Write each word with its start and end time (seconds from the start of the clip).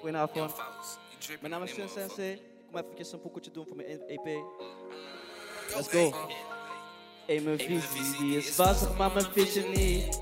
Goedenavond. 0.00 0.52
Mijn 1.40 1.52
naam 1.52 1.62
is 1.62 1.70
Shun 1.70 1.88
Sensei. 1.88 2.32
Ik 2.32 2.40
kom 2.70 2.80
eventjes 2.80 3.12
een 3.12 3.20
poekeltje 3.20 3.50
doen 3.50 3.66
voor 3.66 3.76
mijn 3.76 3.88
EP. 3.88 4.24
Let's 5.74 5.88
go. 5.88 6.12
Hey, 7.26 7.40
mijn 7.40 7.58
visie 7.58 8.18
die 8.18 8.36
is 8.36 8.56
wazig, 8.56 8.96
maar 8.96 9.12
mijn 9.12 9.26
vision 9.32 9.70
niet. 9.70 10.20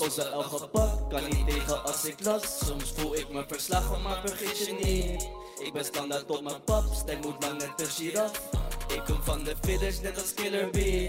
Onze 0.00 0.22
elke 0.22 0.68
pad 0.68 1.08
kan 1.08 1.24
niet 1.24 1.48
tegen 1.48 1.84
als 1.84 2.04
ik 2.04 2.24
last. 2.24 2.64
Soms 2.66 2.92
voel 2.92 3.16
ik 3.16 3.28
me 3.28 3.44
verslagen, 3.48 4.02
maar 4.02 4.20
vergeet 4.20 4.58
je 4.58 4.72
niet. 4.72 5.30
Ik 5.66 5.72
ben 5.72 5.84
standaard 5.84 6.30
op 6.30 6.42
mijn 6.42 6.64
pap, 6.64 6.84
stek 6.94 7.24
moet 7.24 7.42
lang 7.42 7.58
net 7.58 7.80
een 7.80 7.86
giraf. 7.86 8.50
Ik 8.88 9.02
kom 9.04 9.22
van 9.22 9.44
de 9.44 9.54
village, 9.60 10.02
net 10.02 10.20
als 10.20 10.34
Killer 10.34 10.70
Bee. 10.70 11.08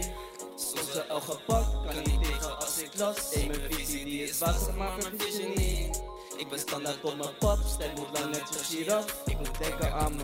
Onze 0.51 1.01
elke 1.01 1.39
pad 1.45 1.65
kan 1.85 1.95
niet 1.95 2.23
tegen 2.23 2.59
als 2.59 2.81
ik 2.81 2.97
last. 2.97 3.33
Hey, 3.33 3.47
mijn 3.47 3.73
visie 3.73 4.05
die 4.05 4.23
is 4.23 4.39
wazig, 4.39 4.75
maar 4.75 5.01
vergeet 5.01 5.35
je 5.35 5.53
niet. 5.55 6.12
Ik 6.43 6.49
ben 6.49 6.59
standaard 6.59 7.03
op 7.03 7.17
mijn 7.17 7.37
pap, 7.39 7.57
stek 7.67 7.97
moet 7.97 8.19
lang 8.19 8.31
net 8.31 8.55
een 8.55 8.65
giraf. 8.65 9.21
Ik 9.25 9.37
moet 9.37 9.59
denken 9.59 9.93
aan 9.93 10.15
me. 10.15 10.23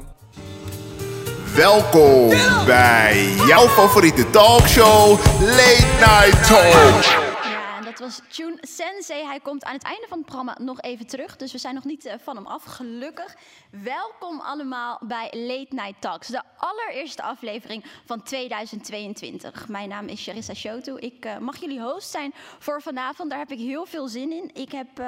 Welkom 1.56 2.30
bij 2.66 3.26
jouw 3.48 3.68
favoriete 3.68 4.30
talkshow 4.30 5.10
Late 5.42 5.86
Night 6.00 6.48
Talk. 6.48 7.04
Ja, 7.44 7.78
en 7.78 7.84
dat 7.84 8.00
was 8.00 8.22
Tune 8.30 8.58
Sensei. 8.62 9.26
Hij 9.26 9.40
komt 9.40 9.64
aan 9.64 9.74
het 9.74 9.84
einde 9.84 10.06
van 10.08 10.18
het 10.18 10.26
programma 10.26 10.58
nog 10.60 10.82
even 10.82 11.08
terug. 11.08 11.36
Dus 11.36 11.52
we 11.52 11.58
zijn 11.58 11.76
nog 11.76 11.84
niet 11.84 12.06
eh, 12.06 12.14
van 12.24 12.36
hem 12.36 12.46
af, 12.46 12.64
gelukkig. 12.64 13.36
Welkom 13.72 14.40
allemaal 14.40 15.00
bij 15.04 15.30
Late 15.32 15.76
Night 15.76 16.02
Talks. 16.02 16.28
De 16.28 16.42
allereerste 16.58 17.22
aflevering 17.22 17.86
van 18.06 18.24
2022. 18.24 19.68
Mijn 19.68 19.90
naam 19.90 20.08
is 20.08 20.24
Charissa 20.24 20.54
Shotu. 20.54 20.98
Ik 20.98 21.26
eh, 21.26 21.38
mag 21.38 21.60
jullie 21.60 21.82
host 21.82 22.10
zijn 22.10 22.34
voor 22.60 22.82
vanavond. 22.82 23.30
Daar 23.30 23.40
heb 23.40 23.52
ik 23.52 23.60
heel 23.60 23.86
veel 23.86 24.08
zin 24.08 24.32
in. 24.32 24.50
Ik 24.54 24.72
heb... 24.72 25.00
eh, 25.00 25.08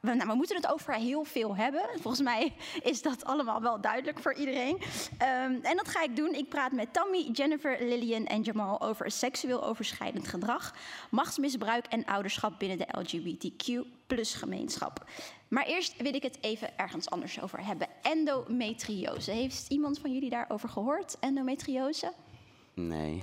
we, 0.00 0.14
nou, 0.14 0.28
we 0.28 0.34
moeten 0.34 0.56
het 0.56 0.72
over 0.72 0.94
heel 0.94 1.24
veel 1.24 1.56
hebben. 1.56 1.82
Volgens 2.00 2.22
mij 2.22 2.52
is 2.82 3.02
dat 3.02 3.24
allemaal 3.24 3.60
wel 3.60 3.80
duidelijk 3.80 4.18
voor 4.18 4.34
iedereen. 4.34 4.78
Ehm, 5.18 5.54
en 5.62 5.76
dat 5.76 5.88
ga 5.88 6.02
ik 6.02 6.16
doen. 6.16 6.34
Ik 6.34 6.48
praat 6.48 6.72
met 6.72 6.92
Tammy, 6.92 7.28
Jennifer, 7.32 7.76
Lillian 7.80 8.26
en 8.26 8.42
Jamal 8.42 8.80
over 8.80 9.10
seksueel 9.10 9.64
overschrijdend 9.64 10.28
gedrag, 10.28 10.74
machtsmisbruik 11.10 11.86
en 11.86 12.04
ouderschap 12.04 12.58
binnen 12.58 12.78
de 12.78 12.98
LGBTQ 12.98 13.86
gemeenschap. 14.16 15.04
Maar 15.48 15.66
eerst 15.66 16.02
wil 16.02 16.14
ik 16.14 16.22
het 16.22 16.38
even 16.40 16.78
ergens 16.78 17.10
anders 17.10 17.40
over 17.40 17.66
hebben. 17.66 17.88
Endometriose. 18.02 19.30
Heeft 19.30 19.68
iemand 19.68 19.98
van 19.98 20.12
jullie 20.12 20.30
daarover 20.30 20.68
gehoord? 20.68 21.16
Endometriose? 21.20 22.12
Nee. 22.86 23.22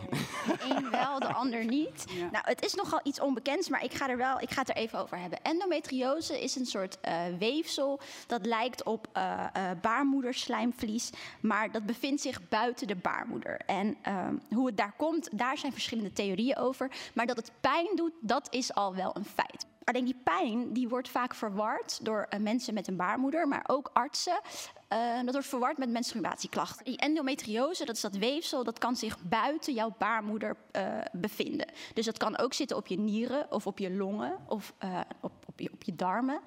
Eén 0.60 0.90
wel, 0.92 1.20
de 1.20 1.34
ander 1.34 1.66
niet. 1.66 2.06
Nou, 2.32 2.44
het 2.46 2.66
is 2.66 2.74
nogal 2.74 3.00
iets 3.04 3.20
onbekends, 3.20 3.70
maar 3.70 3.84
ik 3.84 3.94
ga, 3.94 4.10
er 4.10 4.18
wel, 4.18 4.42
ik 4.42 4.50
ga 4.50 4.60
het 4.60 4.70
er 4.70 4.76
even 4.76 5.00
over 5.00 5.18
hebben. 5.20 5.42
Endometriose 5.42 6.44
is 6.44 6.56
een 6.56 6.66
soort 6.66 7.00
eh, 7.00 7.22
weefsel 7.40 8.00
dat 8.28 8.46
lijkt 8.46 8.84
op 8.84 9.08
eh 9.14 9.46
eh, 9.54 9.64
baarmoederslijmvlies, 9.82 11.10
maar 11.40 11.72
dat 11.72 11.86
bevindt 11.86 12.22
zich 12.22 12.50
buiten 12.50 12.88
de 12.88 12.96
baarmoeder. 12.96 13.62
En 13.66 13.98
ehm, 14.02 14.36
hoe 14.50 14.66
het 14.66 14.78
daar 14.78 14.94
komt, 14.98 15.30
daar 15.32 15.58
zijn 15.58 15.72
verschillende 15.72 16.14
theorieën 16.14 16.58
over. 16.58 16.92
Maar 17.14 17.26
dat 17.26 17.38
het 17.38 17.52
pijn 17.62 17.96
doet, 17.96 18.14
dat 18.22 18.48
is 18.54 18.74
al 18.74 18.96
wel 18.96 19.16
een 19.16 19.26
feit. 19.26 19.66
Alleen 19.84 20.06
die 20.06 20.22
pijn 20.24 20.74
die 20.74 20.88
wordt 20.88 21.10
vaak 21.10 21.36
verward 21.36 22.06
door 22.06 22.28
mensen 22.40 22.74
met 22.74 22.88
een 22.88 22.96
baarmoeder, 22.96 23.48
maar 23.48 23.64
ook 23.68 23.90
artsen. 23.94 24.40
Eh, 24.88 25.16
dat 25.24 25.32
wordt 25.32 25.48
verward 25.48 25.78
met 25.78 25.90
menstruatieklachten. 25.90 26.86
Die 26.86 26.98
endometriose, 26.98 27.86
dat 27.86 27.96
is 27.96 28.02
dat 28.02 28.16
weefsel, 28.16 28.64
dat 28.64 28.80
kan 28.80 28.96
zich 28.96 29.18
buiten 29.22 29.74
jouw 29.74 29.96
baarmoeder 29.98 30.58
eh, 30.72 31.00
bevinden. 31.12 31.68
Dus 31.94 32.06
dat 32.06 32.18
kan 32.18 32.38
ook 32.38 32.54
zitten 32.54 32.78
op 32.78 32.88
je 32.88 33.00
nieren 33.00 33.52
of 33.52 33.68
op 33.68 33.80
je 33.80 33.92
longen 33.92 34.38
of 34.48 34.74
eh, 34.78 35.00
op, 35.22 35.32
op, 35.46 35.60
je, 35.60 35.72
op 35.74 35.84
je 35.84 35.96
darmen. 35.96 36.40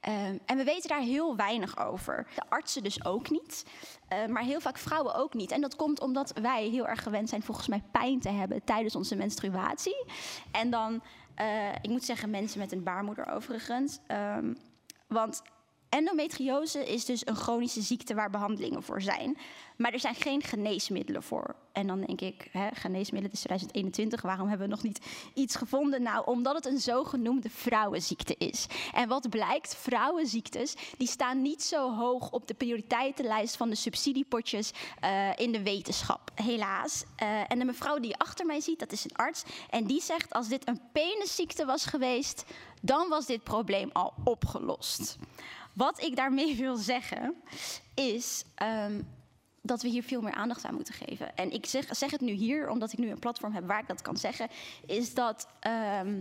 Ehm, 0.00 0.38
en 0.46 0.56
we 0.56 0.64
weten 0.64 0.88
daar 0.88 1.00
heel 1.00 1.36
weinig 1.36 1.78
over. 1.78 2.26
De 2.34 2.42
artsen 2.48 2.82
dus 2.82 3.04
ook 3.04 3.30
niet, 3.30 3.66
eh, 4.08 4.26
maar 4.26 4.42
heel 4.42 4.60
vaak 4.60 4.78
vrouwen 4.78 5.14
ook 5.14 5.34
niet. 5.34 5.50
En 5.50 5.60
dat 5.60 5.76
komt 5.76 6.00
omdat 6.00 6.32
wij 6.42 6.68
heel 6.68 6.86
erg 6.86 7.02
gewend 7.02 7.28
zijn 7.28 7.42
volgens 7.42 7.68
mij 7.68 7.82
pijn 7.92 8.20
te 8.20 8.30
hebben 8.30 8.64
tijdens 8.64 8.96
onze 8.96 9.16
menstruatie. 9.16 10.04
En 10.50 10.70
dan, 10.70 11.02
ik 11.80 11.90
moet 11.90 12.04
zeggen 12.04 12.30
mensen 12.30 12.58
met 12.58 12.72
een 12.72 12.82
baarmoeder 12.82 13.30
overigens. 13.30 13.98
Ehm, 14.06 14.54
want 15.06 15.42
endometriose 15.88 16.84
is 16.92 17.04
dus 17.04 17.26
een 17.26 17.36
chronische 17.36 17.82
ziekte 17.82 18.14
waar 18.14 18.30
behandelingen 18.30 18.82
voor 18.82 19.02
zijn. 19.02 19.36
Maar 19.76 19.92
er 19.92 20.00
zijn 20.00 20.14
geen 20.14 20.42
geneesmiddelen 20.42 21.22
voor. 21.22 21.54
En 21.72 21.86
dan 21.86 22.00
denk 22.00 22.20
ik, 22.20 22.48
hè, 22.52 22.68
geneesmiddelen, 22.72 23.32
is 23.32 23.40
2021, 23.40 24.22
waarom 24.22 24.48
hebben 24.48 24.66
we 24.68 24.74
nog 24.74 24.82
niet 24.82 25.00
iets 25.34 25.56
gevonden? 25.56 26.02
Nou, 26.02 26.26
omdat 26.26 26.54
het 26.54 26.66
een 26.66 26.78
zogenoemde 26.78 27.50
vrouwenziekte 27.50 28.34
is. 28.38 28.66
En 28.92 29.08
wat 29.08 29.28
blijkt, 29.28 29.76
vrouwenziektes, 29.76 30.74
die 30.96 31.08
staan 31.08 31.42
niet 31.42 31.62
zo 31.62 31.94
hoog 31.94 32.30
op 32.30 32.46
de 32.46 32.54
prioriteitenlijst 32.54 33.56
van 33.56 33.68
de 33.68 33.74
subsidiepotjes 33.74 34.72
eh, 35.00 35.30
in 35.36 35.52
de 35.52 35.62
wetenschap, 35.62 36.30
helaas. 36.34 37.04
Eh, 37.16 37.40
en 37.48 37.58
de 37.58 37.64
mevrouw 37.64 37.98
die 37.98 38.10
je 38.10 38.18
achter 38.18 38.46
mij 38.46 38.60
ziet, 38.60 38.78
dat 38.78 38.92
is 38.92 39.04
een 39.04 39.16
arts. 39.16 39.42
En 39.70 39.84
die 39.84 40.02
zegt, 40.02 40.32
als 40.32 40.48
dit 40.48 40.68
een 40.68 40.80
penisziekte 40.92 41.64
was 41.64 41.84
geweest, 41.84 42.44
dan 42.82 43.08
was 43.08 43.26
dit 43.26 43.42
probleem 43.42 43.90
al 43.92 44.14
opgelost. 44.24 45.18
Wat 45.78 46.02
ik 46.02 46.16
daarmee 46.16 46.56
wil 46.56 46.76
zeggen 46.76 47.34
is 47.94 48.44
ehm, 48.54 49.02
dat 49.62 49.82
we 49.82 49.88
hier 49.88 50.02
veel 50.02 50.20
meer 50.20 50.32
aandacht 50.32 50.64
aan 50.64 50.74
moeten 50.74 50.94
geven. 50.94 51.36
En 51.36 51.52
ik 51.52 51.66
zeg, 51.66 51.96
zeg 51.96 52.10
het 52.10 52.20
nu 52.20 52.32
hier, 52.32 52.70
omdat 52.70 52.92
ik 52.92 52.98
nu 52.98 53.10
een 53.10 53.18
platform 53.18 53.52
heb 53.52 53.66
waar 53.66 53.80
ik 53.80 53.88
dat 53.88 54.02
kan 54.02 54.16
zeggen, 54.16 54.48
is 54.86 55.14
dat 55.14 55.48
ehm, 55.60 56.20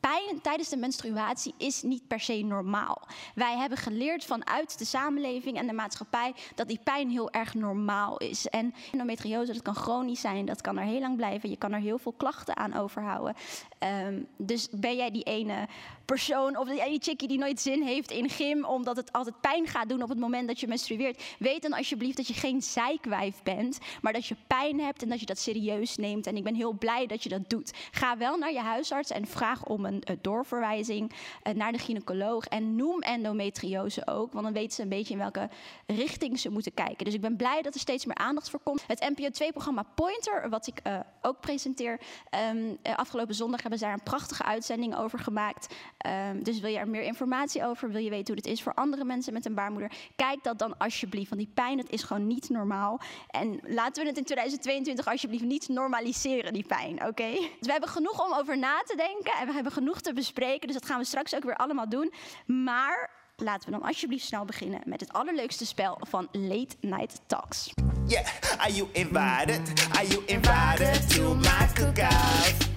pijn 0.00 0.40
tijdens 0.40 0.68
de 0.68 0.76
menstruatie 0.76 1.54
is 1.58 1.82
niet 1.82 2.06
per 2.06 2.20
se 2.20 2.42
normaal. 2.42 3.08
Wij 3.34 3.56
hebben 3.56 3.78
geleerd 3.78 4.24
vanuit 4.24 4.78
de 4.78 4.84
samenleving 4.84 5.56
en 5.56 5.66
de 5.66 5.72
maatschappij 5.72 6.34
dat 6.54 6.68
die 6.68 6.80
pijn 6.84 7.10
heel 7.10 7.30
erg 7.30 7.54
normaal 7.54 8.16
is. 8.16 8.48
En 8.48 8.74
endometriose, 8.92 9.52
dat 9.52 9.62
kan 9.62 9.74
chronisch 9.74 10.20
zijn, 10.20 10.44
dat 10.44 10.60
kan 10.60 10.78
er 10.78 10.84
heel 10.84 11.00
lang 11.00 11.16
blijven. 11.16 11.50
Je 11.50 11.56
kan 11.56 11.72
er 11.72 11.80
heel 11.80 11.98
veel 11.98 12.14
klachten 12.16 12.56
aan 12.56 12.74
overhouden. 12.74 13.34
Ehm, 13.78 14.22
dus 14.36 14.68
ben 14.70 14.96
jij 14.96 15.10
die 15.10 15.22
ene 15.22 15.68
persoon 16.04 16.56
of 16.56 16.68
die 16.68 16.98
chickie 17.00 17.28
die 17.28 17.38
nooit 17.38 17.60
zin 17.60 17.82
heeft 17.82 18.10
in 18.10 18.30
gym 18.30 18.64
omdat 18.64 18.96
het 18.96 19.12
altijd 19.12 19.40
pijn 19.40 19.66
gaat 19.66 19.88
doen 19.88 20.02
op 20.02 20.08
het 20.08 20.18
moment 20.18 20.48
dat 20.48 20.60
je 20.60 20.68
menstrueert, 20.68 21.22
weet 21.38 21.62
dan 21.62 21.72
alsjeblieft 21.72 22.16
dat 22.16 22.26
je 22.26 22.34
geen 22.34 22.62
zeikwijf 22.62 23.42
bent, 23.42 23.78
maar 24.02 24.12
dat 24.12 24.26
je 24.26 24.36
pijn 24.46 24.80
hebt 24.80 25.02
en 25.02 25.08
dat 25.08 25.20
je 25.20 25.26
dat 25.26 25.38
serieus 25.38 25.96
neemt. 25.96 26.26
En 26.26 26.36
ik 26.36 26.44
ben 26.44 26.54
heel 26.54 26.72
blij 26.72 27.06
dat 27.06 27.22
je 27.22 27.28
dat 27.28 27.50
doet. 27.50 27.72
Ga 27.90 28.16
wel 28.16 28.36
naar 28.36 28.52
je 28.52 28.60
huisarts 28.60 29.10
en 29.10 29.26
vraag 29.26 29.64
om 29.64 29.84
een 29.84 30.02
eh, 30.02 30.16
doorverwijzing 30.20 31.12
eh, 31.42 31.54
naar 31.54 31.72
de 31.72 31.78
gynaecoloog 31.78 32.46
en 32.46 32.76
noem 32.76 33.00
endometriose 33.00 34.06
ook, 34.06 34.32
want 34.32 34.44
dan 34.44 34.54
weten 34.54 34.72
ze 34.72 34.82
een 34.82 34.88
beetje 34.88 35.12
in 35.12 35.18
welke 35.18 35.48
richting 35.86 36.38
ze 36.38 36.50
moeten 36.50 36.74
kijken. 36.74 37.04
Dus 37.04 37.14
ik 37.14 37.20
ben 37.20 37.36
blij 37.36 37.62
dat 37.62 37.74
er 37.74 37.80
steeds 37.80 38.04
meer 38.04 38.16
aandacht 38.16 38.50
voor 38.50 38.60
komt. 38.60 38.84
Het 38.86 39.14
NPO 39.16 39.28
2-programma 39.44 39.84
Pointer, 39.94 40.48
wat 40.48 40.66
ik 40.66 40.80
eh, 40.82 41.00
ook 41.22 41.40
presenteer, 41.40 42.00
ehm, 42.30 42.74
eh, 42.82 42.96
afgelopen 42.96 43.34
zondag 43.34 43.60
hebben 43.60 43.78
ze 43.78 43.84
daar 43.84 43.94
een 43.94 44.02
prachtige 44.02 44.42
uitzending 44.42 44.96
over 44.96 45.18
gemaakt. 45.18 45.74
Ehm, 46.04 46.42
dus 46.42 46.60
wil 46.60 46.70
je 46.70 46.78
er 46.78 46.88
meer 46.88 47.02
informatie 47.02 47.64
over, 47.64 47.90
wil 47.90 48.02
je 48.02 48.10
weten 48.10 48.34
hoe 48.34 48.42
het 48.42 48.52
is 48.52 48.62
voor 48.62 48.74
andere 48.74 49.04
mensen 49.04 49.32
met 49.32 49.44
een 49.44 49.54
baarmoeder, 49.54 49.92
kijk 50.16 50.42
dat 50.42 50.58
dan 50.58 50.78
alsjeblieft, 50.78 51.28
want 51.28 51.40
die 51.40 51.50
pijn 51.54 51.76
dat 51.76 51.90
is 51.90 52.02
gewoon 52.02 52.26
niet 52.26 52.48
normaal. 52.48 53.00
En 53.30 53.60
laten 53.62 54.02
we 54.02 54.08
het 54.08 54.18
in 54.18 54.24
2022 54.24 55.06
alsjeblieft 55.06 55.44
niet 55.44 55.68
normaliseren, 55.68 56.52
die 56.52 56.66
pijn, 56.66 57.06
oké? 57.06 57.30
Dus 57.32 57.66
we 57.66 57.70
hebben 57.70 57.88
genoeg 57.88 58.26
om 58.26 58.34
over 58.34 58.58
na 58.58 58.82
te 58.86 58.96
denken 58.96 59.40
en 59.40 59.46
we 59.46 59.52
hebben 59.52 59.72
genoeg 59.72 60.00
te 60.00 60.12
bespreken, 60.12 60.66
dus 60.66 60.76
dat 60.76 60.86
gaan 60.86 60.98
we 60.98 61.04
straks 61.04 61.34
ook 61.34 61.44
weer 61.44 61.56
allemaal 61.56 61.88
doen. 61.88 62.12
Maar 62.46 63.10
laten 63.36 63.70
we 63.70 63.78
dan 63.78 63.88
alsjeblieft 63.88 64.26
snel 64.26 64.44
beginnen 64.44 64.80
met 64.84 65.00
het 65.00 65.12
allerleukste 65.12 65.66
spel 65.66 65.98
van 66.00 66.28
Late 66.32 66.76
Night 66.80 67.20
Talks. 67.26 67.70
Yeah, 68.06 68.26
are 68.58 68.72
you 68.72 68.88
invited? 68.92 69.88
Are 69.92 70.06
you 70.06 70.22
invited 70.26 71.10
to 71.10 71.34
my 71.34 71.68
cookout? 71.74 72.73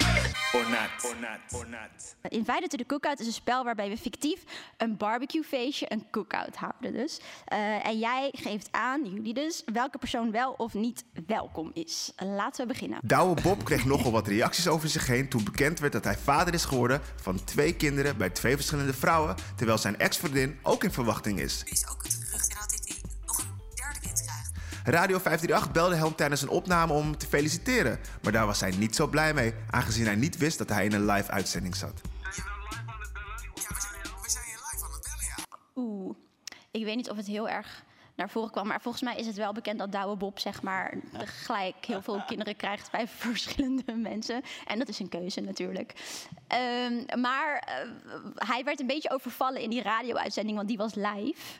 Or 0.53 0.69
not, 0.69 0.89
or 1.03 1.15
not, 1.21 1.61
or 1.61 1.67
not. 1.69 2.15
Invited 2.31 2.69
to 2.69 2.77
the 2.77 2.85
Cookout 2.85 3.19
is 3.19 3.25
een 3.25 3.33
spel 3.33 3.63
waarbij 3.63 3.89
we 3.89 3.97
fictief 3.97 4.43
een 4.77 4.97
barbecuefeestje, 4.97 5.85
een 5.89 6.05
cookout 6.11 6.55
houden 6.55 6.93
dus. 6.93 7.19
Eh, 7.45 7.87
en 7.87 7.99
jij 7.99 8.29
geeft 8.31 8.67
aan, 8.71 9.05
jullie 9.05 9.33
dus, 9.33 9.63
welke 9.73 9.97
persoon 9.97 10.31
wel 10.31 10.51
of 10.51 10.73
niet 10.73 11.03
welkom 11.25 11.71
is. 11.73 12.13
Laten 12.15 12.61
we 12.67 12.73
beginnen. 12.73 12.99
Douwe 13.03 13.41
Bob 13.41 13.63
kreeg 13.63 13.85
nogal 13.85 14.11
wat 14.11 14.27
reacties 14.27 14.67
over 14.67 14.89
zich 14.89 15.07
heen 15.07 15.29
toen 15.29 15.43
bekend 15.43 15.79
werd 15.79 15.93
dat 15.93 16.03
hij 16.03 16.17
vader 16.17 16.53
is 16.53 16.65
geworden 16.65 17.01
van 17.21 17.43
twee 17.43 17.75
kinderen 17.75 18.17
bij 18.17 18.29
twee 18.29 18.55
verschillende 18.55 18.93
vrouwen, 18.93 19.35
terwijl 19.55 19.77
zijn 19.77 19.97
ex-vriendin 19.97 20.59
ook 20.63 20.83
in 20.83 20.91
verwachting 20.91 21.39
is. 21.39 21.63
is 21.65 21.87
ook 21.91 22.03
het 22.03 22.26
Radio 24.89 25.17
538 25.19 25.71
belde 25.71 25.95
hem 25.95 26.15
tijdens 26.15 26.41
een 26.41 26.49
opname 26.49 26.93
om 26.93 27.17
te 27.17 27.27
feliciteren, 27.27 27.99
maar 28.21 28.31
daar 28.31 28.45
was 28.45 28.59
hij 28.59 28.71
niet 28.71 28.95
zo 28.95 29.07
blij 29.07 29.33
mee, 29.33 29.53
aangezien 29.69 30.05
hij 30.05 30.15
niet 30.15 30.37
wist 30.37 30.57
dat 30.57 30.69
hij 30.69 30.85
in 30.85 30.93
een 30.93 31.05
live 31.05 31.31
uitzending 31.31 31.75
zat. 31.75 32.01
Oeh, 35.75 36.15
ik 36.71 36.83
weet 36.83 36.95
niet 36.95 37.09
of 37.09 37.17
het 37.17 37.27
heel 37.27 37.49
erg 37.49 37.85
naar 38.15 38.29
voren 38.29 38.51
kwam. 38.51 38.67
Maar 38.67 38.81
volgens 38.81 39.03
mij 39.03 39.15
is 39.15 39.25
het 39.25 39.35
wel 39.35 39.53
bekend 39.53 39.79
dat 39.79 39.91
Douwe 39.91 40.15
Bob 40.15 40.39
zeg 40.39 40.61
maar 40.61 40.93
gelijk 41.13 41.85
heel 41.85 42.01
veel 42.01 42.23
kinderen 42.27 42.55
krijgt 42.55 42.91
bij 42.91 43.07
verschillende 43.27 43.95
mensen. 43.95 44.41
En 44.65 44.79
dat 44.79 44.87
is 44.87 44.99
een 44.99 45.09
keuze 45.09 45.41
natuurlijk. 45.41 45.93
Ehm, 46.47 47.21
maar 47.21 47.57
eh, 47.57 47.89
hij 48.35 48.63
werd 48.63 48.79
een 48.79 48.87
beetje 48.87 49.11
overvallen 49.11 49.61
in 49.61 49.69
die 49.69 49.81
radio-uitzending, 49.81 50.55
want 50.55 50.67
die 50.67 50.77
was 50.77 50.95
live. 50.95 51.59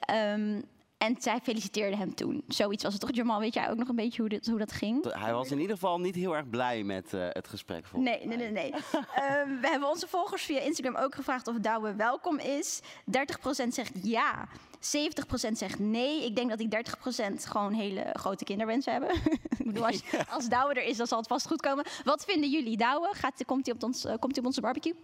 Ehm, 0.00 0.60
en 1.06 1.16
zij 1.18 1.40
feliciteerde 1.42 1.96
hem 1.96 2.14
toen. 2.14 2.42
Zoiets 2.48 2.82
was 2.82 2.92
het 2.92 3.02
toch, 3.02 3.14
Jamal? 3.14 3.40
Weet 3.40 3.54
jij 3.54 3.70
ook 3.70 3.76
nog 3.76 3.88
een 3.88 3.96
beetje 3.96 4.20
hoe, 4.20 4.28
dit, 4.28 4.46
hoe 4.46 4.58
dat 4.58 4.72
ging? 4.72 5.12
Hij 5.12 5.32
was 5.32 5.50
in 5.50 5.60
ieder 5.60 5.74
geval 5.74 6.00
niet 6.00 6.14
heel 6.14 6.36
erg 6.36 6.50
blij 6.50 6.82
met 6.82 7.14
eh, 7.14 7.26
het 7.28 7.48
gesprek. 7.48 7.84
Nee, 7.94 8.26
nee, 8.26 8.36
nee. 8.36 8.50
nee. 8.50 8.70
Ehm, 9.14 9.60
we 9.60 9.68
hebben 9.68 9.88
onze 9.88 10.08
volgers 10.08 10.42
via 10.42 10.60
Instagram 10.60 10.96
ook 10.96 11.14
gevraagd 11.14 11.48
of 11.48 11.56
Douwe 11.56 11.94
welkom 11.94 12.38
is. 12.38 12.80
30% 12.82 13.68
zegt 13.68 13.92
ja. 14.02 14.48
70% 14.76 15.52
zegt 15.52 15.78
nee. 15.78 16.24
Ik 16.24 16.36
denk 16.36 16.48
dat 16.48 16.58
die 16.58 16.68
30% 16.68 17.32
gewoon 17.34 17.72
hele 17.72 18.06
grote 18.12 18.44
kinderwensen 18.44 18.92
hebben. 18.92 19.10
Ik 19.58 19.64
bedoel, 19.66 19.86
als, 19.86 20.02
als 20.30 20.48
Douwe 20.48 20.74
er 20.74 20.84
is, 20.84 20.96
dan 20.96 21.06
zal 21.06 21.18
het 21.18 21.26
vast 21.26 21.46
goed 21.46 21.60
komen. 21.60 21.84
Wat 22.04 22.24
vinden 22.24 22.50
jullie? 22.50 22.76
Douwe, 22.76 23.08
gaat, 23.12 23.44
komt 23.46 23.66
hij 23.66 23.74
op, 23.74 23.82
ons, 23.82 24.04
eh, 24.04 24.14
komt 24.18 24.30
hij 24.32 24.40
op 24.40 24.46
onze 24.46 24.60
barbecue? 24.60 24.94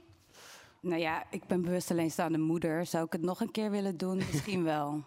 Nou 0.81 1.01
ja, 1.01 1.25
ik 1.31 1.47
ben 1.47 1.63
bewust 1.63 1.91
alleenstaande 1.91 2.39
moeder. 2.39 2.87
Zou 2.87 3.05
ik 3.05 3.13
het 3.13 3.23
nog 3.23 3.41
een 3.41 3.51
keer 3.51 3.71
willen 3.71 3.97
doen? 3.97 4.17
Misschien 4.33 4.65
wel. 4.65 5.03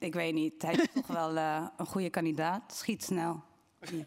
Ik 0.00 0.14
weet 0.14 0.34
niet. 0.34 0.62
Hij 0.62 0.72
is 0.74 0.86
toch 0.94 1.06
wel 1.06 1.36
eh, 1.36 1.66
een 1.76 1.86
goede 1.86 2.10
kandidaat. 2.10 2.74
Schiet 2.74 3.04
snel. 3.04 3.42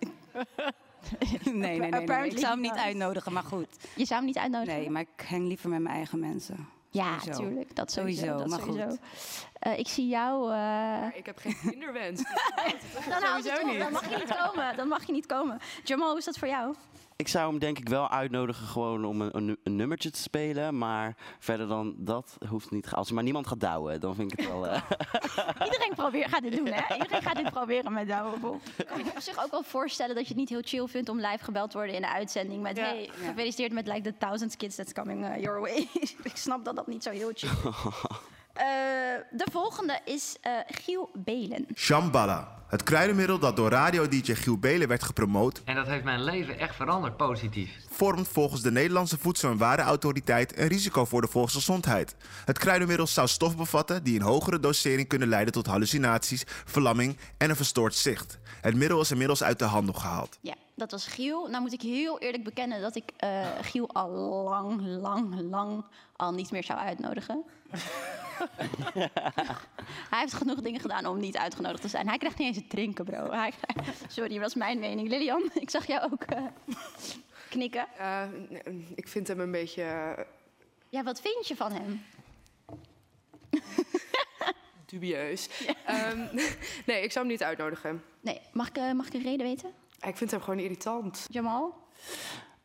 Nee, 1.44 1.54
nee, 1.54 1.80
nee, 1.80 1.90
nee, 1.92 2.06
nee. 2.08 2.30
Ik 2.30 2.38
zou 2.38 2.52
hem 2.54 2.62
niet 2.62 2.72
uitnodigen, 2.78 3.34
maar 3.34 3.44
goed. 3.44 3.68
Je 3.96 4.06
zou 4.06 4.16
hem 4.20 4.26
niet 4.26 4.38
uitnodigen? 4.38 4.80
Nee, 4.80 4.90
maar 4.90 5.02
ik 5.02 5.26
hang 5.30 5.48
liever 5.48 5.70
met 5.70 5.82
mijn 5.82 5.96
eigen 5.96 6.20
mensen. 6.20 6.68
Ja, 6.90 7.20
Sowieso. 7.20 7.42
natuurlijk. 7.42 7.76
Dat 7.76 7.92
sowieso. 7.92 8.20
Sowieso, 8.26 8.38
dat 8.40 8.50
maar 8.50 8.60
sowieso. 8.60 8.88
goed. 8.90 9.00
Eh, 9.60 9.78
ik 9.80 9.88
zie 9.88 10.08
jou... 10.08 10.44
eh, 10.44 10.50
Maar 10.58 11.18
ik 11.18 11.26
heb 11.26 11.38
geen 11.38 11.56
kinderwens. 11.70 12.22
sowieso 13.22 13.66
niet. 13.68 13.80
Dan 13.80 13.92
mag 13.92 14.10
je 14.10 14.16
niet 14.18 14.36
komen. 14.38 14.78
Dan 14.78 14.88
mag 14.88 15.06
je 15.06 15.12
niet 15.12 15.26
komen. 15.26 15.60
Jamal, 15.84 16.10
hoe 16.10 16.18
is 16.18 16.26
dat 16.26 16.38
voor 16.38 16.48
jou? 16.48 16.76
Ik 17.24 17.30
zou 17.30 17.50
hem 17.50 17.60
denk 17.60 17.78
ik 17.80 17.90
wel 17.90 18.10
uitnodigen 18.10 18.68
gewoon 18.68 19.06
om 19.06 19.22
een, 19.22 19.38
een, 19.38 19.58
een 19.64 19.76
nummertje 19.76 20.10
te 20.10 20.20
spelen. 20.22 20.78
Maar 20.78 21.16
verder 21.40 21.68
dan 21.68 21.96
dat 21.98 22.38
hoeft 22.50 22.72
niet. 22.72 22.92
Als 22.92 23.08
er 23.08 23.14
maar 23.14 23.24
niemand 23.24 23.48
gaat 23.48 23.60
douwen, 23.60 24.00
dan 24.00 24.16
vind 24.16 24.32
ik 24.32 24.40
het 24.40 24.48
wel... 24.48 24.68
eh, 24.68 24.82
Iedereen 25.66 25.94
probeert, 25.96 26.30
gaat 26.30 26.42
dit 26.42 26.56
doen, 26.56 26.66
hè? 26.66 26.94
Iedereen 26.94 27.22
gaat 27.22 27.36
dit 27.36 27.50
proberen 27.52 27.94
met 27.94 28.08
Douwe 28.08 28.40
Bob. 28.40 28.62
Kan 28.88 28.98
je 29.04 29.12
op 29.12 29.20
zich 29.20 29.44
ook 29.44 29.52
wel 29.52 29.64
voorstellen 29.64 30.16
dat 30.16 30.24
je 30.24 30.30
het 30.30 30.38
niet 30.38 30.50
heel 30.50 30.62
chill 30.64 30.88
vindt 30.88 31.10
om 31.10 31.20
live 31.20 31.44
gebeld 31.44 31.72
te 31.72 31.78
worden 31.78 31.96
in 31.96 32.02
de 32.02 32.12
uitzending 32.14 32.62
met 32.62 32.78
Ja. 32.78 32.84
hey, 32.84 33.10
gefeliciteerd 33.14 33.72
met 33.72 33.88
like 33.88 34.02
the 34.02 34.18
thousands 34.18 34.58
kids 34.58 34.76
that's 34.76 34.94
coming 34.94 35.26
uh, 35.26 35.42
your 35.42 35.62
way. 35.62 35.88
Ik 36.24 36.36
snap 36.38 36.66
dat 36.66 36.76
dat 36.76 36.88
niet 36.88 37.04
zo 37.04 37.10
heel 37.10 37.32
chill 37.34 37.50
is. 37.50 37.74
Eh, 38.54 38.66
de 39.32 39.48
volgende 39.52 40.00
is 40.06 40.38
eh, 40.42 40.52
Giel 40.68 41.10
Belen. 41.14 41.66
Shambhala. 41.76 42.62
Het 42.68 42.84
kruidenmiddel 42.84 43.40
dat 43.40 43.56
door 43.56 43.70
radio-dj 43.70 44.34
Giel 44.34 44.58
Belen 44.58 44.88
werd 44.88 45.04
gepromoot... 45.04 45.62
En 45.66 45.76
dat 45.76 45.88
heeft 45.88 46.04
mijn 46.04 46.24
leven 46.24 46.60
echt 46.60 46.76
veranderd 46.76 47.18
positief. 47.18 47.70
vormt 47.90 48.28
volgens 48.28 48.62
de 48.62 48.72
Nederlandse 48.72 49.18
Voedsel- 49.18 49.52
en 49.52 49.58
Warenautoriteit 49.58 50.58
een 50.58 50.68
risico 50.68 51.06
voor 51.06 51.22
de 51.22 51.28
volksgezondheid. 51.28 52.16
Het 52.46 52.60
kruidenmiddel 52.60 53.08
zou 53.08 53.28
stof 53.28 53.58
bevatten 53.58 54.04
die 54.04 54.16
in 54.16 54.22
hogere 54.22 54.60
dosering 54.60 55.08
kunnen 55.08 55.28
leiden 55.28 55.54
tot 55.54 55.66
hallucinaties, 55.66 56.44
verlamming 56.48 57.18
en 57.38 57.50
een 57.50 57.56
verstoord 57.56 57.96
zicht. 57.96 58.38
Het 58.62 58.76
middel 58.76 59.02
is 59.02 59.12
inmiddels 59.12 59.44
uit 59.44 59.60
de 59.60 59.66
handel 59.66 59.94
gehaald. 59.94 60.38
Ja, 60.42 60.56
dat 60.76 60.92
was 60.92 61.08
Giel. 61.08 61.48
Nou 61.48 61.62
moet 61.62 61.74
ik 61.74 61.82
heel 61.82 62.20
eerlijk 62.20 62.44
bekennen 62.44 62.82
dat 62.82 62.96
ik 62.96 63.12
eh, 63.18 63.46
Giel 63.62 63.90
al 63.94 64.10
lang, 64.50 64.82
lang, 64.82 65.50
lang 65.50 65.86
al 66.24 66.34
niet 66.34 66.52
meer 66.52 66.64
zou 66.64 66.80
uitnodigen. 66.80 67.44
Hij 70.10 70.20
heeft 70.20 70.34
genoeg 70.34 70.62
dingen 70.62 70.80
gedaan 70.82 71.06
om 71.06 71.20
niet 71.20 71.38
uitgenodigd 71.38 71.82
te 71.82 71.88
zijn. 71.88 72.08
Hij 72.08 72.18
krijgt 72.18 72.38
niet 72.38 72.48
eens 72.48 72.58
het 72.58 72.70
drinken, 72.70 73.06
bro. 73.06 73.32
Hij, 73.32 73.54
sorry, 74.08 74.38
dat 74.40 74.48
is 74.48 74.56
mijn 74.56 74.80
mening. 74.80 75.10
Lilian, 75.10 75.50
ik 75.54 75.70
zag 75.70 75.88
jou 75.88 76.12
ook 76.12 76.24
eh, 76.24 76.44
knikken. 77.50 77.88
Eh, 77.98 78.24
ik 78.96 79.08
vind 79.08 79.28
hem 79.28 79.40
een 79.40 79.52
beetje... 79.52 79.84
eh, 79.84 80.24
Ja, 80.90 81.04
wat 81.04 81.22
vind 81.22 81.48
je 81.48 81.56
van 81.56 81.72
hem? 81.72 82.02
dubieus. 84.86 85.50
Ehm, 85.86 86.28
nee, 86.86 87.04
ik 87.04 87.12
zou 87.12 87.26
hem 87.26 87.28
niet 87.28 87.44
uitnodigen. 87.44 88.04
Nee, 88.22 88.42
mag 88.54 88.68
ik, 88.68 88.78
eh, 88.78 88.92
mag 88.92 89.08
ik 89.08 89.14
een 89.14 89.24
reden 89.24 89.46
weten? 89.46 89.72
Ik 90.02 90.18
vind 90.18 90.32
hem 90.32 90.42
gewoon 90.42 90.60
irritant. 90.60 91.26
Jamal? 91.30 91.74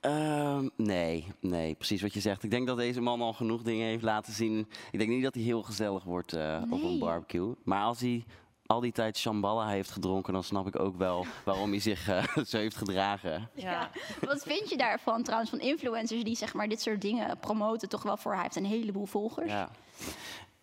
Ehm, 0.00 0.68
nee, 0.76 1.32
nee, 1.40 1.74
precies 1.74 2.02
wat 2.02 2.14
je 2.14 2.20
zegt. 2.20 2.42
Ik 2.42 2.50
denk 2.50 2.66
dat 2.66 2.76
deze 2.76 3.00
man 3.00 3.20
al 3.20 3.32
genoeg 3.32 3.62
dingen 3.62 3.86
heeft 3.86 4.02
laten 4.02 4.32
zien. 4.32 4.68
Ik 4.90 4.98
denk 4.98 5.10
niet 5.10 5.22
dat 5.22 5.34
hij 5.34 5.42
heel 5.42 5.62
gezellig 5.62 6.04
wordt 6.04 6.32
eh, 6.32 6.62
op 6.70 6.82
een 6.82 6.98
barbecue. 6.98 7.54
Maar 7.64 7.82
als 7.82 8.00
hij 8.00 8.24
al 8.66 8.80
die 8.80 8.92
tijd 8.92 9.16
shambhala 9.16 9.68
heeft 9.68 9.90
gedronken, 9.90 10.32
dan 10.32 10.44
snap 10.44 10.66
ik 10.66 10.78
ook 10.78 10.96
wel 10.96 11.26
waarom 11.44 11.70
hij 11.70 11.80
zich 11.80 12.08
eh, 12.08 12.36
zo 12.50 12.56
heeft 12.56 12.76
gedragen. 12.76 13.50
Ja. 13.54 13.90
Wat 14.20 14.42
vind 14.42 14.70
je 14.70 14.76
daarvan 14.76 15.22
trouwens, 15.22 15.50
van 15.50 15.60
influencers 15.60 16.24
die 16.24 16.36
zeg 16.36 16.54
maar 16.54 16.68
dit 16.68 16.80
soort 16.80 17.00
dingen 17.00 17.38
promoten 17.38 17.88
toch 17.88 18.02
wel 18.02 18.16
voor? 18.16 18.32
Hij 18.32 18.42
heeft 18.42 18.56
een 18.56 18.64
heleboel 18.64 19.06
volgers. 19.06 19.50
Ja. 19.50 19.70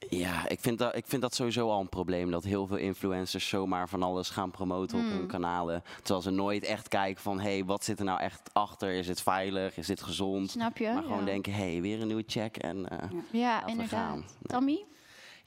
Ja, 0.09 0.47
ik 0.47 0.59
vind, 0.59 0.77
dat, 0.77 0.95
ik 0.95 1.05
vind 1.07 1.21
dat 1.21 1.35
sowieso 1.35 1.69
al 1.69 1.79
een 1.79 1.89
probleem. 1.89 2.31
Dat 2.31 2.43
heel 2.43 2.67
veel 2.67 2.77
influencers 2.77 3.47
zomaar 3.47 3.89
van 3.89 4.03
alles 4.03 4.29
gaan 4.29 4.51
promoten 4.51 4.97
op 4.99 5.05
hun 5.09 5.27
kanalen. 5.27 5.83
Terwijl 5.97 6.21
ze 6.21 6.29
nooit 6.29 6.63
echt 6.63 6.87
kijken 6.87 7.21
van... 7.21 7.39
hé, 7.39 7.49
hey, 7.51 7.65
wat 7.65 7.83
zit 7.83 7.99
er 7.99 8.05
nou 8.05 8.19
echt 8.19 8.49
achter? 8.53 8.91
Is 8.93 9.07
het 9.07 9.21
veilig? 9.21 9.77
Is 9.77 9.87
dit 9.87 10.01
gezond? 10.01 10.49
Snap 10.51 10.77
je? 10.77 10.91
Maar 10.93 11.03
gewoon 11.03 11.19
Ja. 11.19 11.25
denken, 11.25 11.53
hé, 11.53 11.71
hey, 11.71 11.81
weer 11.81 12.01
een 12.01 12.07
nieuwe 12.07 12.23
check. 12.27 12.57
En, 12.57 12.89
eh, 12.89 13.09
Ja, 13.31 13.61
we 13.65 13.71
inderdaad. 13.71 13.89
gaan. 13.99 14.17
Nee. 14.17 14.27
Tammy? 14.47 14.85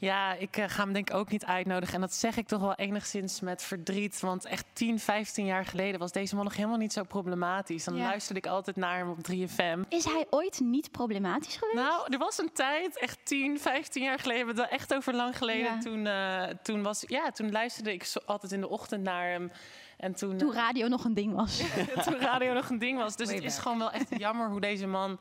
Ja, 0.01 0.33
ik 0.35 0.57
eh, 0.57 0.65
ga 0.69 0.83
hem 0.83 0.93
denk 0.93 1.09
ik 1.11 1.17
ook 1.17 1.31
niet 1.31 1.45
uitnodigen. 1.45 1.95
En 1.95 2.01
dat 2.01 2.15
zeg 2.15 2.37
ik 2.37 2.47
toch 2.47 2.61
wel 2.61 2.75
enigszins 2.75 3.41
met 3.41 3.63
verdriet. 3.63 4.21
Want 4.21 4.45
echt 4.45 4.65
10, 4.73 4.99
15 4.99 5.45
jaar 5.47 5.65
geleden 5.65 6.01
was 6.01 6.13
deze 6.13 6.35
man 6.35 6.45
nog 6.45 6.57
helemaal 6.57 6.77
niet 6.79 6.93
zo 6.93 7.03
problematisch. 7.03 7.85
Dan 7.85 7.97
Ja. 7.97 8.05
luisterde 8.05 8.41
ik 8.41 8.47
altijd 8.47 8.77
naar 8.77 8.99
hem 8.99 9.09
op 9.11 9.19
3FM. 9.23 9.83
Is 9.89 10.05
hij 10.05 10.27
ooit 10.31 10.61
niet 10.61 10.91
problematisch 10.91 11.57
geweest? 11.57 11.77
Nou, 11.79 12.13
er 12.13 12.19
was 12.19 12.39
een 12.39 12.53
tijd, 12.53 12.99
echt 12.99 13.19
10, 13.23 13.61
15 13.61 14.03
jaar 14.03 14.19
geleden, 14.19 14.71
echt 14.71 14.95
over 14.95 15.15
lang 15.15 15.37
geleden. 15.39 15.65
Ja. 15.75 15.79
Toen, 15.79 16.07
eh, 16.07 16.43
toen, 16.63 16.83
was, 16.83 17.05
ja, 17.07 17.31
toen 17.31 17.53
luisterde 17.53 17.93
ik 17.93 18.05
zo- 18.05 18.21
altijd 18.27 18.53
in 18.53 18.61
de 18.61 18.69
ochtend 18.69 19.03
naar 19.03 19.31
hem. 19.31 19.53
En 19.97 20.15
toen, 20.15 20.37
Toen 20.37 20.53
radio 20.53 20.89
nog 20.89 21.05
een 21.05 21.15
ding 21.15 21.35
was. 21.35 21.61
eh, 21.61 21.87
toen 22.07 22.19
radio 22.19 22.53
nog 22.53 22.69
een 22.71 22.79
ding 22.79 22.99
was. 22.99 23.17
Dus 23.17 23.27
Way 23.27 23.37
het 23.37 23.45
is 23.45 23.59
gewoon 23.59 23.79
wel 23.79 23.91
echt 23.91 24.19
jammer 24.19 24.51
hoe 24.51 24.61
deze 24.61 24.87
man 24.87 25.19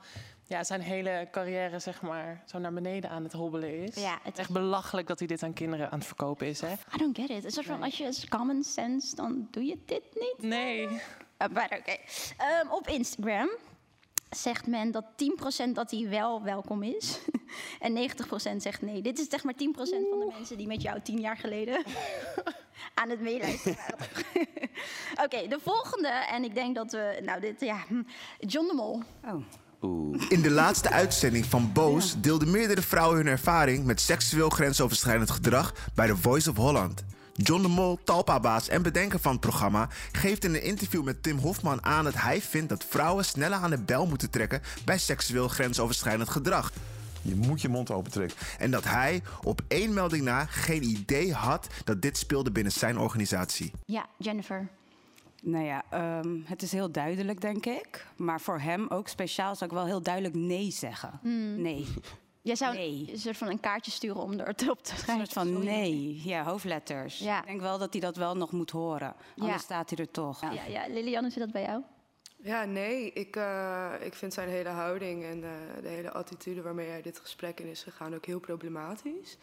ja, 0.47 0.63
zijn 0.63 0.81
hele 0.81 1.27
carrière 1.31 1.79
zeg 1.79 2.01
maar, 2.01 2.44
zo 2.45 2.57
naar 2.59 2.73
beneden 2.73 3.09
aan 3.09 3.23
het 3.23 3.33
hobbelen 3.33 3.83
is. 3.83 3.95
Ja, 3.95 4.19
het 4.23 4.33
is- 4.33 4.39
Echt 4.39 4.51
belachelijk 4.51 5.07
dat 5.07 5.19
hij 5.19 5.27
dit 5.27 5.44
aan 5.44 5.53
kinderen 5.53 5.91
aan 5.91 5.97
het 5.97 6.07
verkopen 6.07 6.47
is. 6.47 6.61
Hè? 6.61 6.71
I 6.71 6.97
don't 6.97 7.17
get 7.17 7.29
it. 7.29 7.53
Soort 7.53 7.65
van, 7.65 7.83
als 7.83 7.97
je 7.97 8.03
het 8.03 8.13
is 8.17 8.27
common 8.27 8.63
sense, 8.63 9.15
dan 9.15 9.47
doe 9.51 9.65
je 9.65 9.77
dit 9.85 10.03
niet. 10.13 10.35
Nee. 10.38 10.81
Uh, 10.88 10.89
maar 11.53 11.77
oké. 11.79 11.95
Ehm, 12.38 12.69
op 12.69 12.88
Instagram 12.88 13.49
zegt 14.29 14.67
men 14.67 14.91
dat 14.91 15.05
10% 15.15 15.75
dat 15.75 15.91
hij 15.91 16.09
wel 16.09 16.44
welkom 16.44 16.83
is. 16.83 17.19
en 17.79 17.94
90% 17.94 18.61
zegt 18.61 18.81
nee. 18.81 19.01
Dit 19.01 19.19
is 19.19 19.29
zeg 19.29 19.44
maar 19.44 19.53
10% 19.53 19.57
van 20.09 20.19
de 20.19 20.31
mensen 20.33 20.57
die 20.57 20.67
met 20.67 20.81
jou 20.81 21.01
tien 21.01 21.19
jaar 21.19 21.38
geleden 21.38 21.83
aan 22.99 23.09
het 23.09 23.21
meeluisteren 23.21 23.77
waren. 23.77 24.47
Oké, 25.23 25.47
de 25.47 25.59
volgende. 25.61 26.07
En 26.07 26.44
ik 26.44 26.54
denk 26.54 26.75
dat 26.75 26.92
we... 26.92 27.19
Nou, 27.23 27.39
dit, 27.42 27.61
ja... 27.61 27.83
hm, 27.87 28.01
John 28.39 28.68
de 28.68 28.73
Mol. 28.73 29.01
Oh. 29.25 29.44
Oeh. 29.81 30.25
In 30.29 30.41
de 30.41 30.51
laatste 30.51 30.89
uitzending 30.89 31.45
van 31.45 31.71
Boos 31.73 32.15
deelden 32.21 32.51
meerdere 32.51 32.81
vrouwen 32.81 33.17
hun 33.17 33.27
ervaring 33.27 33.85
met 33.85 34.01
seksueel 34.01 34.49
grensoverschrijdend 34.49 35.31
gedrag 35.31 35.73
bij 35.95 36.07
The 36.07 36.17
Voice 36.17 36.49
of 36.49 36.55
Holland. 36.55 37.03
John 37.33 37.61
de 37.61 37.67
Mol, 37.67 37.99
talpabaas 38.03 38.67
en 38.67 38.81
bedenker 38.81 39.19
van 39.19 39.31
het 39.31 39.41
programma, 39.41 39.89
geeft 40.11 40.43
in 40.43 40.53
een 40.53 40.63
interview 40.63 41.03
met 41.03 41.23
Tim 41.23 41.37
Hofman 41.37 41.83
aan 41.83 42.03
dat 42.03 42.13
hij 42.13 42.41
vindt 42.41 42.69
dat 42.69 42.85
vrouwen 42.89 43.25
sneller 43.25 43.57
aan 43.57 43.69
de 43.69 43.81
bel 43.81 44.05
moeten 44.05 44.29
trekken 44.29 44.61
bij 44.85 44.97
seksueel 44.97 45.47
grensoverschrijdend 45.47 46.29
gedrag. 46.29 46.71
Je 47.21 47.35
moet 47.35 47.61
je 47.61 47.69
mond 47.69 47.91
open 47.91 48.11
trekken. 48.11 48.37
En 48.59 48.71
dat 48.71 48.83
hij 48.83 49.21
op 49.43 49.61
één 49.67 49.93
melding 49.93 50.23
na 50.23 50.45
geen 50.45 50.83
idee 50.83 51.33
had 51.33 51.67
dat 51.83 52.01
dit 52.01 52.17
speelde 52.17 52.51
binnen 52.51 52.71
zijn 52.71 52.97
organisatie. 52.97 53.71
Ja, 53.85 54.05
Jennifer. 54.17 54.69
Nou 55.49 55.66
ja, 55.66 55.83
ehm, 55.89 56.39
het 56.44 56.61
is 56.61 56.71
heel 56.71 56.92
duidelijk, 56.92 57.42
denk 57.42 57.66
ik. 57.66 58.06
Maar 58.16 58.42
voor 58.42 58.59
hem 58.59 58.87
ook 58.89 59.07
speciaal 59.07 59.56
zou 59.56 59.69
ik 59.69 59.75
wel 59.75 59.85
heel 59.85 60.01
duidelijk 60.01 60.35
nee 60.35 60.71
zeggen. 60.71 61.19
Nee. 61.61 61.85
Jij 62.42 62.56
zou 62.56 62.75
Nee. 62.75 63.09
een 63.11 63.18
soort 63.19 63.37
van 63.37 63.47
een 63.47 63.59
kaartje 63.59 63.92
sturen 63.92 64.21
om 64.21 64.39
er 64.39 64.47
op 64.49 64.56
te 64.83 64.92
Een 64.92 64.97
schrijven. 64.97 65.27
soort 65.27 65.33
van 65.47 65.63
nee. 65.63 66.21
Ja, 66.23 66.44
hoofdletters. 66.44 67.19
Ja. 67.19 67.39
Ik 67.42 67.45
denk 67.47 67.61
wel 67.61 67.77
dat 67.77 67.92
hij 67.94 68.01
dat 68.01 68.16
wel 68.16 68.35
nog 68.35 68.51
moet 68.51 68.71
horen. 68.71 69.13
Anders 69.37 69.57
Ja. 69.57 69.63
staat 69.63 69.89
hij 69.89 69.99
er 69.99 70.11
toch. 70.11 70.42
Ja, 70.42 70.63
ja. 70.68 70.87
Lilian, 70.87 71.21
hoe 71.23 71.31
zit 71.31 71.39
dat 71.44 71.51
bij 71.51 71.61
jou? 71.61 71.81
Ja, 72.42 72.66
nee, 72.66 73.11
ik, 73.13 73.35
eh, 73.35 73.92
ik 74.01 74.13
vind 74.13 74.33
zijn 74.33 74.49
hele 74.49 74.69
houding 74.69 75.23
en 75.23 75.44
eh, 75.44 75.49
de 75.81 75.87
hele 75.87 76.11
attitude 76.11 76.61
waarmee 76.61 76.89
hij 76.89 77.01
dit 77.01 77.19
gesprek 77.19 77.59
in 77.59 77.68
is 77.68 77.83
gegaan 77.83 78.16
ook 78.16 78.25
heel 78.25 78.39
problematisch. 78.39 79.37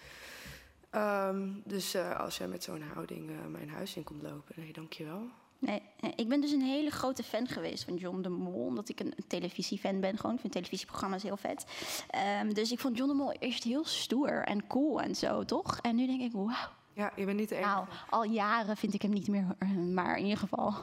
Ehm, 0.91 1.49
dus 1.65 1.95
eh, 1.95 2.21
als 2.21 2.37
jij 2.39 2.49
met 2.49 2.65
zo'n 2.65 2.83
houding 2.95 3.31
eh, 3.31 3.37
mijn 3.51 3.71
huis 3.71 3.97
in 3.97 4.05
komt 4.05 4.23
lopen, 4.23 4.55
nee, 4.57 4.73
dankjewel. 4.73 5.23
Nee, 5.65 5.83
ik 6.17 6.29
ben 6.29 6.41
dus 6.41 6.51
een 6.51 6.63
hele 6.63 6.91
grote 6.91 7.23
fan 7.23 7.49
geweest 7.49 7.85
van 7.85 7.97
John 7.97 8.23
de 8.23 8.29
Mol. 8.29 8.67
Omdat 8.67 8.89
ik 8.89 9.01
een, 9.01 9.15
televisiefan 9.27 10.01
ben 10.01 10.19
gewoon. 10.19 10.35
Ik 10.35 10.41
vind 10.41 10.53
televisieprogramma's 10.53 11.23
heel 11.23 11.37
vet. 11.37 11.67
Ehm, 12.11 12.53
dus 12.53 12.73
ik 12.73 12.79
vond 12.79 12.97
John 12.97 13.11
de 13.11 13.17
Mol 13.17 13.33
eerst 13.33 13.65
heel 13.65 13.85
stoer 13.85 14.43
en 14.43 14.67
cool 14.67 15.01
en 15.01 15.15
zo, 15.15 15.45
toch? 15.45 15.79
En 15.83 15.97
nu 15.97 16.07
denk 16.07 16.21
ik, 16.21 16.33
wauw. 16.33 16.69
Ja, 16.93 17.13
je 17.17 17.25
bent 17.25 17.39
niet 17.39 17.49
de 17.49 17.55
enige. 17.55 17.71
Nou, 17.71 17.87
al 18.11 18.25
jaren 18.25 18.77
vind 18.77 18.95
ik 18.95 19.03
hem 19.03 19.11
niet 19.11 19.29
meer, 19.29 19.57
eh, 19.59 19.69
maar 19.71 20.17
in 20.17 20.23
ieder 20.23 20.39
geval. 20.39 20.75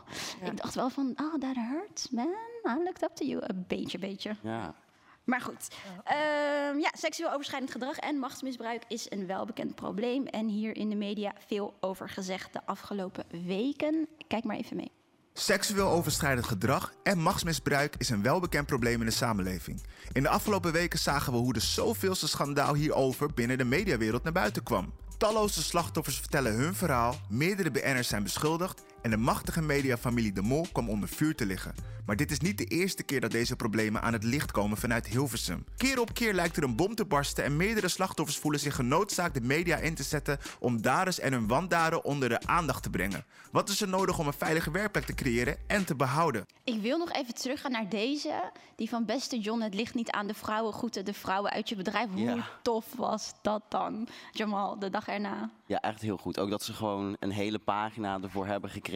Ik 0.43 0.57
dacht 0.57 0.75
wel 0.75 0.89
van, 0.89 1.13
oh, 1.15 1.33
that 1.39 1.55
hurts, 1.55 2.09
man. 2.09 2.35
I 2.67 2.83
looked 2.83 3.03
up 3.03 3.15
to 3.15 3.25
you. 3.25 3.41
Een 3.45 3.65
beetje, 3.67 3.99
beetje. 3.99 4.35
Ja. 4.41 4.75
Maar 5.23 5.41
goed, 5.41 5.67
Ehm, 6.03 6.79
ja, 6.79 6.91
seksueel 6.93 7.31
overschrijdend 7.31 7.71
gedrag 7.71 7.97
en 7.97 8.17
machtsmisbruik 8.17 8.83
is 8.87 9.11
een 9.11 9.27
welbekend 9.27 9.75
probleem. 9.75 10.25
En 10.25 10.47
hier 10.47 10.75
in 10.75 10.89
de 10.89 10.95
media 10.95 11.33
veel 11.47 11.73
over 11.79 12.09
gezegd 12.09 12.53
de 12.53 12.65
afgelopen 12.65 13.25
weken. 13.45 14.07
Kijk 14.27 14.43
maar 14.43 14.55
even 14.55 14.75
mee. 14.75 14.91
Seksueel 15.33 15.89
overschrijdend 15.89 16.47
gedrag 16.47 16.93
en 17.03 17.19
machtsmisbruik 17.19 17.95
is 17.97 18.09
een 18.09 18.21
welbekend 18.21 18.65
probleem 18.65 18.99
in 18.99 19.05
de 19.05 19.11
samenleving. 19.11 19.83
In 20.11 20.23
de 20.23 20.29
afgelopen 20.29 20.71
weken 20.71 20.99
zagen 20.99 21.33
we 21.33 21.39
hoe 21.39 21.53
de 21.53 21.59
zoveelste 21.59 22.27
schandaal 22.27 22.75
hierover 22.75 23.33
binnen 23.33 23.57
de 23.57 23.63
mediawereld 23.63 24.23
naar 24.23 24.33
buiten 24.33 24.63
kwam. 24.63 24.93
Talloze 25.17 25.63
slachtoffers 25.63 26.17
vertellen 26.17 26.53
hun 26.53 26.75
verhaal, 26.75 27.15
meerdere 27.29 27.71
BN'ers 27.71 28.07
zijn 28.07 28.23
beschuldigd 28.23 28.83
en 29.01 29.09
de 29.09 29.17
machtige 29.17 29.61
mediafamilie 29.61 30.31
De 30.33 30.41
Mol 30.41 30.65
kwam 30.71 30.89
onder 30.89 31.09
vuur 31.09 31.35
te 31.35 31.45
liggen. 31.45 31.75
Maar 32.05 32.15
dit 32.15 32.31
is 32.31 32.39
niet 32.39 32.57
de 32.57 32.65
eerste 32.65 33.03
keer 33.03 33.21
dat 33.21 33.31
deze 33.31 33.55
problemen 33.55 34.01
aan 34.01 34.13
het 34.13 34.23
licht 34.23 34.51
komen 34.51 34.77
vanuit 34.77 35.07
Hilversum. 35.07 35.65
Keer 35.77 35.99
op 35.99 36.13
keer 36.13 36.33
lijkt 36.33 36.57
er 36.57 36.63
een 36.63 36.75
bom 36.75 36.95
te 36.95 37.05
barsten 37.05 37.43
en 37.43 37.57
meerdere 37.57 37.87
slachtoffers 37.87 38.37
voelen 38.37 38.59
zich 38.59 38.75
genoodzaakt 38.75 39.33
de 39.33 39.41
media 39.41 39.77
in 39.77 39.95
te 39.95 40.03
zetten 40.03 40.37
om 40.59 40.81
daders 40.81 41.19
en 41.19 41.33
hun 41.33 41.47
wandaden 41.47 42.03
onder 42.05 42.29
de 42.29 42.47
aandacht 42.47 42.83
te 42.83 42.89
brengen. 42.89 43.25
Wat 43.51 43.69
is 43.69 43.81
er 43.81 43.87
nodig 43.87 44.19
om 44.19 44.27
een 44.27 44.33
veilige 44.33 44.71
werkplek 44.71 45.05
te 45.05 45.13
creëren 45.13 45.57
en 45.67 45.85
te 45.85 45.95
behouden? 45.95 46.45
Ik 46.63 46.81
wil 46.81 46.97
nog 46.97 47.11
even 47.11 47.33
teruggaan 47.33 47.71
naar 47.71 47.89
deze. 47.89 48.51
Die 48.75 48.89
van 48.89 49.05
beste 49.05 49.39
John, 49.39 49.61
het 49.61 49.73
ligt 49.73 49.93
niet 49.95 50.11
aan 50.11 50.27
de 50.27 50.33
vrouwen. 50.33 50.73
Groeten 50.73 51.05
de 51.05 51.13
vrouwen 51.13 51.51
uit 51.51 51.69
je 51.69 51.75
bedrijf. 51.75 52.09
Hoe 52.11 52.21
Ja. 52.21 52.47
tof 52.61 52.85
was 52.95 53.33
dat 53.41 53.61
dan? 53.69 54.07
Jamal, 54.31 54.79
de 54.79 54.89
dag 54.89 55.07
erna. 55.07 55.49
Ja, 55.65 55.79
echt 55.79 56.01
heel 56.01 56.17
goed. 56.17 56.39
Ook 56.39 56.49
dat 56.49 56.63
ze 56.63 56.73
gewoon 56.73 57.15
een 57.19 57.31
hele 57.31 57.59
pagina 57.59 58.19
ervoor 58.21 58.45
hebben 58.47 58.69
gekregen. 58.69 58.89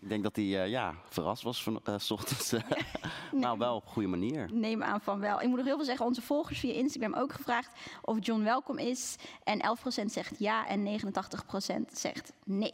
Ik 0.00 0.08
denk 0.08 0.22
dat 0.22 0.36
hij 0.36 0.62
eh, 0.62 0.68
ja, 0.70 0.94
verrast 1.08 1.42
was 1.42 1.62
van 1.62 1.80
eh, 1.84 1.94
s 1.98 2.10
ochtends. 2.10 2.52
nou, 3.32 3.58
wel 3.66 3.74
op 3.76 3.84
een 3.84 3.92
goede 3.92 4.08
manier. 4.08 4.48
Neem 4.52 4.82
aan 4.82 5.00
van 5.00 5.20
wel. 5.20 5.40
Ik 5.40 5.46
moet 5.48 5.56
nog 5.56 5.66
heel 5.66 5.76
veel 5.76 5.84
zeggen. 5.84 6.06
Onze 6.06 6.22
volgers 6.22 6.58
via 6.58 6.72
Instagram 6.72 7.14
ook 7.14 7.32
gevraagd 7.32 7.70
of 8.02 8.16
John 8.20 8.42
welkom 8.42 8.78
is. 8.78 9.16
En 9.44 9.76
11% 10.02 10.04
zegt 10.04 10.38
ja 10.38 10.66
en 10.66 11.00
89% 11.00 11.92
zegt 11.92 12.32
nee. 12.44 12.72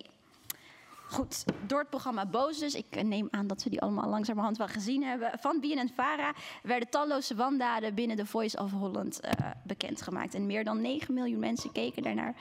Goed, 1.08 1.44
door 1.66 1.78
het 1.78 1.90
programma 1.90 2.26
Boos 2.26 2.58
dus. 2.58 2.74
Ik 2.74 2.86
eh, 2.90 3.04
neem 3.04 3.28
aan 3.30 3.46
dat 3.46 3.62
we 3.62 3.70
die 3.70 3.80
allemaal 3.80 4.08
langzamerhand 4.08 4.56
wel 4.56 4.68
gezien 4.68 5.02
hebben. 5.02 5.30
Van 5.40 5.60
BNN-Vara 5.60 6.32
werden 6.62 6.88
talloze 6.88 7.34
wandaden 7.34 7.94
binnen 7.94 8.16
The 8.16 8.26
Voice 8.26 8.58
of 8.58 8.70
Holland 8.70 9.20
bekendgemaakt. 9.64 10.34
En 10.34 10.46
meer 10.46 10.64
dan 10.64 10.80
9 10.80 11.14
miljoen 11.14 11.40
mensen 11.40 11.72
keken 11.72 12.02
daarnaar. 12.02 12.34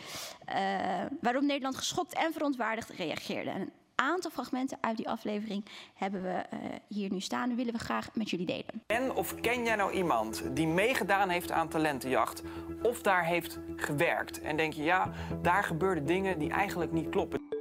eh, 0.46 0.56
waarop 1.22 1.42
Nederland 1.42 1.76
geschokt 1.76 2.14
en 2.14 2.34
verontwaardigd 2.34 2.90
reageerde. 2.90 3.50
En 3.50 3.72
aantal 3.96 4.32
fragmenten 4.32 4.78
uit 4.82 4.98
die 4.98 5.10
aflevering 5.10 5.66
hebben 5.94 6.22
we 6.22 6.30
eh, 6.30 6.60
hier 6.88 7.12
nu 7.12 7.20
staan. 7.20 7.50
En 7.50 7.56
willen 7.56 7.74
we 7.74 7.80
graag 7.80 8.10
met 8.14 8.30
jullie 8.30 8.46
delen. 8.46 8.84
En 8.88 9.14
of 9.14 9.36
ken 9.36 9.64
jij 9.64 9.76
nou 9.76 9.92
iemand 9.92 10.44
die 10.54 10.68
meegedaan 10.68 11.30
heeft 11.30 11.52
aan 11.52 11.70
talentenjacht 11.70 12.44
of 12.82 13.02
daar 13.02 13.26
heeft 13.26 13.60
gewerkt? 13.76 14.42
En 14.42 14.58
denk 14.58 14.74
je, 14.74 14.84
ja, 14.84 15.12
daar 15.42 15.64
gebeurden 15.64 16.06
dingen 16.06 16.40
die 16.40 16.50
eigenlijk 16.50 16.92
niet 16.92 17.10
kloppen. 17.10 17.52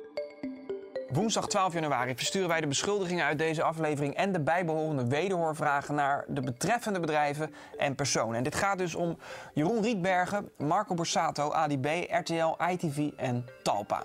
Woensdag 1.13 1.47
12 1.47 1.73
januari 1.73 2.15
versturen 2.15 2.49
wij 2.49 2.61
de 2.61 2.67
beschuldigingen 2.67 3.25
uit 3.25 3.39
deze 3.39 3.63
aflevering 3.63 4.15
en 4.15 4.33
de 4.33 4.41
bijbehorende 4.41 5.07
wederhoorvragen 5.07 5.95
naar 5.95 6.25
de 6.29 6.41
betreffende 6.41 7.01
bedrijven 7.01 7.55
en 7.79 7.95
personen. 7.95 8.37
En 8.37 8.43
dit 8.43 8.55
gaat 8.55 8.79
dus 8.79 8.95
om 8.95 9.17
Jeroen 9.55 9.83
Rietbergen, 9.83 10.51
Marco 10.57 10.95
Borsato, 10.95 11.49
ADB, 11.49 11.87
RTL, 12.09 12.65
ITV 12.71 13.11
en 13.17 13.47
Talpa. 13.63 14.03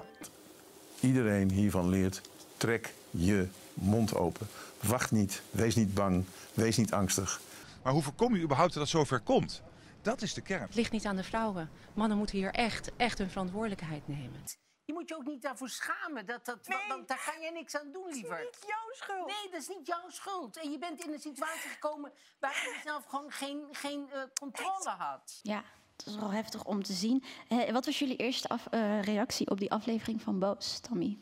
Iedereen 1.05 1.51
hiervan 1.51 1.89
leert, 1.89 2.21
trek 2.57 2.93
je 3.12 3.47
mond 3.74 4.15
open. 4.15 4.47
Wacht 4.81 5.12
niet, 5.12 5.41
wees 5.51 5.75
niet 5.75 5.93
bang, 5.93 6.25
wees 6.53 6.77
niet 6.77 6.93
angstig. 6.93 7.41
Maar 7.83 7.93
hoe 7.93 8.01
voorkom 8.01 8.35
je 8.35 8.41
überhaupt 8.41 8.74
dat 8.74 8.81
het 8.81 8.91
zover 8.91 9.19
komt? 9.19 9.62
Dat 10.01 10.21
is 10.21 10.33
de 10.33 10.41
kern. 10.41 10.62
Het 10.62 10.75
ligt 10.75 10.91
niet 10.91 11.05
aan 11.05 11.15
de 11.15 11.24
vrouwen. 11.24 11.69
Mannen 11.93 12.17
moeten 12.17 12.38
hier 12.38 12.51
echt, 12.51 12.91
echt 12.97 13.17
hun 13.17 13.29
verantwoordelijkheid 13.29 14.07
nemen. 14.07 14.43
Je 14.85 14.93
moet 14.93 15.09
je 15.09 15.15
ook 15.15 15.25
niet 15.25 15.41
daarvoor 15.41 15.69
schamen. 15.69 16.25
Dat, 16.25 16.45
dat, 16.45 16.67
want 16.88 17.07
daar 17.07 17.24
kan 17.25 17.41
jij 17.41 17.51
niks 17.51 17.75
aan 17.75 17.91
doen, 17.91 18.12
liever. 18.12 18.39
niet 18.39 18.65
jouw 18.67 18.91
schuld. 18.91 19.27
Nee, 19.27 19.51
dat 19.51 19.62
is 19.62 19.67
niet 19.67 19.88
jouw 19.88 20.09
schuld. 20.09 20.57
En 20.57 20.71
je 20.71 20.77
bent 20.77 21.05
in 21.05 21.13
een 21.13 21.19
situatie 21.19 21.69
gekomen 21.69 22.12
waarin 22.39 22.62
je 22.74 22.79
zelf 22.83 23.05
gewoon 23.05 23.31
geen, 23.31 23.67
geen 23.71 24.12
eh, 24.12 24.21
controle 24.39 24.89
had. 24.89 25.39
Ja, 25.41 25.63
het 25.97 26.05
is 26.07 26.15
wel 26.15 26.31
heftig 26.31 26.63
om 26.63 26.83
te 26.83 26.93
zien. 26.93 27.23
Eh, 27.47 27.71
wat 27.71 27.85
was 27.85 27.99
jullie 27.99 28.15
eerste 28.15 28.47
af- 28.47 28.67
eh, 28.71 29.01
reactie 29.01 29.49
op 29.49 29.59
die 29.59 29.71
aflevering 29.71 30.21
van 30.21 30.39
Boos, 30.39 30.79
Tammy? 30.79 31.17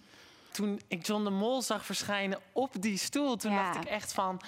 Toen 0.52 0.82
ik 0.88 1.06
John 1.08 1.24
de 1.24 1.30
Mol 1.30 1.62
zag 1.62 1.86
verschijnen 1.86 2.40
op 2.52 2.82
die 2.82 2.98
stoel, 2.98 3.36
toen 3.36 3.52
dacht 3.56 3.76
ik 3.76 3.86
echt 3.86 4.14
van, 4.14 4.42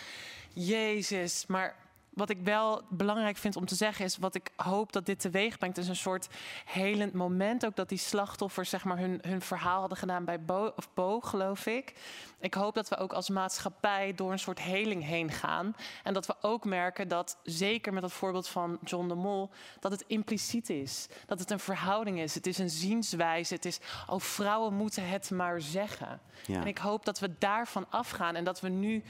Jezus, 0.53 1.45
maar 1.47 1.75
wat 2.15 2.29
ik 2.29 2.37
wel 2.43 2.81
belangrijk 2.89 3.37
vind 3.37 3.55
om 3.55 3.65
te 3.65 3.75
zeggen 3.75 4.05
is, 4.05 4.17
wat 4.17 4.35
ik 4.35 4.49
hoop 4.55 4.91
dat 4.91 5.05
dit 5.05 5.19
teweeg 5.19 5.57
brengt, 5.57 5.77
is 5.77 5.87
een 5.87 5.95
soort 5.95 6.27
helend 6.65 7.13
moment. 7.13 7.65
Ook 7.65 7.75
dat 7.75 7.89
die 7.89 7.97
slachtoffers 7.97 8.69
zeg 8.69 8.83
maar 8.83 8.97
hun, 8.97 9.19
hun 9.21 9.41
verhaal 9.41 9.79
hadden 9.79 9.97
gedaan 9.97 10.25
bij 10.25 10.41
Bo, 10.41 10.73
of 10.75 10.93
Bo, 10.93 11.19
geloof 11.19 11.65
ik. 11.65 11.93
Ik 12.39 12.53
hoop 12.53 12.75
dat 12.75 12.89
we 12.89 12.97
ook 12.97 13.13
als 13.13 13.29
maatschappij 13.29 14.13
door 14.15 14.31
een 14.31 14.39
soort 14.39 14.61
heling 14.61 15.03
heen 15.03 15.31
gaan. 15.31 15.75
En 16.03 16.13
dat 16.13 16.25
we 16.25 16.35
ook 16.41 16.65
merken 16.65 17.07
dat, 17.07 17.37
zeker 17.43 17.93
met 17.93 18.01
dat 18.01 18.11
voorbeeld 18.11 18.47
van 18.47 18.79
John 18.83 19.07
de 19.07 19.15
Mol, 19.15 19.49
dat 19.79 19.91
het 19.91 20.03
impliciet 20.07 20.69
is. 20.69 21.07
Dat 21.25 21.39
het 21.39 21.51
een 21.51 21.59
verhouding 21.59 22.19
is. 22.19 22.35
Het 22.35 22.47
is 22.47 22.57
een 22.57 22.69
zienswijze. 22.69 23.53
Het 23.53 23.65
is, 23.65 23.79
oh, 24.07 24.19
vrouwen 24.19 24.73
moeten 24.73 25.09
het 25.09 25.31
maar 25.31 25.61
zeggen. 25.61 26.19
Ja. 26.45 26.59
En 26.61 26.67
ik 26.67 26.77
hoop 26.77 27.05
dat 27.05 27.19
we 27.19 27.35
daarvan 27.37 27.85
afgaan 27.89 28.35
en 28.35 28.43
dat 28.43 28.61
we 28.61 28.69
nu 28.69 29.03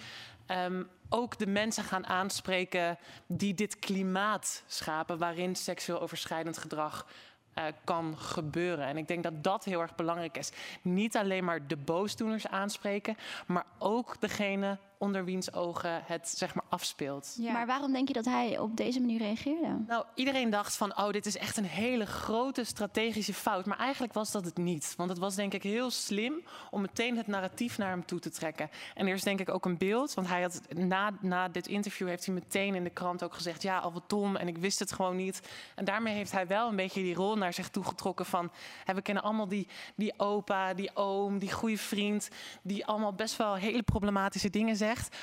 ehm, 0.46 0.84
ook 1.10 1.38
de 1.38 1.48
mensen 1.48 1.84
gaan 1.84 2.08
aanspreken 2.08 2.98
die 3.28 3.54
dit 3.54 3.80
klimaat 3.80 4.64
schapen 4.68 5.18
waarin 5.18 5.56
seksueel 5.56 6.02
overschrijdend 6.02 6.58
gedrag 6.58 7.06
eh, 7.54 7.64
kan 7.84 8.18
gebeuren. 8.18 8.86
En 8.86 8.98
ik 8.98 9.08
denk 9.08 9.24
dat 9.24 9.44
dat 9.44 9.64
heel 9.64 9.82
erg 9.82 9.96
belangrijk 9.96 10.38
is. 10.38 10.52
Niet 10.82 11.18
alleen 11.18 11.44
maar 11.44 11.68
de 11.68 11.78
boosdoeners 11.78 12.48
aanspreken, 12.48 13.18
maar 13.48 13.66
ook 13.80 14.22
degene 14.22 14.78
onder 14.98 15.26
wiens 15.26 15.54
ogen 15.54 16.02
het 16.06 16.30
zeg 16.30 16.56
maar 16.56 16.64
afspeelt. 16.70 17.38
Maar 17.40 17.66
waarom 17.66 17.92
denk 17.92 18.08
je 18.08 18.14
dat 18.14 18.26
hij 18.26 18.60
op 18.60 18.78
deze 18.78 19.00
manier 19.00 19.20
reageerde? 19.20 19.84
Nou, 19.88 20.06
iedereen 20.16 20.50
dacht 20.50 20.76
van, 20.76 20.98
oh, 20.98 21.10
dit 21.10 21.26
is 21.26 21.38
echt 21.38 21.58
een 21.58 21.66
hele 21.66 22.06
grote 22.06 22.64
strategische 22.64 23.34
fout. 23.34 23.66
Maar 23.66 23.78
eigenlijk 23.78 24.14
was 24.14 24.32
dat 24.32 24.46
het 24.46 24.58
niet. 24.58 24.94
Want 24.98 25.10
het 25.10 25.20
was 25.20 25.36
denk 25.36 25.54
ik 25.54 25.64
heel 25.64 25.92
slim 25.92 26.44
om 26.72 26.82
meteen 26.82 27.18
het 27.18 27.28
narratief 27.28 27.78
naar 27.78 27.90
hem 27.90 28.06
toe 28.06 28.20
te 28.20 28.30
trekken. 28.30 28.70
En 28.94 29.08
er 29.08 29.14
is 29.14 29.24
denk 29.24 29.40
ik 29.40 29.50
ook 29.50 29.66
een 29.66 29.78
beeld, 29.78 30.14
want 30.14 30.28
hij 30.28 30.42
had 30.42 30.62
na, 30.70 31.12
na 31.22 31.48
dit 31.48 31.68
interview 31.68 32.08
heeft 32.08 32.26
hij 32.26 32.34
meteen 32.34 32.76
in 32.76 32.84
de 32.84 32.90
krant 32.90 33.24
ook 33.24 33.34
gezegd, 33.34 33.62
ja, 33.62 33.80
al 33.80 33.94
wat 33.94 34.10
dom 34.10 34.36
en 34.36 34.48
ik 34.48 34.58
wist 34.58 34.80
het 34.80 34.92
gewoon 34.92 35.16
niet. 35.16 35.42
En 35.76 35.86
daarmee 35.86 36.14
heeft 36.14 36.32
hij 36.32 36.48
wel 36.48 36.70
een 36.70 36.76
beetje 36.76 37.02
die 37.02 37.16
rol 37.16 37.38
naar 37.38 37.54
zich 37.54 37.70
toe 37.70 37.84
getrokken 37.84 38.26
van, 38.26 38.52
hè, 38.86 38.94
we 38.94 39.02
kennen 39.02 39.24
allemaal 39.24 39.48
die, 39.48 39.68
die 39.96 40.14
opa, 40.18 40.74
die 40.74 40.96
oom, 40.96 41.40
die 41.40 41.52
goede 41.52 41.78
vriend, 41.78 42.30
die 42.62 42.86
allemaal 42.86 43.14
best 43.14 43.38
wel 43.38 43.56
hele 43.56 43.84
problematische 43.84 44.50
dingen 44.50 44.76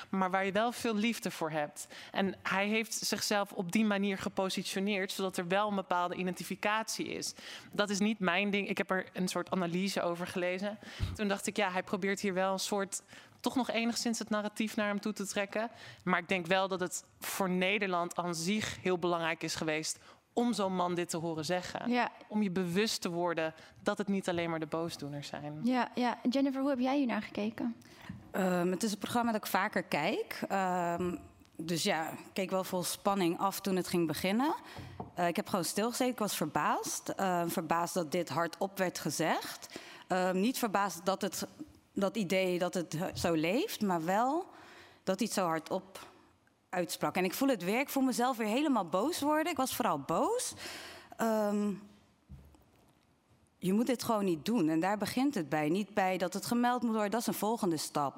maar 0.08 0.30
waar 0.30 0.44
je 0.44 0.52
wel 0.52 0.72
veel 0.72 0.94
liefde 0.94 1.30
voor 1.30 1.50
hebt. 1.50 1.86
En 2.10 2.34
hij 2.42 2.68
heeft 2.68 2.92
zichzelf 2.92 3.52
op 3.52 3.72
die 3.72 3.84
manier 3.84 4.18
gepositioneerd, 4.18 5.12
zodat 5.12 5.36
er 5.36 5.48
wel 5.48 5.68
een 5.68 5.74
bepaalde 5.74 6.14
identificatie 6.14 7.06
is. 7.06 7.34
Dat 7.72 7.90
is 7.90 7.98
niet 7.98 8.18
mijn 8.18 8.50
ding. 8.50 8.68
Ik 8.68 8.78
heb 8.78 8.90
er 8.90 9.06
een 9.12 9.28
soort 9.28 9.50
analyse 9.50 10.02
over 10.02 10.26
gelezen. 10.26 10.78
Toen 11.14 11.28
dacht 11.28 11.46
ik, 11.46 11.56
ja, 11.56 11.70
hij 11.70 11.82
probeert 11.82 12.20
hier 12.20 12.34
wel 12.34 12.52
een 12.52 12.58
soort 12.58 13.02
toch 13.40 13.54
nog 13.54 13.70
enigszins 13.70 14.18
het 14.18 14.30
narratief 14.30 14.76
naar 14.76 14.86
hem 14.86 15.00
toe 15.00 15.12
te 15.12 15.26
trekken. 15.26 15.70
Maar 16.04 16.18
ik 16.18 16.28
denk 16.28 16.46
wel 16.46 16.68
dat 16.68 16.80
het 16.80 17.04
voor 17.20 17.50
Nederland 17.50 18.16
aan 18.16 18.34
zich 18.34 18.78
heel 18.82 18.98
belangrijk 18.98 19.42
is 19.42 19.54
geweest 19.54 19.98
om 20.32 20.52
zo'n 20.52 20.74
man 20.74 20.94
dit 20.94 21.08
te 21.08 21.16
horen 21.16 21.44
zeggen. 21.44 21.90
Ja. 21.90 22.10
Om 22.28 22.42
je 22.42 22.50
bewust 22.50 23.00
te 23.00 23.10
worden 23.10 23.54
dat 23.82 23.98
het 23.98 24.08
niet 24.08 24.28
alleen 24.28 24.50
maar 24.50 24.60
de 24.60 24.66
boosdoeners 24.66 25.28
zijn. 25.28 25.60
Ja, 25.62 25.90
ja. 25.94 26.18
Jennifer, 26.30 26.60
hoe 26.60 26.70
heb 26.70 26.78
jij 26.78 26.96
hier 26.96 27.06
naar 27.06 27.22
gekeken? 27.22 27.76
Ehm, 28.30 28.70
het 28.70 28.82
is 28.82 28.92
een 28.92 28.98
programma 28.98 29.32
dat 29.32 29.40
ik 29.44 29.50
vaker 29.50 29.82
kijk. 29.82 30.40
Ehm, 30.48 31.16
dus 31.56 31.82
ja, 31.82 32.10
ik 32.10 32.18
keek 32.32 32.50
wel 32.50 32.64
vol 32.64 32.82
spanning 32.82 33.38
af 33.38 33.60
toen 33.60 33.76
het 33.76 33.88
ging 33.88 34.06
beginnen. 34.06 34.54
Eh, 35.14 35.28
ik 35.28 35.36
heb 35.36 35.48
gewoon 35.48 35.64
stilgezeten. 35.64 36.12
Ik 36.12 36.18
was 36.18 36.36
verbaasd. 36.36 37.08
Ehm, 37.08 37.48
verbaasd 37.48 37.94
dat 37.94 38.12
dit 38.12 38.28
hardop 38.28 38.78
werd 38.78 38.98
gezegd. 38.98 39.78
Ehm, 40.08 40.40
niet 40.40 40.58
verbaasd 40.58 41.04
dat 41.04 41.22
het 41.22 41.46
dat 41.94 42.16
idee 42.16 42.58
dat 42.58 42.74
het 42.74 42.96
zo 43.14 43.32
leeft, 43.32 43.80
maar 43.80 44.04
wel 44.04 44.46
dat 45.04 45.18
hij 45.18 45.26
het 45.26 45.34
zo 45.34 45.46
hardop 45.46 45.98
uitsprak. 46.72 47.16
En 47.16 47.24
ik 47.24 47.34
voel 47.34 47.48
het 47.48 47.64
weer. 47.64 47.80
Ik 47.80 47.88
voel 47.88 48.02
mezelf 48.02 48.36
weer 48.36 48.46
helemaal 48.46 48.86
boos 48.88 49.20
worden. 49.20 49.52
Ik 49.52 49.56
was 49.58 49.74
vooral 49.76 49.98
boos. 49.98 50.54
Ehm, 51.16 51.70
je 53.58 53.72
moet 53.72 53.86
dit 53.86 54.02
gewoon 54.02 54.24
niet 54.24 54.44
doen. 54.44 54.68
En 54.68 54.80
daar 54.80 54.98
begint 54.98 55.34
het 55.34 55.48
bij. 55.48 55.68
Niet 55.68 55.94
bij 55.94 56.18
dat 56.18 56.34
het 56.34 56.46
gemeld 56.46 56.82
moet 56.82 56.92
worden. 56.92 57.10
Dat 57.10 57.20
is 57.20 57.26
een 57.26 57.34
volgende 57.34 57.76
stap. 57.76 58.14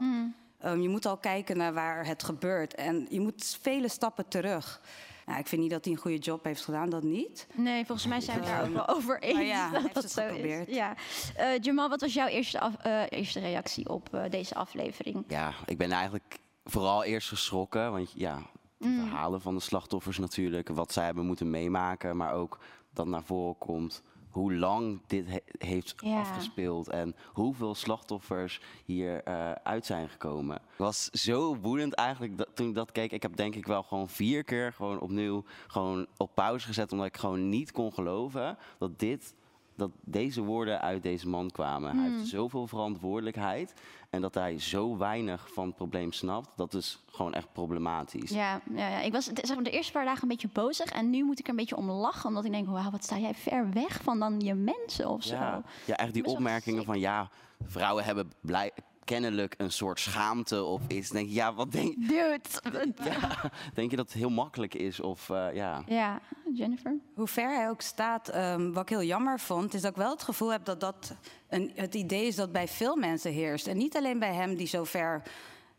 Ehm, 0.58 0.80
je 0.80 0.88
moet 0.88 1.06
al 1.06 1.16
kijken 1.16 1.56
naar 1.56 1.74
waar 1.74 2.06
het 2.06 2.22
gebeurt. 2.22 2.74
En 2.74 3.06
je 3.10 3.20
moet 3.20 3.58
vele 3.62 3.88
stappen 3.88 4.28
terug. 4.28 4.80
Nou, 5.26 5.38
ik 5.38 5.46
vind 5.46 5.62
niet 5.62 5.70
dat 5.70 5.84
hij 5.84 5.94
een 5.94 6.00
goede 6.00 6.18
job 6.18 6.44
heeft 6.44 6.64
gedaan, 6.64 6.90
dat 6.90 7.02
niet. 7.02 7.46
Nee, 7.54 7.84
volgens 7.86 8.06
mij 8.06 8.20
zijn 8.20 8.40
we 8.40 8.44
het 8.46 8.52
daar 8.54 8.60
ook 8.60 8.66
Ehm, 8.66 8.74
wel 8.86 8.88
over 8.88 9.20
eens. 9.22 9.48
ja, 9.48 9.70
dat 9.70 9.82
heeft 9.82 9.94
dat 9.94 10.02
het 10.02 10.12
zo 10.12 10.22
geprobeerd. 10.22 10.68
is. 10.68 10.74
Ja. 10.76 10.94
Eh, 11.36 11.58
Jamal, 11.60 11.88
wat 11.88 12.00
was 12.00 12.14
jouw 12.14 12.26
eerste, 12.26 12.60
af- 12.60 12.76
eh, 12.76 13.02
eerste 13.08 13.40
reactie 13.40 13.88
op 13.88 14.14
eh, 14.14 14.30
deze 14.30 14.54
aflevering? 14.54 15.24
Ja, 15.28 15.52
ik 15.66 15.78
ben 15.78 15.90
eigenlijk 15.92 16.38
vooral 16.64 17.04
eerst 17.04 17.28
geschrokken. 17.28 17.92
Want 17.92 18.12
ja, 18.16 18.42
de 18.78 18.86
Mm. 18.88 18.98
verhalen 19.08 19.40
van 19.40 19.54
de 19.54 19.60
slachtoffers 19.60 20.18
natuurlijk. 20.18 20.68
Wat 20.68 20.92
zij 20.92 21.04
hebben 21.04 21.26
moeten 21.26 21.50
meemaken. 21.50 22.16
Maar 22.16 22.32
ook 22.32 22.58
dat 22.92 23.06
naar 23.06 23.22
voren 23.22 23.58
komt 23.58 24.02
hoe 24.30 24.54
lang 24.54 25.00
dit 25.06 25.26
he- 25.28 25.66
heeft 25.66 25.94
afgespeeld. 26.02 26.88
En 26.88 27.14
hoeveel 27.32 27.74
slachtoffers 27.74 28.60
hier 28.84 29.22
eh, 29.22 29.52
uit 29.52 29.86
zijn 29.86 30.08
gekomen. 30.08 30.56
Ik 30.56 30.62
was 30.76 31.04
zo 31.10 31.56
woedend 31.56 31.94
eigenlijk 31.94 32.38
dat, 32.38 32.48
toen 32.54 32.68
ik 32.68 32.74
dat 32.74 32.92
keek. 32.92 33.12
Ik 33.12 33.22
heb 33.22 33.36
denk 33.36 33.54
ik 33.54 33.66
wel 33.66 33.82
gewoon 33.82 34.08
vier 34.08 34.44
keer 34.44 34.72
gewoon 34.72 35.00
opnieuw 35.00 35.44
gewoon 35.66 36.06
op 36.16 36.30
pauze 36.34 36.66
gezet. 36.66 36.92
Omdat 36.92 37.06
ik 37.06 37.16
gewoon 37.16 37.48
niet 37.48 37.72
kon 37.72 37.92
geloven 37.92 38.58
dat 38.78 38.98
dit... 38.98 39.34
Dat 39.76 39.90
deze 40.04 40.42
woorden 40.42 40.80
uit 40.80 41.02
deze 41.02 41.28
man 41.28 41.50
kwamen. 41.50 41.96
Hij 41.98 42.06
Hmm. 42.08 42.16
heeft 42.16 42.28
zoveel 42.30 42.66
verantwoordelijkheid. 42.66 43.74
En 44.10 44.20
dat 44.20 44.34
hij 44.34 44.58
zo 44.58 44.96
weinig 44.96 45.48
van 45.52 45.66
het 45.66 45.76
probleem 45.76 46.12
snapt, 46.12 46.48
dat 46.56 46.74
is 46.74 47.02
gewoon 47.10 47.34
echt 47.34 47.52
problematisch. 47.52 48.30
Ja, 48.30 48.60
ja, 48.74 48.88
ja, 48.88 49.00
ik 49.00 49.12
was 49.12 49.24
zeg 49.24 49.54
maar, 49.54 49.64
de 49.64 49.70
eerste 49.70 49.92
paar 49.92 50.04
dagen 50.04 50.22
een 50.22 50.28
beetje 50.28 50.48
bozig. 50.52 50.90
En 50.90 51.10
nu 51.10 51.24
moet 51.24 51.38
ik 51.38 51.44
er 51.44 51.50
een 51.50 51.56
beetje 51.56 51.76
om 51.76 51.90
lachen. 51.90 52.28
Omdat 52.28 52.44
ik 52.44 52.52
denk, 52.52 52.68
wauw, 52.68 52.90
wat 52.90 53.04
sta 53.04 53.18
jij 53.18 53.34
ver 53.34 53.70
weg 53.72 54.02
van 54.02 54.18
dan 54.18 54.40
je 54.40 54.54
mensen 54.54 55.08
of 55.10 55.22
zo. 55.22 55.34
Ja, 55.34 55.62
ja 55.84 55.96
echt 55.96 56.12
die 56.14 56.24
opmerkingen 56.24 56.84
van 56.84 56.98
ja, 57.00 57.30
vrouwen 57.66 58.04
hebben 58.04 58.32
blij, 58.40 58.70
kennelijk 59.04 59.54
een 59.56 59.72
soort 59.72 60.00
schaamte 60.00 60.62
of 60.62 60.80
iets. 60.88 61.10
Denk 61.10 61.28
je, 61.28 61.34
ja, 61.34 61.54
wat 61.54 61.72
denk 61.72 61.94
Dude. 62.08 62.40
Ja, 63.04 63.50
denk 63.74 63.90
je 63.90 63.96
dat 63.96 64.06
het 64.06 64.14
heel 64.14 64.30
makkelijk 64.30 64.74
is? 64.74 65.00
Of 65.00 65.30
eh, 65.30 65.46
ja. 65.54 65.82
Ja, 65.86 66.20
Jennifer? 66.54 66.98
Hoe 67.14 67.26
ver 67.26 67.54
hij 67.54 67.68
ook 67.68 67.80
staat, 67.80 68.28
ehm, 68.28 68.72
wat 68.72 68.82
ik 68.82 68.88
heel 68.88 69.02
jammer 69.02 69.40
vond, 69.40 69.74
is 69.74 69.80
dat 69.80 69.90
ik 69.90 69.96
wel 69.96 70.10
het 70.10 70.22
gevoel 70.22 70.52
heb 70.52 70.64
dat 70.64 70.80
dat 70.80 71.14
een, 71.48 71.72
het 71.74 71.94
idee 71.94 72.26
is 72.26 72.34
dat 72.34 72.52
bij 72.52 72.68
veel 72.68 72.96
mensen 72.96 73.32
heerst. 73.32 73.66
En 73.66 73.76
niet 73.76 73.96
alleen 73.96 74.18
bij 74.18 74.34
hem 74.34 74.56
die 74.56 74.66
zo 74.66 74.84
ver 74.84 75.22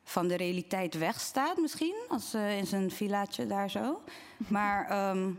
van 0.03 0.27
de 0.27 0.35
realiteit 0.35 0.97
wegstaat, 0.97 1.57
misschien, 1.57 1.95
als 2.07 2.33
eh, 2.33 2.57
in 2.57 2.65
zijn 2.65 2.91
villaatje 2.91 3.47
daar 3.47 3.69
zo. 3.69 4.01
Maar 4.37 4.87
ehm, 4.89 5.31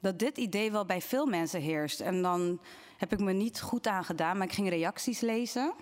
dat 0.00 0.18
dit 0.18 0.38
idee 0.38 0.72
wel 0.72 0.84
bij 0.84 1.00
veel 1.00 1.26
mensen 1.26 1.60
heerst. 1.60 2.00
En 2.00 2.22
dan 2.22 2.60
heb 2.96 3.12
ik 3.12 3.20
me 3.20 3.32
niet 3.32 3.60
goed 3.60 3.86
aan 3.86 4.04
gedaan, 4.04 4.36
maar 4.36 4.46
ik 4.46 4.52
ging 4.52 4.68
reacties 4.68 5.20
lezen. 5.20 5.72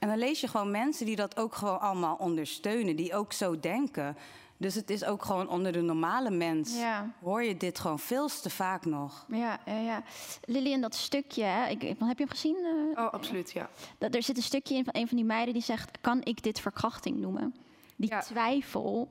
En 0.00 0.08
dan 0.08 0.18
lees 0.18 0.40
je 0.40 0.48
gewoon 0.48 0.70
mensen 0.70 1.06
die 1.06 1.16
dat 1.16 1.36
ook 1.36 1.54
gewoon 1.54 1.80
allemaal 1.80 2.16
ondersteunen, 2.16 2.96
die 2.96 3.14
ook 3.14 3.32
zo 3.32 3.60
denken. 3.60 4.16
Dus 4.56 4.74
het 4.74 4.90
is 4.90 5.04
ook 5.04 5.24
gewoon 5.24 5.48
onder 5.48 5.72
de 5.72 5.80
normale 5.80 6.30
mens. 6.30 6.76
Ja. 6.78 7.10
Hoor 7.22 7.42
je 7.42 7.56
dit 7.56 7.78
gewoon 7.78 7.98
veel 7.98 8.28
te 8.28 8.50
vaak 8.50 8.84
nog. 8.84 9.24
Ja, 9.28 9.58
ja, 9.66 9.78
ja. 9.78 10.02
Lilian, 10.44 10.80
dat 10.80 10.94
stukje, 10.94 11.42
hè, 11.44 11.68
ik, 11.68 11.82
ik- 11.82 11.98
heb 11.98 12.18
je 12.18 12.24
hem 12.24 12.28
gezien? 12.28 12.56
eh? 12.96 13.04
Oh, 13.04 13.12
absoluut, 13.12 13.50
ja. 13.52 13.68
Dat, 13.98 14.14
er 14.14 14.22
zit 14.22 14.36
een 14.36 14.42
stukje 14.42 14.74
in 14.74 14.84
van 14.84 14.94
een 14.96 15.08
van 15.08 15.16
die 15.16 15.26
meiden 15.26 15.54
die 15.54 15.62
zegt: 15.62 15.98
Kan 16.00 16.20
ik 16.24 16.42
dit 16.42 16.60
verkrachting 16.60 17.16
noemen? 17.18 17.54
Die 17.96 18.18
twijfel 18.18 19.08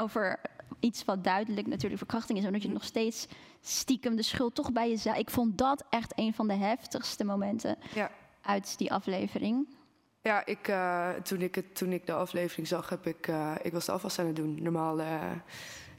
over 0.00 0.40
iets 0.80 1.04
wat 1.04 1.24
duidelijk 1.24 1.66
natuurlijk 1.66 1.98
verkrachting 1.98 2.38
is, 2.38 2.44
omdat 2.44 2.62
je 2.62 2.68
nog 2.68 2.84
steeds 2.84 3.26
stiekem 3.60 4.16
de 4.16 4.22
schuld 4.22 4.54
toch 4.54 4.72
bij 4.72 4.88
jezelf. 4.88 5.16
Ik 5.16 5.30
vond 5.30 5.58
dat 5.58 5.84
echt 5.90 6.12
een 6.16 6.34
van 6.34 6.48
de 6.48 6.54
heftigste 6.54 7.24
momenten 7.24 7.78
Ja. 7.94 8.10
uit 8.42 8.78
die 8.78 8.92
aflevering. 8.92 9.76
Ja, 10.22 10.46
ik, 10.46 10.68
eh, 10.68 11.10
toen, 11.10 11.40
ik 11.40 11.54
het, 11.54 11.76
toen 11.76 11.92
ik 11.92 12.06
de 12.06 12.12
aflevering 12.12 12.66
zag, 12.66 12.88
heb 12.88 13.06
ik, 13.06 13.26
eh, 13.26 13.54
ik 13.62 13.72
was 13.72 13.84
de 13.84 13.92
afwas 13.92 14.18
aan 14.18 14.26
het 14.26 14.36
doen. 14.36 14.62
Normaal 14.62 15.00
eh, 15.00 15.30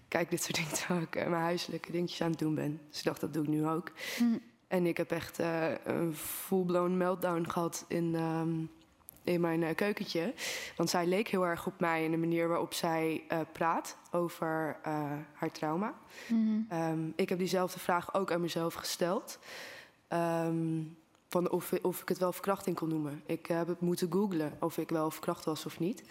kijk 0.07 0.23
ik 0.23 0.29
dit 0.29 0.43
soort 0.43 0.55
dingen 0.59 0.73
terwijl 0.73 1.01
ik 1.01 1.15
mijn 1.15 1.41
huiselijke 1.41 1.91
dingetjes 1.91 2.21
aan 2.21 2.29
het 2.29 2.39
doen 2.39 2.55
ben. 2.55 2.81
Dus 2.89 2.97
ik 2.97 3.03
dacht, 3.03 3.21
dat 3.21 3.33
doe 3.33 3.43
ik 3.43 3.49
nu 3.49 3.67
ook. 3.67 3.91
En 4.67 4.85
ik 4.85 4.97
heb 4.97 5.11
echt 5.11 5.37
een 5.83 6.15
full-blown 6.15 6.97
meltdown 6.97 7.49
gehad 7.49 7.85
in, 7.87 8.15
ehm, 8.15 8.49
in 9.23 9.41
mijn 9.41 9.75
keukentje. 9.75 10.33
Want 10.75 10.89
zij 10.89 11.05
leek 11.05 11.27
heel 11.27 11.45
erg 11.45 11.65
op 11.65 11.79
mij 11.79 12.03
in 12.03 12.11
de 12.11 12.17
manier 12.17 12.47
waarop 12.47 12.73
zij 12.73 13.23
praat 13.51 13.97
over 14.11 14.77
haar 15.33 15.51
trauma. 15.51 15.93
Ehm, 16.69 17.09
ik 17.15 17.29
heb 17.29 17.37
diezelfde 17.37 17.79
vraag 17.79 18.13
ook 18.13 18.31
aan 18.31 18.41
mezelf 18.41 18.73
gesteld. 18.73 19.39
Ehm, 20.07 20.81
van 21.29 21.49
of, 21.49 21.73
of 21.81 22.01
ik 22.01 22.09
het 22.09 22.17
wel 22.17 22.33
verkrachting 22.33 22.75
kon 22.75 22.89
noemen. 22.89 23.23
Ik 23.25 23.45
heb 23.45 23.67
het 23.67 23.79
moeten 23.79 24.11
googlen 24.11 24.57
of 24.59 24.77
ik 24.77 24.89
wel 24.89 25.11
verkracht 25.11 25.45
was 25.45 25.65
of 25.65 25.79
niet. 25.79 26.03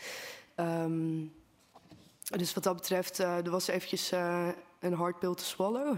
Ehm, 0.55 1.25
dus 2.37 2.55
wat 2.55 2.63
dat 2.63 2.77
betreft, 2.77 3.19
eh, 3.19 3.37
er 3.37 3.51
was 3.51 3.69
eventjes 3.69 4.13
eh, 4.13 4.49
een 4.81 4.93
hard 4.93 5.19
pill 5.19 5.35
te 5.35 5.45
swallow. 5.45 5.97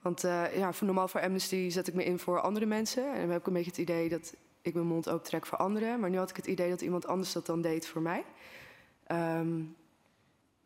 Want 0.00 0.24
eh, 0.24 0.56
ja, 0.56 0.72
voor, 0.72 0.86
normaal 0.86 1.08
voor 1.08 1.20
Amnesty 1.20 1.70
zet 1.70 1.88
ik 1.88 1.94
me 1.94 2.04
in 2.04 2.18
voor 2.18 2.40
andere 2.40 2.66
mensen. 2.66 3.12
En 3.12 3.20
dan 3.20 3.30
heb 3.30 3.40
ik 3.40 3.46
een 3.46 3.52
beetje 3.52 3.70
het 3.70 3.80
idee 3.80 4.08
dat 4.08 4.34
ik 4.62 4.74
mijn 4.74 4.86
mond 4.86 5.08
open 5.08 5.24
trek 5.24 5.46
voor 5.46 5.58
anderen. 5.58 6.00
Maar 6.00 6.10
nu 6.10 6.18
had 6.18 6.30
ik 6.30 6.36
het 6.36 6.46
idee 6.46 6.70
dat 6.70 6.80
iemand 6.80 7.06
anders 7.06 7.32
dat 7.32 7.46
dan 7.46 7.60
deed 7.62 7.86
voor 7.86 8.02
mij. 8.02 8.24
Ehm, 9.06 9.60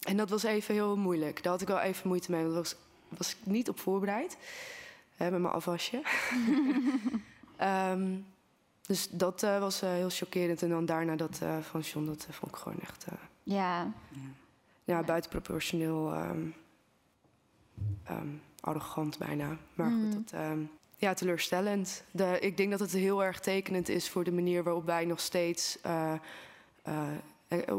en 0.01 0.16
dat 0.16 0.31
was 0.31 0.42
even 0.42 0.75
heel 0.75 0.96
moeilijk. 0.96 1.42
Daar 1.42 1.53
had 1.53 1.61
ik 1.61 1.68
wel 1.68 1.81
even 1.81 2.09
moeite 2.09 2.31
mee. 2.31 2.40
want 2.40 2.53
Daar 2.53 2.62
was, 2.62 2.77
was 3.09 3.31
ik 3.31 3.46
niet 3.46 3.68
op 3.68 3.81
voorbereid. 3.81 4.37
Hè, 5.16 5.31
met 5.31 5.40
mijn 5.40 5.55
afwasje. 5.55 6.03
Ehm, 7.57 8.17
dus 8.87 9.09
dat 9.11 9.43
eh, 9.43 9.59
was 9.59 9.83
eh, 9.83 9.90
heel 9.90 10.11
chockerend. 10.11 10.62
En 10.62 10.69
dan 10.69 10.85
daarna 10.85 11.17
dat 11.17 11.38
eh, 11.43 11.59
van 11.59 11.81
John, 11.81 12.07
dat 12.07 12.27
vond 12.31 12.53
ik 12.53 12.59
gewoon 12.59 12.81
echt... 12.81 13.07
Ja. 13.43 13.93
ja, 14.85 15.03
buitenproportioneel 15.03 16.12
ehm, 16.12 16.47
ehm, 18.05 18.29
arrogant 18.61 19.19
bijna. 19.19 19.57
Maar 19.75 19.90
goed, 19.90 20.12
dat, 20.12 20.40
ehm, 20.40 20.59
ja, 20.97 21.14
teleurstellend. 21.14 22.05
De, 22.11 22.38
ik 22.40 22.57
denk 22.57 22.71
dat 22.71 22.81
het 22.81 22.93
heel 22.93 23.25
erg 23.25 23.40
tekenend 23.40 23.88
is 23.88 24.11
voor 24.11 24.25
de 24.25 24.33
manier 24.33 24.62
waarop 24.62 24.85
wij 24.85 25.05
nog 25.05 25.21
steeds 25.21 25.79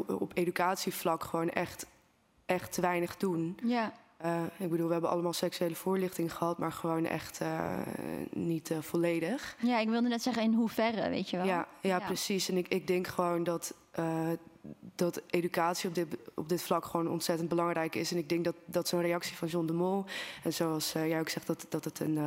op 0.07 0.31
educatievlak 0.33 1.23
gewoon 1.23 1.49
echt, 1.49 1.85
echt 2.45 2.73
te 2.73 2.81
weinig 2.81 3.17
doen. 3.17 3.57
Ja. 3.63 3.93
Eh, 4.25 4.43
ik 4.57 4.69
bedoel, 4.69 4.87
we 4.87 4.93
hebben 4.93 5.09
allemaal 5.09 5.33
seksuele 5.33 5.75
voorlichting 5.75 6.33
gehad, 6.33 6.57
maar 6.57 6.71
gewoon 6.71 7.05
echt 7.05 7.41
eh, 7.41 7.77
niet 8.31 8.71
eh, 8.71 8.77
volledig. 8.81 9.55
Ja, 9.61 9.79
ik 9.79 9.89
wilde 9.89 10.07
net 10.07 10.21
zeggen 10.21 10.43
in 10.43 10.53
hoeverre, 10.53 11.09
weet 11.09 11.29
je 11.29 11.37
wel. 11.37 11.45
Ja, 11.45 11.67
ja, 11.81 11.99
precies. 11.99 12.49
En 12.49 12.57
ik, 12.57 12.67
ik 12.67 12.87
denk 12.87 13.07
gewoon 13.07 13.43
dat, 13.43 13.73
dat 14.95 15.21
educatie 15.29 15.89
op 15.89 15.95
dit, 15.95 16.07
op 16.35 16.49
dit 16.49 16.61
vlak 16.61 16.85
gewoon 16.85 17.07
ontzettend 17.07 17.49
belangrijk 17.49 17.95
is. 17.95 18.11
En 18.11 18.17
ik 18.17 18.29
denk 18.29 18.43
dat, 18.43 18.55
dat 18.65 18.87
zo'n 18.87 19.01
reactie 19.01 19.37
van 19.37 19.47
John 19.47 19.65
de 19.65 19.73
Mol, 19.73 20.05
en 20.43 20.53
zoals 20.53 20.91
jij 20.91 21.19
ook 21.19 21.29
zegt, 21.29 21.47
dat, 21.47 21.65
dat, 21.69 21.83
het 21.83 21.99
een, 21.99 22.17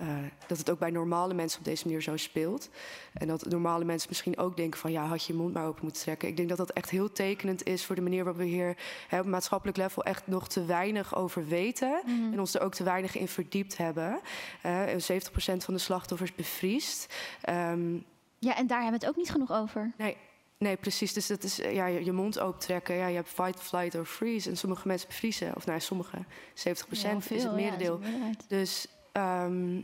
eh, 0.00 0.08
eh, 0.08 0.24
dat 0.46 0.58
het 0.58 0.70
ook 0.70 0.78
bij 0.78 0.90
normale 0.90 1.34
mensen 1.34 1.58
op 1.58 1.64
deze 1.64 1.86
manier 1.86 2.02
zo 2.02 2.16
speelt. 2.16 2.68
En 3.12 3.28
dat 3.28 3.44
normale 3.44 3.84
mensen 3.84 4.08
misschien 4.08 4.38
ook 4.38 4.56
denken 4.56 4.80
van 4.80 4.92
ja, 4.92 5.04
had 5.04 5.24
je 5.24 5.32
je 5.32 5.38
mond 5.38 5.54
maar 5.54 5.66
open 5.66 5.82
moeten 5.82 6.02
trekken. 6.02 6.28
Ik 6.28 6.36
denk 6.36 6.48
dat 6.48 6.58
dat 6.58 6.70
echt 6.70 6.90
heel 6.90 7.12
tekenend 7.12 7.66
is 7.66 7.84
voor 7.84 7.94
de 7.94 8.02
manier 8.02 8.24
waarop 8.24 8.42
we 8.42 8.48
hier 8.48 8.76
hè, 9.08 9.20
op 9.20 9.26
maatschappelijk 9.26 9.76
level 9.76 10.04
echt 10.04 10.26
nog 10.26 10.48
te 10.48 10.64
weinig 10.64 11.14
over 11.16 11.46
weten. 11.46 12.02
En 12.32 12.40
ons 12.40 12.54
er 12.54 12.60
ook 12.60 12.74
te 12.74 12.84
weinig 12.84 13.16
in 13.16 13.28
verdiept 13.28 13.76
hebben. 13.76 14.20
Eh 14.62 14.88
70% 14.96 15.64
van 15.64 15.74
de 15.74 15.80
slachtoffers 15.80 16.34
bevriest. 16.34 17.14
Ehm, 17.40 17.94
Ja, 18.38 18.56
en 18.56 18.66
daar 18.66 18.82
hebben 18.82 19.00
we 19.00 19.06
het 19.06 19.14
ook 19.14 19.16
niet 19.16 19.30
genoeg 19.30 19.52
over. 19.52 19.92
Nee, 19.98 20.16
nee 20.58 20.76
precies. 20.76 21.12
Dus 21.12 21.26
dat 21.26 21.42
is 21.42 21.60
eh, 21.60 21.74
ja, 21.74 21.86
je, 21.86 22.12
mond 22.12 22.38
opentrekken. 22.38 22.94
Ja, 22.94 23.06
je 23.06 23.14
hebt 23.14 23.28
fight, 23.28 23.62
flight 23.62 23.94
or 23.94 24.04
freeze. 24.04 24.50
En 24.50 24.56
sommige 24.56 24.86
mensen 24.86 25.08
bevriezen. 25.08 25.56
Of 25.56 25.66
nou, 25.66 25.80
sommige. 25.80 26.16
70% 26.16 26.22
Heel 26.54 27.18
is 27.18 27.28
het 27.28 27.42
ja, 27.42 27.50
merendeel. 27.50 28.00
is 28.02 28.46
dus 28.48 28.86
ehm, 29.12 29.82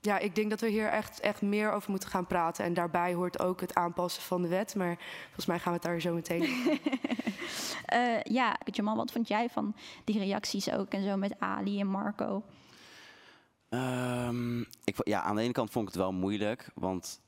ja, 0.00 0.18
ik 0.18 0.34
denk 0.34 0.50
dat 0.50 0.60
we 0.60 0.68
hier 0.68 0.88
echt, 0.88 1.20
echt 1.20 1.42
meer 1.42 1.72
over 1.72 1.90
moeten 1.90 2.08
gaan 2.08 2.26
praten. 2.26 2.64
En 2.64 2.74
daarbij 2.74 3.14
hoort 3.14 3.40
ook 3.40 3.60
het 3.60 3.74
aanpassen 3.74 4.22
van 4.22 4.42
de 4.42 4.48
wet. 4.48 4.74
Maar 4.74 4.96
volgens 5.24 5.46
mij 5.46 5.58
gaan 5.58 5.72
we 5.72 5.78
het 5.78 5.86
daar 5.88 6.00
zo 6.00 6.14
meteen 6.14 6.42
over 6.52 6.78
Eh, 7.86 8.22
ja, 8.22 8.56
Jamal, 8.64 8.96
wat 8.96 9.12
vond 9.12 9.28
jij 9.28 9.48
van 9.48 9.74
die 10.04 10.18
reacties 10.18 10.72
ook 10.72 10.88
en 10.88 11.02
zo 11.02 11.16
met 11.16 11.34
Ali 11.38 11.80
en 11.80 11.86
Marco? 11.86 12.42
Ehm, 13.68 14.60
ik, 14.60 14.96
ja, 15.04 15.22
aan 15.22 15.36
de 15.36 15.42
ene 15.42 15.52
kant 15.52 15.70
vond 15.70 15.88
ik 15.88 15.94
het 15.94 16.02
wel 16.02 16.12
moeilijk, 16.12 16.70
want 16.74 17.20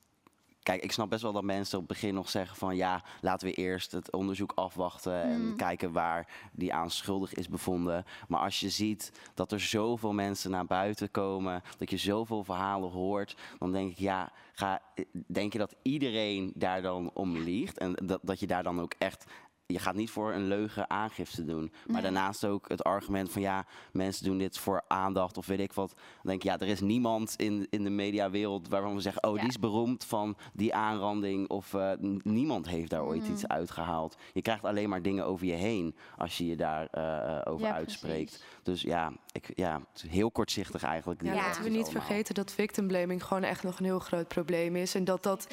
kijk, 0.66 0.82
ik 0.82 0.92
snap 0.92 1.10
best 1.10 1.22
wel 1.22 1.32
dat 1.32 1.42
mensen 1.42 1.78
op 1.78 1.88
het 1.88 1.92
begin 1.92 2.14
nog 2.14 2.28
zeggen 2.30 2.56
van 2.56 2.76
ja, 2.76 3.02
laten 3.20 3.48
we 3.48 3.54
eerst 3.54 3.92
het 3.92 4.12
onderzoek 4.12 4.52
afwachten 4.54 5.22
en 5.22 5.44
Mm. 5.46 5.56
kijken 5.56 5.92
waar 5.92 6.26
die 6.52 6.74
aan 6.74 6.90
schuldig 6.90 7.34
is 7.34 7.48
bevonden. 7.48 8.04
Maar 8.28 8.40
als 8.40 8.60
je 8.60 8.68
ziet 8.68 9.12
dat 9.34 9.52
er 9.52 9.60
zoveel 9.60 10.12
mensen 10.12 10.50
naar 10.50 10.66
buiten 10.66 11.10
komen, 11.10 11.62
dat 11.78 11.90
je 11.90 11.96
zoveel 11.96 12.44
verhalen 12.44 12.90
hoort, 12.90 13.36
dan 13.58 13.72
denk 13.72 13.90
ik 13.90 13.98
ja, 13.98 14.32
ga, 14.52 14.80
denk 15.26 15.52
je 15.52 15.58
dat 15.58 15.74
iedereen 15.82 16.52
daar 16.54 16.82
dan 16.82 17.10
om 17.14 17.36
liegt 17.38 17.78
en 17.78 17.92
dat, 18.02 18.20
dat 18.22 18.40
je 18.40 18.46
daar 18.46 18.62
dan 18.62 18.80
ook 18.80 18.94
echt 18.98 19.24
je 19.66 19.78
gaat 19.78 19.94
niet 19.94 20.10
voor 20.10 20.32
een 20.32 20.46
leugen 20.48 20.90
aangifte 20.90 21.44
doen. 21.44 21.72
Maar 21.84 21.92
Nee. 21.92 22.02
daarnaast 22.02 22.44
ook 22.44 22.68
het 22.68 22.84
argument 22.84 23.30
van 23.32 23.42
ja, 23.42 23.64
mensen 23.92 24.24
doen 24.24 24.38
dit 24.38 24.58
voor 24.58 24.82
aandacht 24.88 25.38
of 25.38 25.46
weet 25.46 25.60
ik 25.60 25.72
wat. 25.72 25.88
Dan 25.96 26.04
denk 26.22 26.42
ik, 26.42 26.48
ja, 26.50 26.58
er 26.58 26.66
is 26.68 26.80
niemand 26.80 27.34
in, 27.36 27.66
in 27.70 27.84
de 27.84 27.90
mediawereld 27.90 28.68
waarvan 28.68 28.94
we 28.94 29.00
zeggen, 29.00 29.24
oh, 29.24 29.34
Ja. 29.34 29.40
die 29.40 29.48
is 29.50 29.58
beroemd 29.58 30.04
van 30.04 30.36
die 30.52 30.74
aanranding. 30.74 31.48
Of 31.48 31.74
eh, 31.74 31.90
niemand 32.22 32.68
heeft 32.68 32.90
daar 32.90 33.04
ooit 33.04 33.22
Mhm. 33.22 33.32
iets 33.32 33.48
uitgehaald. 33.48 34.16
Je 34.32 34.42
krijgt 34.42 34.64
alleen 34.64 34.88
maar 34.88 35.02
dingen 35.02 35.24
over 35.26 35.46
je 35.46 35.52
heen 35.52 35.94
als 36.16 36.38
je 36.38 36.46
je 36.46 36.56
daar 36.56 36.86
eh, 36.90 37.52
over 37.52 37.66
Ja, 37.66 37.72
uitspreekt. 37.74 38.44
Dus 38.62 38.82
ja, 38.82 39.12
ik, 39.32 39.50
ja, 39.54 39.80
het 39.92 40.02
is 40.02 40.10
heel 40.10 40.30
kortzichtig 40.30 40.82
eigenlijk. 40.82 41.22
Ja, 41.22 41.34
laten 41.34 41.62
we 41.62 41.68
niet 41.68 41.84
allemaal. 41.84 42.02
vergeten 42.02 42.34
dat 42.34 42.52
victim 42.52 42.86
blaming 42.86 43.24
gewoon 43.24 43.42
echt 43.42 43.62
nog 43.62 43.78
een 43.78 43.84
heel 43.84 43.98
groot 43.98 44.28
probleem 44.28 44.76
is. 44.76 44.94
En 44.94 45.04
dat 45.04 45.22
dat 45.22 45.46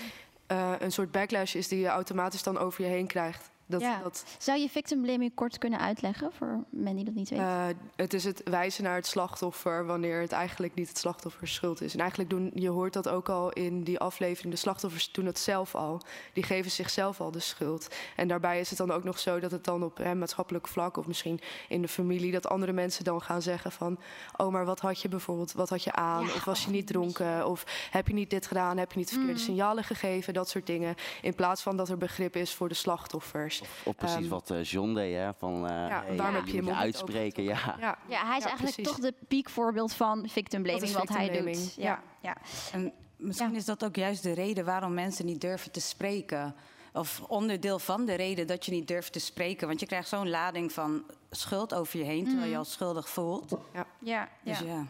eh, 0.47 0.71
een 0.79 0.91
soort 0.91 1.11
backlash 1.11 1.55
is 1.55 1.67
die 1.67 1.79
je 1.79 1.87
automatisch 1.87 2.43
dan 2.43 2.57
over 2.57 2.83
je 2.83 2.89
heen 2.89 3.07
krijgt. 3.07 3.51
Dat, 3.73 3.81
Ja. 3.81 3.99
dat, 4.03 4.23
Zou 4.37 4.59
je 4.59 4.69
victim 4.69 5.01
blaming 5.01 5.31
kort 5.35 5.57
kunnen 5.57 5.79
uitleggen 5.79 6.31
voor 6.37 6.63
men 6.69 6.95
die 6.95 7.05
dat 7.05 7.13
niet 7.13 7.29
weet? 7.29 7.39
eh, 7.39 7.65
het 7.95 8.13
is 8.13 8.23
het 8.23 8.41
wijzen 8.49 8.83
naar 8.83 8.95
het 8.95 9.05
slachtoffer 9.07 9.85
wanneer 9.85 10.21
het 10.21 10.31
eigenlijk 10.31 10.75
niet 10.75 10.87
het 10.87 10.97
slachtoffers 10.97 11.53
schuld 11.53 11.81
is. 11.81 11.93
En 11.93 11.99
eigenlijk 11.99 12.29
doen, 12.29 12.51
je 12.53 12.69
hoort 12.69 12.93
dat 12.93 13.07
ook 13.09 13.29
al 13.29 13.51
in 13.51 13.83
die 13.83 13.99
aflevering, 13.99 14.53
de 14.53 14.59
slachtoffers 14.59 15.11
doen 15.11 15.25
dat 15.25 15.39
zelf 15.39 15.75
al. 15.75 16.01
Die 16.33 16.43
geven 16.43 16.71
zichzelf 16.71 17.21
al 17.21 17.31
de 17.31 17.39
schuld. 17.39 17.87
En 18.15 18.27
daarbij 18.27 18.59
is 18.59 18.69
het 18.69 18.77
dan 18.77 18.91
ook 18.91 19.03
nog 19.03 19.19
zo 19.19 19.39
dat 19.39 19.51
het 19.51 19.63
dan 19.63 19.83
op 19.83 19.97
hè, 19.97 20.15
maatschappelijk 20.15 20.67
vlak 20.67 20.97
of 20.97 21.07
misschien 21.07 21.39
in 21.67 21.81
de 21.81 21.87
familie, 21.87 22.31
dat 22.31 22.47
andere 22.49 22.71
mensen 22.71 23.03
dan 23.03 23.21
gaan 23.21 23.41
zeggen 23.41 23.71
van, 23.71 23.99
oh 24.37 24.51
maar 24.51 24.65
wat 24.65 24.79
had 24.79 25.01
je 25.01 25.07
bijvoorbeeld, 25.09 25.51
wat 25.53 25.69
had 25.69 25.83
je 25.83 25.91
aan? 25.91 26.23
of 26.23 26.43
was 26.43 26.63
je 26.65 26.69
niet 26.71 26.87
dronken? 26.87 27.47
Of 27.47 27.63
heb 27.91 28.07
je 28.07 28.13
niet 28.13 28.29
dit 28.29 28.47
gedaan? 28.47 28.77
Heb 28.77 28.91
je 28.91 28.97
niet 28.97 29.09
verkeerde 29.09 29.31
Mm. 29.33 29.37
signalen 29.39 29.83
gegeven? 29.83 30.33
Dat 30.33 30.49
soort 30.49 30.65
dingen. 30.67 30.95
In 31.21 31.35
plaats 31.35 31.61
van 31.61 31.77
dat 31.77 31.89
er 31.89 31.97
begrip 31.97 32.35
is 32.35 32.53
voor 32.53 32.67
de 32.69 32.73
slachtoffers. 32.73 33.61
Of 33.83 33.95
precies 33.95 34.15
Ehm, 34.17 34.27
wat 34.27 34.51
eh, 34.51 34.63
John 34.63 34.93
deed, 34.93 35.15
hè? 35.15 35.33
Van, 35.33 35.53
eh 35.67 35.87
Ja, 35.87 36.03
hey, 36.05 36.31
heb 36.33 36.47
je 36.47 36.63
je 36.63 36.73
uitspreken, 36.73 37.43
ja. 37.43 37.75
Ja, 37.79 37.97
Ja, 38.07 38.25
hij 38.25 38.37
is 38.37 38.43
Ja, 38.43 38.49
eigenlijk 38.49 38.59
precies. 38.59 38.87
toch 38.87 38.99
de 38.99 39.13
piekvoorbeeld 39.27 39.93
van 39.93 40.27
victim 40.29 40.61
blaming, 40.63 40.91
wat 40.91 41.09
hij 41.09 41.41
doet. 41.41 41.73
Ja. 41.75 42.01
Ja. 42.21 42.37
En 42.71 42.91
misschien 43.17 43.55
is 43.55 43.65
dat 43.65 43.85
ook 43.85 43.95
juist 43.95 44.23
de 44.23 44.33
reden 44.33 44.65
waarom 44.65 44.93
mensen 44.93 45.25
niet 45.25 45.41
durven 45.41 45.71
te 45.71 45.81
spreken. 45.81 46.55
Of 46.93 47.21
onderdeel 47.27 47.79
van 47.79 48.05
de 48.05 48.13
reden 48.13 48.47
dat 48.47 48.65
je 48.65 48.71
niet 48.71 48.87
durft 48.87 49.13
te 49.13 49.19
spreken. 49.19 49.67
Want 49.67 49.79
je 49.79 49.85
krijgt 49.85 50.07
zo'n 50.09 50.29
lading 50.29 50.71
van 50.71 51.03
schuld 51.29 51.73
over 51.73 51.99
je 51.99 52.05
heen, 52.05 52.23
terwijl 52.23 52.43
je 52.45 52.49
Mhm. 52.49 52.57
al 52.59 52.65
schuldig 52.65 53.09
voelt. 53.09 53.55
Ja. 53.73 53.85
Ja, 53.99 54.29
Dus 54.43 54.59
ja. 54.59 54.85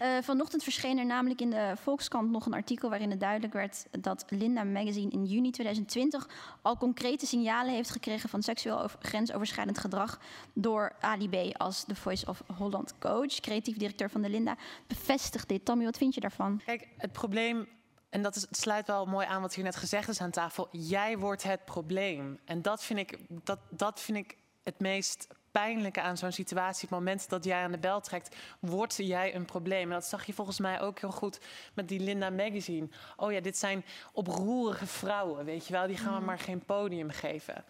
Eh, 0.00 0.08
vanochtend 0.22 0.62
verscheen 0.62 0.98
er 0.98 1.06
namelijk 1.06 1.40
in 1.40 1.50
de 1.50 1.72
Volkskrant 1.76 2.30
nog 2.30 2.46
een 2.46 2.54
artikel 2.54 2.88
waarin 2.88 3.10
het 3.10 3.20
duidelijk 3.20 3.52
werd 3.52 3.86
dat 4.00 4.24
Linda 4.28 4.64
Magazine 4.64 5.10
in 5.10 5.24
juni 5.24 5.50
2020 5.50 6.28
al 6.62 6.76
concrete 6.76 7.26
signalen 7.26 7.74
heeft 7.74 7.90
gekregen 7.90 8.28
van 8.28 8.42
seksueel 8.42 8.82
over- 8.82 8.98
grensoverschrijdend 9.02 9.78
gedrag 9.78 10.20
door 10.52 10.92
Ali 11.00 11.28
B. 11.28 11.56
als 11.56 11.84
de 11.84 11.94
Voice 11.94 12.26
of 12.26 12.42
Holland 12.56 12.94
coach, 12.98 13.40
creatief 13.40 13.76
directeur 13.76 14.10
van 14.10 14.22
de 14.22 14.28
Linda. 14.30 14.56
Bevestigt 14.86 15.48
dit. 15.48 15.64
Tammy, 15.64 15.84
wat 15.84 15.96
vind 15.96 16.14
je 16.14 16.20
daarvan? 16.20 16.60
Kijk, 16.64 16.88
het 16.96 17.12
probleem, 17.12 17.68
en 18.10 18.22
dat 18.22 18.46
sluit 18.50 18.86
wel 18.86 19.06
mooi 19.06 19.26
aan 19.26 19.40
wat 19.40 19.54
hier 19.54 19.64
net 19.64 19.76
gezegd 19.76 20.08
is 20.08 20.20
aan 20.20 20.30
tafel. 20.30 20.68
Jij 20.70 21.18
wordt 21.18 21.42
het 21.42 21.64
probleem. 21.64 22.38
En 22.44 22.62
dat 22.62 22.84
vind 22.84 22.98
ik, 22.98 23.18
dat, 23.28 23.58
dat 23.70 24.00
vind 24.00 24.18
ik 24.18 24.36
het 24.62 24.78
meest 24.78 25.26
pijnlijke 25.52 26.00
aan 26.00 26.16
zo'n 26.16 26.32
situatie. 26.32 26.88
Het 26.88 26.98
moment 26.98 27.28
dat 27.28 27.44
jij 27.44 27.62
aan 27.62 27.70
de 27.72 27.78
bel 27.78 28.00
trekt, 28.00 28.36
word 28.60 28.96
jij 28.96 29.34
een 29.34 29.44
probleem. 29.44 29.82
En 29.82 29.94
dat 29.94 30.04
zag 30.06 30.26
je 30.26 30.32
volgens 30.32 30.58
mij 30.58 30.80
ook 30.80 30.98
heel 31.00 31.10
goed 31.12 31.40
met 31.74 31.88
die 31.88 32.00
Linda 32.00 32.30
Magazine. 32.30 32.88
Oh 33.16 33.32
ja, 33.32 33.40
dit 33.40 33.56
zijn 33.58 33.84
oproerige 34.12 34.86
vrouwen, 34.86 35.44
weet 35.44 35.66
je 35.66 35.72
wel. 35.72 35.86
Die 35.86 35.96
gaan 35.96 36.12
we 36.12 36.16
Mhm. 36.16 36.24
maar 36.24 36.38
geen 36.38 36.64
podium 36.64 37.10
geven. 37.10 37.64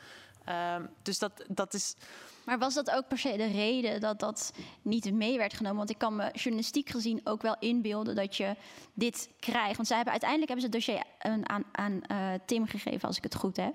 Ehm, 0.45 0.87
dus 1.03 1.19
dat, 1.19 1.45
dat 1.49 1.75
is... 1.75 1.95
Maar 2.45 2.59
was 2.59 2.75
dat 2.75 2.91
ook 2.91 3.09
per 3.09 3.19
se 3.19 3.37
de 3.37 3.47
reden 3.47 4.01
dat 4.01 4.21
dat 4.21 4.53
niet 4.83 5.13
mee 5.13 5.39
werd 5.39 5.55
genomen? 5.55 5.79
Want 5.79 5.91
ik 5.91 5.99
kan 5.99 6.17
me 6.17 6.31
journalistiek 6.33 6.89
gezien 6.89 7.21
ook 7.25 7.43
wel 7.43 7.57
inbeelden 7.59 8.15
dat 8.15 8.37
je 8.37 8.57
dit 8.95 9.29
krijgt. 9.41 9.77
Want 9.77 9.87
zij 9.89 9.97
hebben 9.97 10.13
uiteindelijk 10.21 10.51
hebben 10.51 10.71
ze 10.71 10.77
het 10.77 10.87
dossier 10.87 11.03
aan, 11.19 11.49
aan, 11.49 11.65
aan 11.73 12.03
eh, 12.03 12.41
Tim 12.47 12.67
gegeven, 12.67 13.09
als 13.09 13.17
ik 13.17 13.23
het 13.23 13.35
goed 13.35 13.57
heb. 13.57 13.75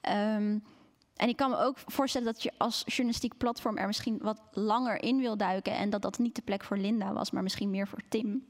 Ehm, 0.00 0.58
en 1.16 1.28
ik 1.28 1.36
kan 1.36 1.50
me 1.50 1.56
ook 1.56 1.76
voorstellen 1.86 2.26
dat 2.32 2.42
je 2.42 2.52
als 2.58 2.82
journalistiek 2.86 3.36
platform 3.36 3.76
er 3.76 3.86
misschien 3.86 4.18
wat 4.22 4.40
langer 4.50 5.02
in 5.02 5.18
wil 5.18 5.36
duiken. 5.36 5.72
En 5.72 5.90
dat 5.90 6.02
dat 6.02 6.18
niet 6.18 6.34
de 6.34 6.42
plek 6.42 6.64
voor 6.64 6.76
Linda 6.76 7.12
was, 7.12 7.30
maar 7.30 7.42
misschien 7.42 7.70
meer 7.70 7.88
voor 7.88 8.00
Tim. 8.08 8.46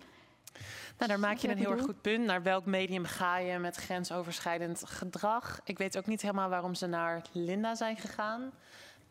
Nou, 0.98 1.10
daar 1.10 1.20
maak 1.20 1.36
je 1.36 1.48
een 1.48 1.58
heel 1.58 1.70
erg 1.70 1.82
goed 1.82 2.00
punt. 2.00 2.24
Naar 2.24 2.42
welk 2.42 2.66
medium 2.66 3.04
ga 3.04 3.38
je 3.38 3.58
met 3.58 3.76
grensoverschrijdend 3.76 4.82
gedrag? 4.86 5.60
Ik 5.64 5.78
weet 5.78 5.98
ook 5.98 6.06
niet 6.06 6.22
helemaal 6.22 6.48
waarom 6.48 6.74
ze 6.74 6.86
naar 6.86 7.22
Linda 7.32 7.74
zijn 7.74 7.96
gegaan. 7.96 8.52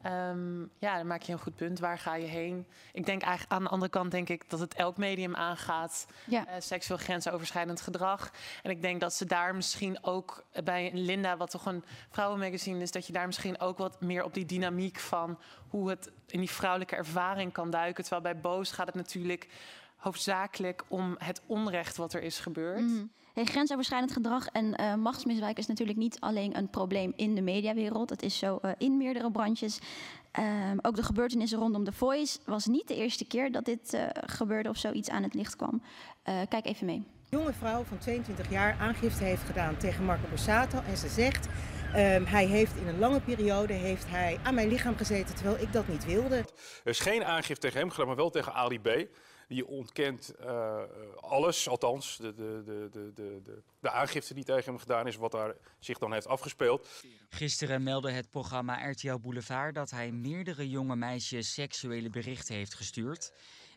Ehm, 0.02 0.62
ja, 0.78 0.98
dan 0.98 1.08
maak 1.08 1.22
je 1.22 1.32
een 1.32 1.40
goed 1.40 1.56
punt. 1.56 1.80
Waar 1.80 1.98
ga 1.98 2.16
je 2.16 2.26
heen? 2.28 2.66
Ik 2.94 3.06
denk 3.06 3.22
eigenlijk 3.22 3.54
aan 3.54 3.64
de 3.64 3.70
andere 3.70 3.92
kant 3.92 4.12
denk 4.12 4.30
ik 4.30 4.50
dat 4.50 4.60
het 4.60 4.74
elk 4.74 4.98
medium 4.98 5.36
aangaat. 5.36 6.06
Ja. 6.26 6.48
eh, 6.48 6.54
seksueel 6.60 7.00
grensoverschrijdend 7.00 7.82
gedrag. 7.82 8.32
En 8.64 8.72
ik 8.72 8.82
denk 8.82 9.02
dat 9.02 9.14
ze 9.14 9.26
daar 9.26 9.56
misschien 9.56 10.04
ook 10.04 10.44
bij 10.64 10.92
Linda, 10.94 11.38
wat 11.38 11.52
toch 11.52 11.66
een 11.66 11.84
vrouwenmagazine 12.10 12.82
is, 12.82 12.92
dat 12.92 13.08
je 13.08 13.14
daar 13.14 13.26
misschien 13.26 13.60
ook 13.60 13.78
wat 13.78 14.02
meer 14.02 14.24
op 14.24 14.34
die 14.34 14.46
dynamiek 14.46 15.00
van 15.00 15.40
hoe 15.68 15.90
het 15.90 16.12
in 16.28 16.40
die 16.40 16.50
vrouwelijke 16.50 16.96
ervaring 16.96 17.52
kan 17.52 17.70
duiken. 17.70 18.04
Terwijl 18.04 18.34
bij 18.34 18.42
Boos 18.42 18.72
gaat 18.72 18.86
het 18.86 18.96
natuurlijk 18.96 19.48
hoofdzakelijk 19.96 20.84
om 20.88 21.16
het 21.18 21.42
onrecht 21.46 21.98
wat 21.98 22.14
er 22.14 22.22
is 22.22 22.40
gebeurd. 22.40 22.82
Mhm. 22.82 23.06
Hey, 23.34 23.46
grensoverschrijdend 23.46 24.12
gedrag 24.12 24.48
en 24.48 24.76
eh, 24.76 24.96
machtsmisbruik 24.96 25.58
is 25.58 25.68
natuurlijk 25.68 25.98
niet 25.98 26.20
alleen 26.20 26.58
een 26.58 26.70
probleem 26.70 27.14
in 27.16 27.36
de 27.36 27.42
mediawereld. 27.42 28.10
Het 28.10 28.24
is 28.24 28.38
zo 28.38 28.58
eh, 28.58 28.72
in 28.78 28.98
meerdere 28.98 29.32
branches. 29.32 29.80
Ehm, 30.32 30.78
ook 30.82 30.96
de 30.96 31.04
gebeurtenissen 31.04 31.60
rondom 31.60 31.84
The 31.84 31.92
Voice 31.92 32.40
was 32.46 32.66
niet 32.66 32.88
de 32.88 32.96
eerste 32.96 33.26
keer 33.26 33.52
dat 33.52 33.66
dit 33.66 33.94
eh, 33.94 34.04
gebeurde 34.14 34.70
of 34.70 34.78
zoiets 34.78 35.10
aan 35.10 35.24
het 35.24 35.34
licht 35.34 35.56
kwam. 35.56 35.82
Eh, 36.24 36.36
kijk 36.50 36.66
even 36.66 36.86
mee. 36.86 37.04
jonge 37.30 37.54
vrouw 37.54 37.84
van 37.84 37.98
22 37.98 38.50
jaar 38.50 38.78
aangifte 38.80 39.24
heeft 39.24 39.44
gedaan 39.44 39.78
tegen 39.78 40.06
Marco 40.06 40.28
Borsato. 40.30 40.82
En 40.88 40.98
ze 40.98 41.08
zegt, 41.08 41.48
ehm, 41.94 42.26
hij 42.26 42.46
heeft 42.46 42.76
in 42.76 42.88
een 42.88 43.00
lange 43.00 43.22
periode 43.22 43.74
heeft 43.74 44.08
hij 44.08 44.40
aan 44.44 44.56
mijn 44.56 44.68
lichaam 44.68 44.96
gezeten 44.96 45.36
terwijl 45.36 45.60
ik 45.60 45.74
dat 45.74 45.88
niet 45.88 46.06
wilde. 46.06 46.36
Er 46.36 46.46
is 46.84 47.00
geen 47.00 47.24
aangifte 47.24 47.62
tegen 47.62 47.80
hem 47.80 47.90
gedaan, 47.90 48.08
maar 48.08 48.16
wel 48.16 48.30
tegen 48.30 48.54
Ali 48.54 48.80
B. 48.80 48.88
Die 49.52 49.68
ontkent 49.68 50.36
eh, 50.36 50.82
alles, 51.22 51.70
althans 51.70 52.18
de, 52.18 52.34
de, 52.36 52.62
de, 52.66 52.88
de, 52.92 53.12
de, 53.14 53.42
de, 53.44 53.62
de 53.80 53.90
aangifte 53.90 54.34
die 54.34 54.44
tegen 54.44 54.64
hem 54.66 54.78
gedaan 54.80 55.08
is, 55.08 55.16
wat 55.16 55.32
daar 55.32 55.56
zich 55.80 55.98
dan 55.98 56.14
heeft 56.14 56.28
afgespeeld. 56.28 56.88
Gisteren 57.30 57.84
meldde 57.84 58.12
het 58.12 58.30
programma 58.30 58.90
RTL 58.90 59.16
Boulevard 59.16 59.76
dat 59.76 59.90
hij 59.90 60.12
meerdere 60.12 60.70
jonge 60.70 60.96
meisjes 60.96 61.54
seksuele 61.54 62.10
berichten 62.10 62.56
heeft 62.56 62.74
gestuurd. 62.74 63.32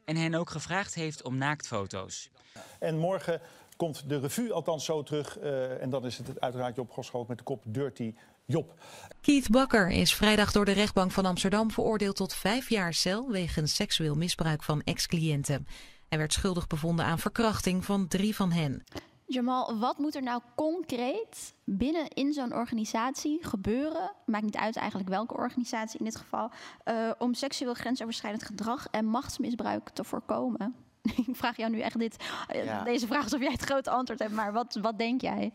En 0.05 0.17
hen 0.17 0.35
ook 0.35 0.51
gevraagd 0.51 0.95
heeft 0.95 1.23
om 1.23 1.37
naaktfoto's. 1.37 2.31
En 2.79 2.99
morgen 2.99 3.41
komt 3.77 4.09
de 4.09 4.19
revue 4.19 4.53
althans 4.53 4.85
zo 4.85 5.03
terug. 5.03 5.39
eh, 5.39 5.83
en 5.83 5.91
dan 5.91 6.05
is 6.07 6.19
het 6.19 6.41
uiteraard 6.41 6.77
Job 6.77 6.91
Goschalk 6.91 7.29
met 7.29 7.39
de 7.39 7.45
kop 7.45 7.63
Dirty 7.67 8.15
Job. 8.47 8.75
Keith 9.21 9.51
Bakker 9.51 9.89
is 9.91 10.15
vrijdag 10.15 10.53
door 10.53 10.65
de 10.65 10.73
rechtbank 10.73 11.11
van 11.11 11.27
Amsterdam 11.27 11.71
veroordeeld 11.71 12.17
tot 12.17 12.35
vijf 12.35 12.69
jaar 12.69 12.95
cel 12.95 13.31
wegens 13.31 13.75
seksueel 13.75 14.15
misbruik 14.15 14.63
van 14.63 14.81
ex-cliënten. 14.83 15.67
Hij 16.09 16.19
werd 16.19 16.33
schuldig 16.33 16.67
bevonden 16.67 17.05
aan 17.05 17.19
verkrachting 17.19 17.85
van 17.85 18.09
drie 18.09 18.35
van 18.37 18.53
hen. 18.53 18.83
Jamal, 19.27 19.79
wat 19.79 19.99
moet 19.99 20.15
er 20.15 20.23
nou 20.23 20.41
concreet 20.57 21.55
binnen 21.65 22.09
in 22.09 22.33
zo'n 22.33 22.53
organisatie 22.55 23.39
gebeuren? 23.47 24.13
Maakt 24.27 24.45
niet 24.45 24.57
uit 24.57 24.77
eigenlijk 24.77 25.09
welke 25.09 25.35
organisatie 25.35 25.99
in 25.99 26.05
dit 26.05 26.17
geval. 26.17 26.51
eh, 26.85 27.11
om 27.19 27.35
seksueel 27.35 27.75
grensoverschrijdend 27.75 28.45
gedrag 28.45 28.87
en 28.91 29.05
machtsmisbruik 29.05 29.89
te 29.89 30.05
voorkomen. 30.05 30.75
Ik 31.27 31.37
vraag 31.37 31.57
jou 31.57 31.71
nu 31.71 31.81
echt 31.81 31.99
dit, 31.99 32.17
eh, 32.49 32.65
Ja. 32.65 32.83
deze 32.85 33.07
vraag 33.07 33.23
alsof 33.23 33.41
jij 33.41 33.53
het 33.53 33.63
grote 33.65 33.91
antwoord 33.91 34.21
hebt, 34.21 34.33
maar 34.33 34.53
wat, 34.53 34.79
wat 34.83 34.99
denk 34.99 35.21
jij? 35.21 35.53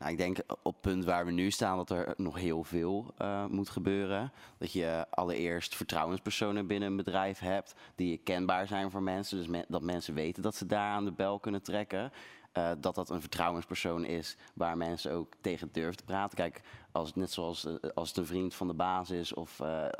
Nou, 0.00 0.12
ik 0.12 0.18
denk 0.18 0.38
op 0.62 0.72
het 0.72 0.80
punt 0.80 1.04
waar 1.04 1.24
we 1.26 1.30
nu 1.32 1.50
staan 1.50 1.76
dat 1.76 1.90
er 1.90 2.14
nog 2.16 2.36
heel 2.36 2.64
veel 2.64 3.14
eh, 3.16 3.46
moet 3.46 3.68
gebeuren. 3.70 4.32
Dat 4.58 4.72
je 4.72 5.06
allereerst 5.10 5.76
vertrouwenspersonen 5.76 6.66
binnen 6.66 6.88
een 6.90 6.96
bedrijf 6.96 7.38
hebt 7.38 7.74
die 7.94 8.18
kenbaar 8.24 8.66
zijn 8.66 8.90
voor 8.90 9.02
mensen. 9.02 9.38
Dus 9.38 9.64
dat 9.68 9.82
mensen 9.82 10.14
weten 10.14 10.42
dat 10.42 10.54
ze 10.54 10.66
daar 10.66 10.92
aan 10.92 11.04
de 11.04 11.12
bel 11.12 11.38
kunnen 11.38 11.62
trekken. 11.62 12.12
Eh, 12.52 12.70
dat 12.78 12.94
dat 12.94 13.10
een 13.10 13.20
vertrouwenspersoon 13.20 14.04
is 14.04 14.36
waar 14.54 14.76
mensen 14.76 15.12
ook 15.12 15.34
tegen 15.40 15.68
durven 15.72 15.96
te 15.96 16.04
praten. 16.04 16.36
Kijk, 16.36 16.60
als 16.92 17.06
het 17.06 17.16
net 17.16 17.30
zoals 17.30 17.64
eh, 17.64 17.74
als 17.94 18.08
het 18.08 18.18
een 18.18 18.26
vriend 18.26 18.54
van 18.54 18.66
de 18.66 18.74
baas 18.74 19.10
is, 19.10 19.34
of, 19.34 19.58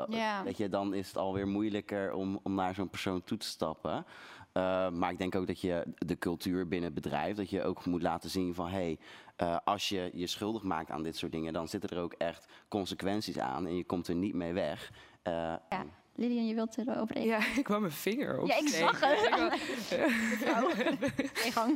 Ja. 0.09 0.43
weet 0.45 0.57
je, 0.57 0.69
dan 0.69 0.95
is 0.95 1.07
het 1.07 1.17
alweer 1.17 1.49
moeilijker 1.49 2.13
om, 2.13 2.41
om 2.43 2.55
naar 2.55 2.75
zo'n 2.75 2.91
persoon 2.91 3.25
toe 3.25 3.39
te 3.39 3.47
stappen. 3.47 4.05
Eh, 4.53 4.91
maar 4.91 5.11
ik 5.11 5.19
denk 5.19 5.35
ook 5.35 5.47
dat 5.47 5.61
je 5.61 5.85
de 5.99 6.19
cultuur 6.19 6.69
binnen 6.69 6.93
het 6.95 7.03
bedrijf, 7.03 7.37
dat 7.37 7.51
je 7.51 7.63
ook 7.63 7.85
moet 7.85 8.03
laten 8.03 8.31
zien 8.31 8.55
van 8.55 8.69
hé, 8.69 8.73
hey, 8.73 8.99
eh, 9.37 9.57
als 9.65 9.89
je 9.89 10.11
je 10.15 10.27
schuldig 10.27 10.63
maakt 10.63 10.91
aan 10.91 11.03
dit 11.03 11.17
soort 11.17 11.33
dingen, 11.33 11.53
dan 11.53 11.69
zitten 11.69 11.91
er 11.91 12.03
ook 12.03 12.13
echt 12.13 12.47
consequenties 12.69 13.39
aan 13.39 13.67
en 13.67 13.77
je 13.77 13.85
komt 13.85 14.09
er 14.09 14.15
niet 14.15 14.35
mee 14.35 14.53
weg. 14.53 14.93
Eh, 15.23 15.33
Ja, 15.69 15.85
Lilian, 16.15 16.47
je 16.47 16.55
wilt 16.55 16.79
erover 16.79 17.17
even. 17.17 17.29
Ja, 17.29 17.39
ik 17.57 17.69
wou 17.69 17.81
mijn 17.81 17.93
vinger 17.93 18.41
op. 18.41 18.47
Ja, 18.47 18.59
ik 18.59 18.69
zag 18.69 19.01
het. 19.01 19.19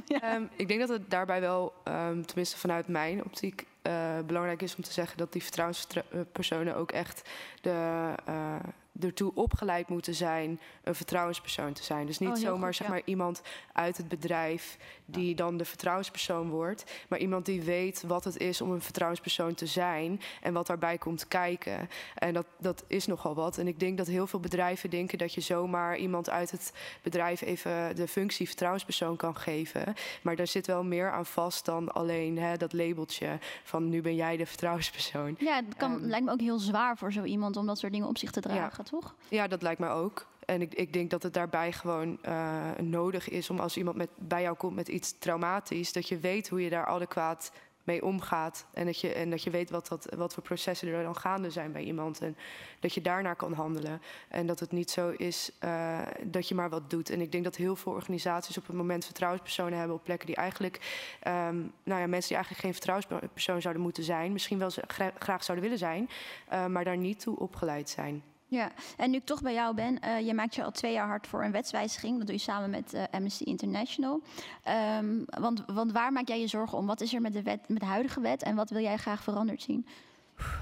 Ehm, 0.22 0.42
ik 0.56 0.68
denk 0.68 0.80
dat 0.80 0.88
het 0.88 1.10
daarbij 1.10 1.40
wel, 1.40 1.72
ehm, 1.84 2.22
tenminste 2.22 2.58
vanuit 2.58 2.88
mijn 2.88 3.24
optiek, 3.24 3.66
eh, 3.82 4.18
belangrijk 4.26 4.62
is 4.62 4.76
om 4.76 4.82
te 4.82 4.92
zeggen 4.92 5.18
dat 5.18 5.32
die 5.32 5.42
vertrouwenspersonen 5.42 6.76
ook 6.76 6.92
echt 6.92 7.28
de, 7.60 8.14
eh, 8.24 8.56
ertoe 9.00 9.34
opgeleid 9.34 9.88
moeten 9.88 10.14
zijn 10.14 10.60
een 10.82 10.94
vertrouwenspersoon 10.94 11.72
te 11.72 11.84
zijn. 11.84 12.06
Dus 12.06 12.18
niet 12.18 12.28
Oh, 12.28 12.36
zomaar 12.36 12.66
goed, 12.66 12.76
zeg 12.76 12.86
ja. 12.86 12.92
maar 12.92 13.02
iemand 13.04 13.42
uit 13.72 13.96
het 13.96 14.08
bedrijf 14.08 14.76
die 15.04 15.34
dan 15.34 15.56
de 15.56 15.64
vertrouwenspersoon 15.64 16.48
wordt, 16.48 16.84
maar 17.08 17.18
iemand 17.18 17.46
die 17.46 17.62
weet 17.62 18.02
wat 18.06 18.24
het 18.24 18.36
is 18.38 18.60
om 18.60 18.70
een 18.70 18.80
vertrouwenspersoon 18.80 19.54
te 19.54 19.66
zijn 19.66 20.20
en 20.42 20.52
wat 20.52 20.66
daarbij 20.66 20.98
komt 20.98 21.28
kijken. 21.28 21.88
En 22.14 22.34
dat, 22.34 22.46
dat 22.58 22.84
is 22.86 23.06
nogal 23.06 23.34
wat. 23.34 23.58
En 23.58 23.66
ik 23.66 23.80
denk 23.80 23.98
dat 23.98 24.06
heel 24.06 24.26
veel 24.26 24.40
bedrijven 24.40 24.90
denken 24.90 25.18
dat 25.18 25.34
je 25.34 25.40
zomaar 25.40 25.96
iemand 25.96 26.30
uit 26.30 26.50
het 26.50 26.72
bedrijf 27.02 27.40
even 27.40 27.96
de 27.96 28.08
functie 28.08 28.46
vertrouwenspersoon 28.46 29.16
kan 29.16 29.36
geven. 29.36 29.94
Maar 30.22 30.36
daar 30.36 30.46
zit 30.46 30.66
wel 30.66 30.84
meer 30.84 31.12
aan 31.12 31.26
vast 31.26 31.64
dan 31.64 31.92
alleen 31.92 32.38
hè, 32.38 32.56
dat 32.56 32.72
labeltje 32.72 33.38
van 33.62 33.88
nu 33.88 34.00
ben 34.00 34.14
jij 34.14 34.36
de 34.36 34.46
vertrouwenspersoon. 34.46 35.36
Ja, 35.38 35.56
het 35.56 35.76
kan, 35.76 36.06
lijkt 36.06 36.24
me 36.24 36.32
ook 36.32 36.40
heel 36.40 36.58
zwaar 36.58 36.96
voor 36.96 37.12
zo 37.12 37.22
iemand 37.22 37.56
om 37.56 37.66
dat 37.66 37.78
soort 37.78 37.92
dingen 37.92 38.08
op 38.08 38.18
zich 38.18 38.30
te 38.30 38.40
dragen, 38.40 38.83
toch? 38.84 39.14
Ja, 39.28 39.48
dat 39.48 39.62
lijkt 39.62 39.80
mij 39.80 39.90
ook. 39.90 40.26
En 40.44 40.60
ik, 40.60 40.74
ik 40.74 40.92
denk 40.92 41.10
dat 41.10 41.22
het 41.22 41.34
daarbij 41.34 41.72
gewoon 41.72 42.18
eh, 42.22 42.70
nodig 42.80 43.28
is 43.28 43.50
om 43.50 43.58
als 43.58 43.76
iemand 43.76 43.96
met, 43.96 44.08
bij 44.16 44.42
jou 44.42 44.56
komt 44.56 44.74
met 44.74 44.88
iets 44.88 45.18
traumatisch, 45.18 45.92
dat 45.92 46.08
je 46.08 46.18
weet 46.18 46.48
hoe 46.48 46.62
je 46.62 46.70
daar 46.70 46.86
adequaat 46.86 47.50
mee 47.84 48.04
omgaat. 48.04 48.66
En 48.72 48.86
dat 48.86 49.00
je, 49.00 49.12
en 49.12 49.30
dat 49.30 49.42
je 49.42 49.50
weet 49.50 49.70
wat, 49.70 49.88
dat, 49.88 50.06
wat 50.16 50.34
voor 50.34 50.42
processen 50.42 50.88
er 50.88 51.02
dan 51.02 51.16
gaande 51.16 51.50
zijn 51.50 51.72
bij 51.72 51.82
iemand. 51.82 52.20
En 52.20 52.36
dat 52.80 52.94
je 52.94 53.00
daarnaar 53.00 53.36
kan 53.36 53.52
handelen. 53.52 54.02
En 54.28 54.46
dat 54.46 54.60
het 54.60 54.72
niet 54.72 54.90
zo 54.90 55.10
is 55.10 55.50
eh, 55.58 56.00
dat 56.22 56.48
je 56.48 56.54
maar 56.54 56.70
wat 56.70 56.90
doet. 56.90 57.10
En 57.10 57.20
ik 57.20 57.32
denk 57.32 57.44
dat 57.44 57.56
heel 57.56 57.76
veel 57.76 57.92
organisaties 57.92 58.58
op 58.58 58.66
het 58.66 58.76
moment 58.76 59.04
vertrouwenspersonen 59.04 59.78
hebben 59.78 59.96
op 59.96 60.04
plekken 60.04 60.26
die 60.26 60.36
eigenlijk, 60.36 60.80
ehm, 61.20 61.56
nou 61.82 62.00
ja, 62.00 62.06
mensen 62.06 62.28
die 62.28 62.36
eigenlijk 62.36 62.60
geen 62.60 62.72
vertrouwenspersoon 62.74 63.60
zouden 63.60 63.82
moeten 63.82 64.04
zijn, 64.04 64.32
misschien 64.32 64.58
wel 64.58 64.70
graag 65.18 65.44
zouden 65.44 65.68
willen 65.68 65.78
zijn, 65.78 66.08
eh, 66.48 66.66
maar 66.66 66.84
daar 66.84 66.96
niet 66.96 67.20
toe 67.20 67.38
opgeleid 67.38 67.90
zijn. 67.90 68.22
Ja, 68.54 68.72
en 68.96 69.10
nu 69.10 69.16
ik 69.16 69.24
toch 69.24 69.42
bij 69.42 69.54
jou 69.54 69.74
ben, 69.74 70.00
eh, 70.00 70.26
je 70.26 70.34
maakt 70.34 70.54
je 70.54 70.64
al 70.64 70.70
twee 70.70 70.92
jaar 70.92 71.06
hard 71.06 71.26
voor 71.26 71.44
een 71.44 71.52
wetswijziging. 71.52 72.16
Dat 72.18 72.26
doe 72.26 72.36
je 72.36 72.42
samen 72.42 72.70
met 72.70 72.94
eh, 72.94 73.02
Amnesty 73.10 73.44
International. 73.44 74.22
Ehm, 74.62 75.22
want, 75.40 75.64
want 75.66 75.92
waar 75.92 76.12
maak 76.12 76.28
jij 76.28 76.40
je 76.40 76.46
zorgen 76.46 76.78
om? 76.78 76.86
Wat 76.86 77.00
is 77.00 77.14
er 77.14 77.20
met 77.20 77.32
de, 77.32 77.42
wet, 77.42 77.68
met 77.68 77.80
de 77.80 77.86
huidige 77.86 78.20
wet 78.20 78.42
en 78.42 78.54
wat 78.54 78.70
wil 78.70 78.82
jij 78.82 78.96
graag 78.96 79.22
veranderd 79.22 79.62
zien? 79.62 79.86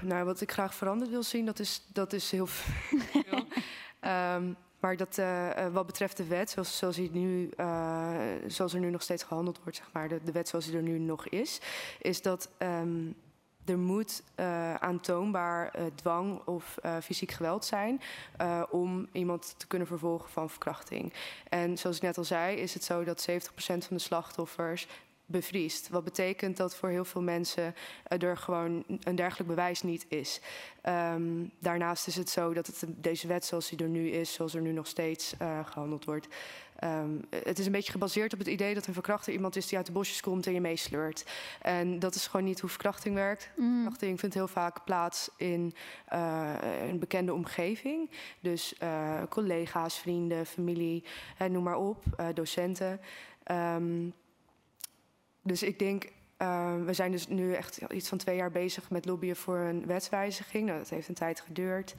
Nou, 0.03 0.25
wat 0.25 0.41
ik 0.41 0.53
graag 0.53 0.75
veranderd 0.75 1.11
wil 1.11 1.23
zien, 1.23 1.47
dat 1.47 1.59
is, 1.59 1.83
dat 1.93 2.13
is 2.13 2.31
heel 2.31 2.47
veel. 2.57 3.45
Ehm, 4.01 4.53
maar 4.81 4.97
dat, 4.97 5.19
eh, 5.19 5.67
wat 5.73 5.87
betreft 5.87 6.17
de 6.17 6.27
wet, 6.27 6.51
zoals, 6.51 6.79
zoals, 6.79 6.97
nu, 6.97 7.51
zoals 8.47 8.75
er 8.75 8.81
nu 8.81 8.91
nog 8.91 9.03
steeds 9.03 9.23
gehandeld 9.23 9.61
wordt, 9.63 9.77
zeg 9.77 9.89
maar, 9.93 10.09
de, 10.09 10.21
de 10.25 10.33
wet 10.33 10.49
zoals 10.49 10.67
die 10.67 10.77
er 10.77 10.83
nu 10.83 10.99
nog 10.99 11.29
is, 11.29 11.61
is 12.01 12.23
dat 12.23 12.51
ehm, 12.59 13.11
er 13.65 13.79
moet 13.79 14.23
eh, 14.35 14.75
aantoonbaar 14.75 15.69
eh, 15.69 15.85
dwang 15.95 16.47
of 16.47 16.79
eh, 16.83 16.97
fysiek 17.03 17.31
geweld 17.31 17.65
zijn 17.65 18.01
om 18.71 19.09
iemand 19.13 19.55
te 19.57 19.67
kunnen 19.67 19.87
vervolgen 19.87 20.31
van 20.31 20.51
verkrachting. 20.51 21.13
En 21.49 21.79
zoals 21.79 21.97
ik 21.97 22.03
net 22.03 22.19
al 22.19 22.25
zei, 22.25 22.57
is 22.57 22.75
het 22.75 22.85
zo 22.85 23.05
dat 23.05 23.29
70% 23.31 23.35
van 23.57 23.79
de 23.89 23.99
slachtoffers 23.99 24.87
bevriest. 25.33 25.89
Wat 25.89 26.05
betekent 26.05 26.57
dat 26.57 26.77
voor 26.77 26.89
heel 26.89 27.05
veel 27.05 27.23
mensen 27.23 27.75
er 28.05 28.37
gewoon 28.37 28.85
een 29.01 29.15
dergelijk 29.15 29.49
bewijs 29.49 29.83
niet 29.83 30.07
is. 30.09 30.41
Ehm, 30.83 31.23
daarnaast 31.59 32.07
is 32.07 32.17
het 32.17 32.31
zo 32.31 32.53
dat 32.53 32.67
het, 32.67 32.85
deze 32.89 33.27
wet 33.27 33.45
zoals 33.45 33.69
die 33.69 33.79
er 33.79 33.89
nu 33.89 34.11
is, 34.11 34.33
zoals 34.33 34.55
er 34.55 34.61
nu 34.61 34.73
nog 34.73 34.87
steeds 34.87 35.35
eh, 35.39 35.67
gehandeld 35.67 36.05
wordt. 36.05 36.29
Ehm, 36.83 37.43
het 37.45 37.59
is 37.59 37.67
een 37.67 37.73
beetje 37.73 37.93
gebaseerd 37.93 38.33
op 38.33 38.39
het 38.39 38.49
idee 38.49 38.75
dat 38.75 38.87
een 38.87 38.95
verkrachter 38.95 39.33
iemand 39.33 39.57
is 39.57 39.67
die 39.67 39.77
uit 39.77 39.87
de 39.87 39.93
bosjes 39.93 40.21
komt 40.21 40.47
en 40.47 40.53
je 40.53 40.61
meesleurt. 40.61 41.25
En 41.61 41.99
dat 41.99 42.15
is 42.15 42.27
gewoon 42.27 42.47
niet 42.47 42.61
hoe 42.61 42.71
verkrachting 42.71 43.15
werkt. 43.15 43.51
Verkrachting 43.57 44.21
vindt 44.21 44.35
heel 44.35 44.49
vaak 44.49 44.85
plaats 44.85 45.31
in 45.37 45.75
eh, 46.07 46.55
een 46.89 46.99
bekende 46.99 47.35
omgeving. 47.35 48.11
Dus 48.41 48.79
eh, 48.79 49.23
collega's, 49.29 49.99
vrienden, 49.99 50.47
familie, 50.47 51.05
hè, 51.37 51.49
noem 51.49 51.63
maar 51.63 51.77
op, 51.77 52.05
eh, 52.17 52.27
docenten. 52.35 53.01
Ehm, 53.43 54.09
dus 55.43 55.63
ik 55.63 55.79
denk, 55.79 56.13
we 56.85 56.91
zijn 56.91 57.11
dus 57.11 57.29
nu 57.29 57.55
echt 57.55 57.77
iets 57.77 58.09
van 58.09 58.19
twee 58.19 58.37
jaar 58.37 58.51
bezig 58.51 58.91
met 58.91 59.05
lobbyen 59.05 59.37
voor 59.37 59.59
een 59.59 59.87
wetswijziging. 59.87 60.67
Nou, 60.67 60.79
dat 60.79 60.89
heeft 60.89 61.09
een 61.09 61.15
tijd 61.15 61.41
geduurd. 61.41 61.95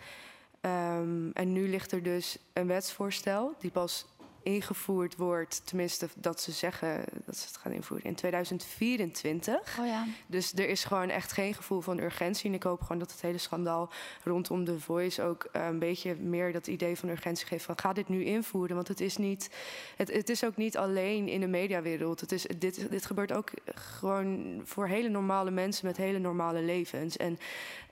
Ehm, 0.63 1.29
en 1.33 1.51
nu 1.53 1.69
ligt 1.69 1.91
er 1.91 2.03
dus 2.03 2.37
een 2.53 2.67
wetsvoorstel 2.67 3.55
die 3.59 3.71
pas 3.71 4.05
ingevoerd 4.43 5.15
wordt, 5.15 5.61
tenminste 5.65 6.07
dat 6.15 6.41
ze 6.41 6.51
zeggen 6.51 7.03
dat 7.25 7.37
ze 7.37 7.47
het 7.47 7.57
gaan 7.57 7.71
invoeren 7.71 8.05
in 8.05 8.15
2024. 8.15 9.79
Oh 9.79 9.85
ja. 9.85 10.05
Dus 10.27 10.53
er 10.53 10.69
is 10.69 10.83
gewoon 10.83 11.09
echt 11.09 11.31
geen 11.31 11.53
gevoel 11.53 11.81
van 11.81 11.99
urgentie. 11.99 12.49
En 12.49 12.55
ik 12.55 12.63
hoop 12.63 12.81
gewoon 12.81 12.99
dat 12.99 13.11
het 13.11 13.21
hele 13.21 13.37
schandaal 13.37 13.89
rondom 14.23 14.65
The 14.65 14.79
Voice 14.79 15.23
ook 15.23 15.47
eh, 15.51 15.65
een 15.65 15.79
beetje 15.79 16.15
meer 16.15 16.51
dat 16.51 16.67
idee 16.67 16.97
van 16.97 17.09
urgentie 17.09 17.47
geeft 17.47 17.65
van 17.65 17.79
ga 17.79 17.93
dit 17.93 18.09
nu 18.09 18.23
invoeren. 18.23 18.75
Want 18.75 18.87
het 18.87 19.01
is 19.01 19.17
niet, 19.17 19.49
het, 19.95 20.11
het 20.11 20.29
is 20.29 20.43
ook 20.43 20.55
niet 20.55 20.77
alleen 20.77 21.27
in 21.27 21.39
de 21.39 21.47
mediawereld. 21.47 22.21
Het 22.21 22.31
is, 22.31 22.45
dit, 22.57 22.89
dit 22.89 23.05
gebeurt 23.05 23.33
ook 23.33 23.51
gewoon 23.65 24.61
voor 24.63 24.87
hele 24.87 25.09
normale 25.09 25.51
mensen 25.51 25.85
met 25.85 25.97
hele 25.97 26.19
normale 26.19 26.61
levens. 26.61 27.17
En 27.17 27.37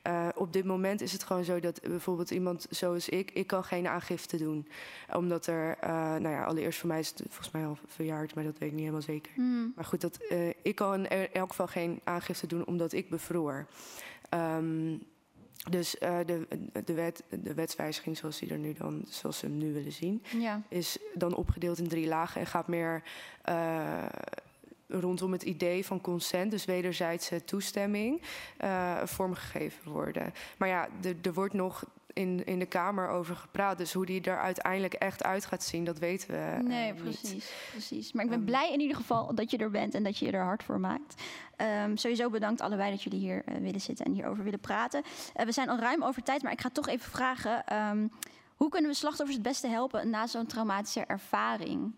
eh, 0.02 0.28
op 0.36 0.54
dit 0.54 0.66
moment 0.66 1.02
is 1.02 1.12
het 1.12 1.24
gewoon 1.24 1.44
zo 1.44 1.60
dat 1.60 1.82
bijvoorbeeld 1.82 2.32
iemand 2.32 2.66
zoals 2.70 3.10
ik, 3.10 3.32
ik 3.32 3.48
kan 3.48 3.64
geen 3.64 3.88
aangifte 3.88 4.38
doen. 4.38 4.68
Omdat 5.16 5.48
er, 5.48 5.78
eh, 5.80 5.90
nou 5.92 6.30
ja, 6.30 6.44
allereerst 6.44 6.80
voor 6.80 6.88
mij 6.88 7.00
is 7.00 7.10
het 7.10 7.22
volgens 7.28 7.52
mij 7.52 7.66
al 7.66 7.78
verjaard, 7.86 8.36
maar 8.36 8.44
dat 8.44 8.58
weet 8.58 8.68
ik 8.70 8.72
niet 8.76 8.80
helemaal 8.80 9.02
zeker. 9.02 9.32
Hmm. 9.36 9.74
Maar 9.76 9.86
goed, 9.86 10.02
dat, 10.02 10.18
eh, 10.18 10.50
ik 10.62 10.76
kan 10.76 11.06
in 11.06 11.28
elk 11.34 11.50
geval 11.50 11.68
geen 11.68 12.00
aangifte 12.04 12.48
doen 12.48 12.66
omdat 12.66 12.92
ik 12.94 13.10
bevroor. 13.10 13.68
Ehm, 14.30 14.98
dus 15.70 15.96
de, 16.00 16.48
de, 16.86 16.94
wet, 16.94 17.24
de 17.30 17.54
wetswijziging 17.54 18.18
zoals, 18.18 18.40
die 18.40 18.50
er 18.50 18.58
nu 18.58 18.74
dan, 18.74 19.02
zoals 19.08 19.38
ze 19.38 19.46
hem 19.46 19.58
nu 19.58 19.74
willen 19.74 19.92
zien, 19.92 20.24
Ja. 20.38 20.62
is 20.70 20.98
dan 21.14 21.36
opgedeeld 21.36 21.78
in 21.78 21.88
drie 21.88 22.08
lagen 22.08 22.42
en 22.42 22.48
gaat 22.48 22.68
meer 22.68 23.04
rondom 24.92 25.32
het 25.32 25.44
idee 25.44 25.86
van 25.86 26.02
consent, 26.02 26.52
dus 26.52 26.66
wederzijdse 26.66 27.44
toestemming, 27.44 28.22
eh, 28.58 28.98
vormgegeven 29.04 29.92
worden. 29.92 30.34
Maar 30.58 30.68
ja, 30.70 30.88
er- 31.24 31.34
wordt 31.34 31.54
nog 31.54 31.84
in, 32.14 32.46
in 32.46 32.60
de 32.60 32.66
Kamer 32.66 33.08
over 33.10 33.36
gepraat. 33.36 33.78
Dus 33.78 33.94
hoe 33.94 34.06
die 34.06 34.22
er 34.22 34.40
uiteindelijk 34.40 34.94
echt 34.94 35.24
uit 35.24 35.46
gaat 35.46 35.64
zien, 35.64 35.84
dat 35.84 36.00
weten 36.00 36.30
we 36.30 36.36
eh, 36.38 36.60
Nee, 36.60 36.94
precies, 36.94 37.52
precies. 37.72 38.12
Maar 38.14 38.24
ik 38.24 38.30
ben 38.30 38.44
blij 38.44 38.72
in 38.74 38.80
ieder 38.80 38.96
geval 38.98 39.36
dat 39.36 39.52
je 39.52 39.58
er 39.58 39.72
bent 39.72 39.94
en 39.96 40.04
dat 40.04 40.18
je 40.18 40.26
je 40.26 40.32
er 40.32 40.44
hard 40.44 40.64
voor 40.64 40.80
maakt. 40.80 41.22
Ehm, 41.56 41.96
sowieso 41.96 42.30
bedankt 42.30 42.62
allebei 42.62 42.90
dat 42.92 43.04
jullie 43.04 43.20
hier 43.20 43.44
eh, 43.46 43.56
willen 43.56 43.82
zitten 43.82 44.06
en 44.06 44.12
hierover 44.14 44.44
willen 44.44 44.60
praten. 44.60 45.04
We 45.34 45.52
zijn 45.52 45.70
al 45.70 45.78
ruim 45.80 46.04
over 46.04 46.24
tijd, 46.24 46.44
maar 46.44 46.52
ik 46.52 46.62
ga 46.62 46.70
toch 46.70 46.88
even 46.88 47.12
vragen... 47.12 47.66
ehm, 47.66 48.08
hoe 48.56 48.70
kunnen 48.70 48.90
we 48.92 48.96
slachtoffers 48.96 49.38
het 49.38 49.46
beste 49.48 49.68
helpen 49.68 50.10
na 50.10 50.28
zo'n 50.28 50.46
traumatische 50.46 51.06
ervaring? 51.06 51.96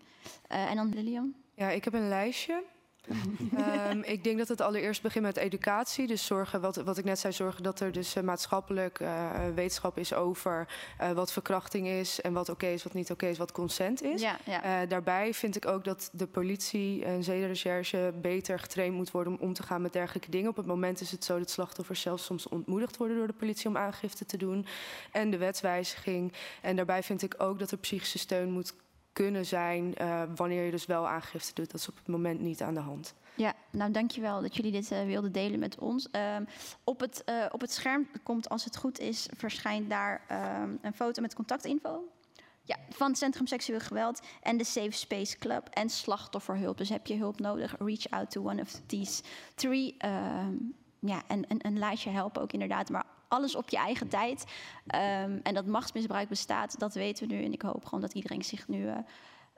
En 0.48 0.76
dan 0.76 0.90
Lilian? 0.94 1.34
Ja, 1.56 1.70
ik 1.70 1.84
heb 1.84 1.94
een 1.94 2.08
lijstje. 2.08 2.64
Ehm, 3.58 4.00
ik 4.02 4.24
denk 4.24 4.38
dat 4.38 4.48
het 4.48 4.62
allereerst 4.62 5.02
begint 5.02 5.24
met 5.24 5.38
educatie. 5.38 6.08
Dus 6.08 6.26
zorgen, 6.26 6.62
wat, 6.62 6.76
wat 6.76 6.98
ik 6.98 7.06
net 7.06 7.20
zei, 7.20 7.34
zorgen 7.34 7.63
dat 7.63 7.80
er 7.80 7.92
dus 7.92 8.16
eh, 8.16 8.24
maatschappelijk 8.24 9.00
eh, 9.00 9.30
wetenschap 9.56 9.98
is 9.98 10.13
over 10.13 10.68
eh, 10.98 11.12
wat 11.12 11.32
verkrachting 11.32 11.88
is 11.88 12.22
en 12.22 12.34
wat 12.34 12.50
oké 12.50 12.68
is, 12.68 12.84
wat 12.84 12.94
niet 12.94 13.12
oké 13.12 13.26
is, 13.26 13.38
wat 13.38 13.52
consent 13.52 14.04
is. 14.04 14.22
Ja, 14.22 14.38
ja. 14.46 14.86
Daarbij 14.86 15.34
vind 15.34 15.56
ik 15.56 15.66
ook 15.66 15.84
dat 15.84 16.10
de 16.13 16.28
politie 16.28 17.06
en 17.06 17.24
zedenrecherche 17.24 18.13
beter 18.22 18.60
getraind 18.60 18.96
moet 18.96 19.12
worden 19.12 19.39
om 19.39 19.52
om 19.54 19.60
te 19.60 19.63
gaan 19.63 19.82
met 19.82 19.94
dergelijke 19.94 20.30
dingen. 20.30 20.50
Op 20.50 20.56
het 20.56 20.66
moment 20.66 21.02
is 21.02 21.12
het 21.12 21.24
zo 21.24 21.39
dat 21.39 21.50
slachtoffers 21.50 22.02
zelfs 22.02 22.26
soms 22.26 22.48
ontmoedigd 22.48 22.98
worden 22.98 23.18
door 23.18 23.28
de 23.28 23.34
politie 23.34 23.70
om 23.70 23.78
aangifte 23.78 24.26
te 24.26 24.38
doen. 24.38 24.66
En 25.12 25.30
de 25.30 25.38
wetswijziging. 25.38 26.34
En 26.62 26.76
daarbij 26.76 27.04
vind 27.04 27.22
ik 27.22 27.36
ook 27.38 27.60
dat 27.60 27.72
er 27.72 27.78
psychische 27.78 28.18
steun 28.18 28.52
moet 28.52 28.74
kunnen 29.13 29.45
zijn 29.45 29.95
eh, 29.95 30.21
wanneer 30.36 30.63
je 30.63 30.71
dus 30.71 30.86
wel 30.86 31.08
aangifte 31.08 31.54
doet. 31.54 31.71
Dat 31.71 31.80
is 31.80 31.89
op 31.89 31.95
het 31.95 32.08
moment 32.08 32.39
niet 32.39 32.62
aan 32.62 32.73
de 32.73 32.80
hand. 32.80 33.13
Ja, 33.36 33.54
nou 33.69 33.91
dankjewel 33.91 34.41
dat 34.41 34.56
jullie 34.56 34.71
dit 34.71 34.91
eh, 34.91 35.04
wilden 35.04 35.32
delen 35.32 35.60
met 35.60 35.80
ons. 35.80 36.10
Ehm, 36.12 36.43
op, 36.84 36.99
het, 36.99 37.23
eh, 37.23 37.45
op 37.52 37.62
het 37.62 37.71
scherm 37.71 38.08
komt, 38.23 38.49
als 38.49 38.63
het 38.63 38.78
goed 38.78 38.99
is, 38.99 39.28
verschijnt 39.38 39.89
daar 39.89 40.21
ehm, 40.28 40.69
een 40.82 40.93
foto 40.93 41.21
met 41.21 41.36
contactinfo. 41.36 42.04
Ja, 42.65 42.78
van 42.89 43.08
het 43.08 43.17
Centrum 43.17 43.47
Seksueel 43.47 43.80
Geweld 43.80 44.21
en 44.41 44.58
de 44.58 44.63
Safe 44.63 44.91
Space 44.91 45.38
Club 45.38 45.67
en 45.69 45.89
slachtofferhulp. 45.89 46.78
Dus 46.78 46.89
heb 46.89 47.08
je 47.08 47.17
hulp 47.17 47.39
nodig, 47.39 47.76
reach 47.80 48.10
out 48.10 48.32
to 48.32 48.49
one 48.49 48.62
of 48.62 48.82
these 48.86 49.23
three. 49.56 49.95
ehm, 49.97 50.56
ja, 50.99 51.21
en 51.28 51.45
een, 51.47 51.65
een 51.65 51.80
lijstje 51.80 52.10
helpen 52.10 52.41
ook 52.41 52.54
inderdaad, 52.54 52.89
maar 52.89 53.06
alles 53.34 53.56
op 53.56 53.69
je 53.69 53.78
eigen 53.78 54.08
tijd. 54.08 54.43
Ehm, 54.88 55.39
en 55.43 55.54
dat 55.54 55.65
machtsmisbruik 55.65 56.30
bestaat, 56.30 56.80
dat 56.80 56.93
weten 56.93 57.28
we 57.28 57.34
nu. 57.34 57.43
En 57.43 57.54
ik 57.54 57.62
hoop 57.62 57.86
gewoon 57.86 58.02
dat 58.02 58.13
iedereen 58.13 58.43
zich 58.43 58.67
nu... 58.67 58.88
eh, 58.88 58.98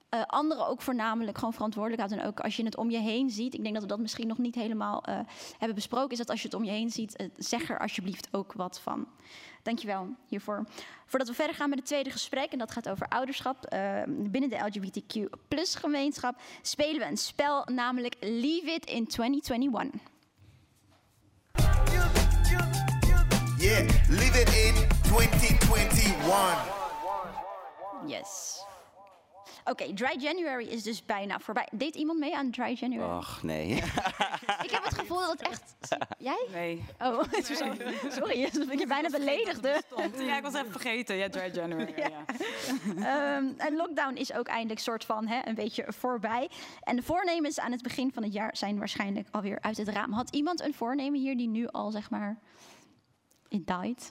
eh, 0.10 0.22
anderen 0.26 0.68
ook 0.68 0.82
voornamelijk 0.82 1.38
gewoon 1.38 1.54
verantwoordelijk 1.54 2.02
houdt. 2.02 2.22
En 2.24 2.28
ook 2.28 2.40
als 2.40 2.56
je 2.56 2.64
het 2.64 2.78
om 2.78 2.90
je 2.90 2.98
heen 2.98 3.30
ziet, 3.30 3.54
ik 3.54 3.62
denk 3.62 3.74
dat 3.74 3.84
we 3.84 3.90
dat 3.90 4.00
misschien 4.00 4.28
nog 4.28 4.38
niet 4.38 4.56
helemaal 4.56 5.04
eh, 5.04 5.20
hebben 5.58 5.76
besproken, 5.76 6.12
is 6.12 6.18
dat 6.18 6.30
als 6.30 6.42
je 6.42 6.48
het 6.48 6.58
om 6.58 6.64
je 6.64 6.72
heen 6.72 6.90
ziet, 6.90 7.30
zeg 7.38 7.70
er 7.70 7.80
alsjeblieft 7.80 8.28
ook 8.32 8.54
wat 8.54 8.80
van. 8.80 9.08
Dankjewel 9.64 10.08
hiervoor. 10.28 10.66
Voordat 11.06 11.28
we 11.28 11.34
verder 11.34 11.56
gaan 11.56 11.70
met 11.70 11.78
het 11.78 11.88
tweede 11.88 12.10
gesprek, 12.10 12.52
en 12.52 12.58
dat 12.58 12.72
gaat 12.72 12.90
over 12.90 13.08
ouderschap 13.08 13.66
eh, 13.66 14.02
binnen 14.08 14.50
de 14.50 14.58
LGBTQ 14.58 15.30
gemeenschap, 15.80 16.36
spelen 16.62 17.00
we 17.00 17.06
een 17.06 17.18
spel, 17.18 17.64
namelijk 17.66 18.16
Leave 18.20 18.72
It 18.72 18.86
in 18.86 19.08
2021. 19.08 20.15
Yeah, 23.66 23.82
leave 24.10 24.36
it 24.36 24.48
in 24.54 24.76
2021. 25.10 26.58
Yes. 28.06 28.64
Oké, 29.64 29.94
Dry 29.94 30.16
January 30.18 30.66
is 30.66 30.84
dus 30.84 31.06
bijna 31.06 31.40
voorbij. 31.40 31.68
Deed 31.72 31.96
iemand 31.96 32.20
mee 32.20 32.36
aan 32.36 32.52
Dry 32.52 32.76
January? 32.80 33.10
Ach, 33.10 33.44
nee. 33.44 33.70
Ik 34.66 34.72
heb 34.72 34.84
het 34.84 34.94
gevoel 34.94 35.20
dat 35.20 35.30
het 35.30 35.42
echt... 35.42 35.76
Jij? 36.18 36.46
Nee. 36.52 36.84
Oh, 37.00 37.24
sorry, 38.18 38.50
dat 38.52 38.72
ik 38.72 38.80
je 38.80 38.88
bijna 38.88 39.10
beledigde. 39.10 39.82
Ja, 40.18 40.38
ik 40.38 40.44
was 40.44 40.54
even 40.54 40.72
vergeten. 40.72 41.16
Ja, 41.16 41.30
Dry 41.30 41.52
January. 41.54 41.94
Ja. 42.06 42.26
Ehm, 42.96 43.46
en 43.58 43.76
lockdown 43.76 44.16
is 44.16 44.34
ook 44.34 44.48
eindelijk 44.48 44.80
soort 44.80 45.06
van 45.06 45.28
hè, 45.28 45.40
een 45.44 45.56
beetje 45.56 45.86
voorbij. 45.88 46.50
En 46.80 46.96
de 46.96 47.04
voornemens 47.04 47.60
aan 47.60 47.72
het 47.72 47.82
begin 47.82 48.12
van 48.14 48.24
het 48.24 48.34
jaar 48.34 48.58
zijn 48.58 48.78
waarschijnlijk 48.78 49.28
alweer 49.32 49.58
uit 49.62 49.78
het 49.78 49.88
raam. 49.88 50.12
Had 50.14 50.30
iemand 50.30 50.62
een 50.62 50.74
voornemen 50.74 51.20
hier 51.20 51.38
die 51.38 51.48
nu 51.48 51.68
al, 51.68 51.92
zeg 51.92 52.10
maar, 52.10 52.38
it 53.52 53.66
died? 53.66 54.04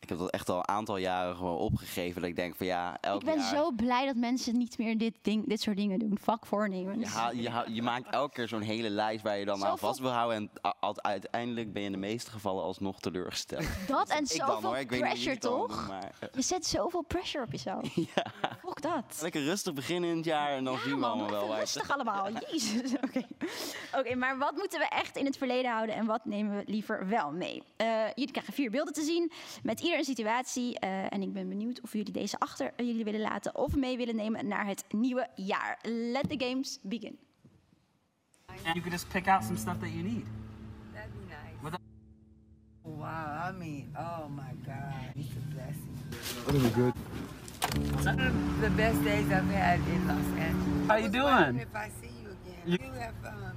Ik 0.00 0.08
heb 0.08 0.18
dat 0.18 0.30
echt 0.30 0.48
al 0.48 0.56
een 0.56 0.68
aantal 0.68 0.96
jaren 0.96 1.36
gewoon 1.36 1.56
opgegeven. 1.56 2.20
Dat 2.20 2.30
ik 2.30 2.36
denk 2.36 2.56
van 2.56 2.66
ja, 2.66 2.98
elk 3.00 3.20
Ik 3.20 3.26
ben 3.26 3.38
jaar... 3.38 3.54
zo 3.54 3.70
blij 3.70 4.06
dat 4.06 4.16
mensen 4.16 4.58
niet 4.58 4.78
meer 4.78 4.98
dit, 4.98 5.14
ding, 5.22 5.48
dit 5.48 5.60
soort 5.60 5.76
dingen 5.76 5.98
doen. 5.98 6.18
Fuck 6.22 6.46
voornemens. 6.46 7.14
Je, 7.32 7.42
je, 7.42 7.64
je 7.68 7.82
maakt 7.82 8.10
elke 8.10 8.34
keer 8.34 8.48
zo'n 8.48 8.60
hele 8.60 8.90
lijst 8.90 9.22
waar 9.22 9.38
je 9.38 9.44
dan 9.44 9.64
aan 9.64 9.78
vast 9.78 10.00
wil 10.00 10.10
houden. 10.10 10.36
En 10.36 10.74
uiteindelijk 11.02 11.72
ben 11.72 11.82
je 11.82 11.86
in 11.86 11.92
de 11.92 11.98
meeste 11.98 12.30
gevallen 12.30 12.62
alsnog 12.62 13.00
teleurgesteld. 13.00 13.64
Dat 13.86 14.08
en 14.08 14.26
zoveel 14.26 14.86
pressure, 14.86 15.38
toch? 15.38 15.76
doen, 15.76 15.86
maar, 15.86 16.12
Je 16.34 16.42
zet 16.42 16.66
zoveel 16.66 17.02
pressure 17.02 17.44
op 17.44 17.52
jezelf. 17.52 17.92
Fuck 18.64 18.82
dat. 18.82 19.18
Lekker 19.20 19.44
rustig 19.44 19.74
beginnen 19.74 20.10
in 20.10 20.16
het 20.16 20.24
jaar 20.24 20.50
en 20.50 20.64
dan 20.64 20.78
zien 20.78 20.92
we 20.92 20.98
Man, 20.98 21.10
allemaal 21.10 21.30
wel 21.30 21.56
rustig 21.56 21.90
allemaal. 21.90 22.28
Jezus. 22.50 22.92
Oké, 22.92 23.22
Oké, 23.98 24.14
maar 24.14 24.38
wat 24.38 24.56
moeten 24.56 24.78
we 24.78 24.88
echt 24.88 25.16
in 25.16 25.24
het 25.24 25.36
verleden 25.36 25.70
houden 25.70 25.94
en 25.94 26.06
wat 26.06 26.24
nemen 26.24 26.56
we 26.56 26.62
liever 26.66 27.08
wel 27.08 27.32
mee? 27.32 27.62
Eh, 27.76 27.86
jullie 28.14 28.30
krijgen 28.32 28.52
vier 28.52 28.70
beelden 28.70 28.94
te 28.94 29.02
zien 29.02 29.32
met 29.62 29.80
ieder 29.88 29.98
een 29.98 30.14
situatie. 30.14 30.78
eh, 30.78 31.12
en 31.12 31.22
ik 31.22 31.32
ben 31.32 31.48
benieuwd 31.48 31.80
of 31.80 31.92
jullie 31.92 32.12
deze 32.12 32.38
achter 32.38 32.72
eh, 32.76 32.86
jullie 32.86 33.04
willen 33.04 33.20
laten 33.20 33.56
of 33.56 33.76
mee 33.76 33.96
willen 33.96 34.16
nemen 34.16 34.48
naar 34.48 34.66
het 34.66 34.84
nieuwe 34.90 35.28
jaar. 35.34 35.78
Let 35.82 36.28
the 36.28 36.44
games 36.46 36.78
begin. 36.82 37.18
And 38.46 38.74
you 38.74 38.80
can 38.80 38.90
just 38.90 39.08
pick 39.08 39.28
out 39.28 39.44
some 39.44 39.56
stuff 39.56 39.78
that 39.78 39.88
you 39.90 40.02
need. 40.02 40.24
That'd 40.94 41.12
be 41.12 41.24
nice. 41.28 41.62
Without- 41.62 41.80
Wow, 42.82 43.48
I 43.48 43.52
mean, 43.58 43.94
oh 43.96 44.28
my 44.28 44.52
God, 44.64 45.14
it's 45.14 45.28
a 45.36 45.54
blessing. 45.54 45.96
Really 46.46 46.70
good. 46.74 46.92
The 48.60 48.70
best 48.76 49.02
days 49.04 49.26
I've 49.30 49.50
had 49.54 49.78
in 49.94 50.06
Los 50.06 50.26
Angeles. 50.38 50.88
How 50.88 50.96
you 50.96 51.10
doing? 51.10 51.60
If 51.60 51.74
I 51.74 51.90
see 52.00 52.10
you 52.22 52.28
again, 52.30 52.62
You- 52.64 52.78
you, 52.86 52.92
have, 53.00 53.14
um, 53.24 53.52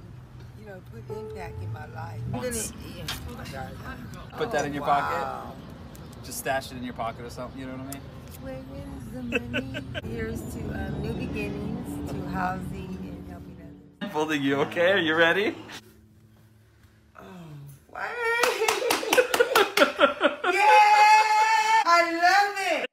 you 0.60 0.66
know, 0.66 0.80
put 0.92 1.16
impact 1.18 1.62
in 1.62 1.72
my 1.72 1.86
life. 1.94 2.20
Really, 2.32 2.66
yeah. 2.96 3.68
Oh. 4.32 4.36
Put 4.36 4.50
that 4.52 4.64
in 4.64 4.72
your 4.74 4.84
Wow. 4.86 5.00
pocket. 5.00 5.61
Just 6.24 6.38
stash 6.38 6.70
it 6.70 6.76
in 6.76 6.84
your 6.84 6.94
pocket 6.94 7.24
or 7.24 7.30
something. 7.30 7.60
You 7.60 7.66
know 7.66 7.76
what 7.76 7.86
I 7.86 7.92
mean? 7.92 8.02
Where 8.42 8.54
is 8.54 9.04
the 9.12 9.22
money? 9.22 9.84
Here's 10.14 10.40
to 10.54 10.60
um, 10.60 11.02
new 11.02 11.12
beginnings, 11.12 12.10
to 12.10 12.16
housing 12.28 12.98
and 13.02 13.28
helping 13.28 13.56
others. 14.00 14.12
Holding 14.12 14.42
you 14.42 14.56
okay? 14.60 14.92
Are 14.92 14.98
you 14.98 15.14
ready? 15.14 15.54
yeah! 20.52 21.82
I 21.84 22.00
love 22.12 22.56
it! 22.72 22.86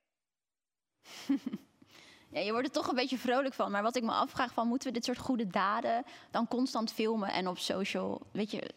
Ja, 2.31 2.39
je 2.39 2.51
wordt 2.51 2.67
er 2.67 2.73
toch 2.73 2.87
een 2.87 2.95
beetje 2.95 3.17
vrolijk 3.17 3.53
van. 3.53 3.71
Maar 3.71 3.83
wat 3.83 3.95
ik 3.95 4.03
me 4.03 4.11
afvraag 4.11 4.53
van, 4.53 4.67
moeten 4.67 4.87
we 4.87 4.93
dit 4.93 5.05
soort 5.05 5.17
goede 5.17 5.47
daden 5.47 6.03
dan 6.31 6.47
constant 6.47 6.93
filmen 6.93 7.31
en 7.31 7.47
op 7.47 7.57
social, 7.57 8.21
weet 8.31 8.51
je, 8.51 8.71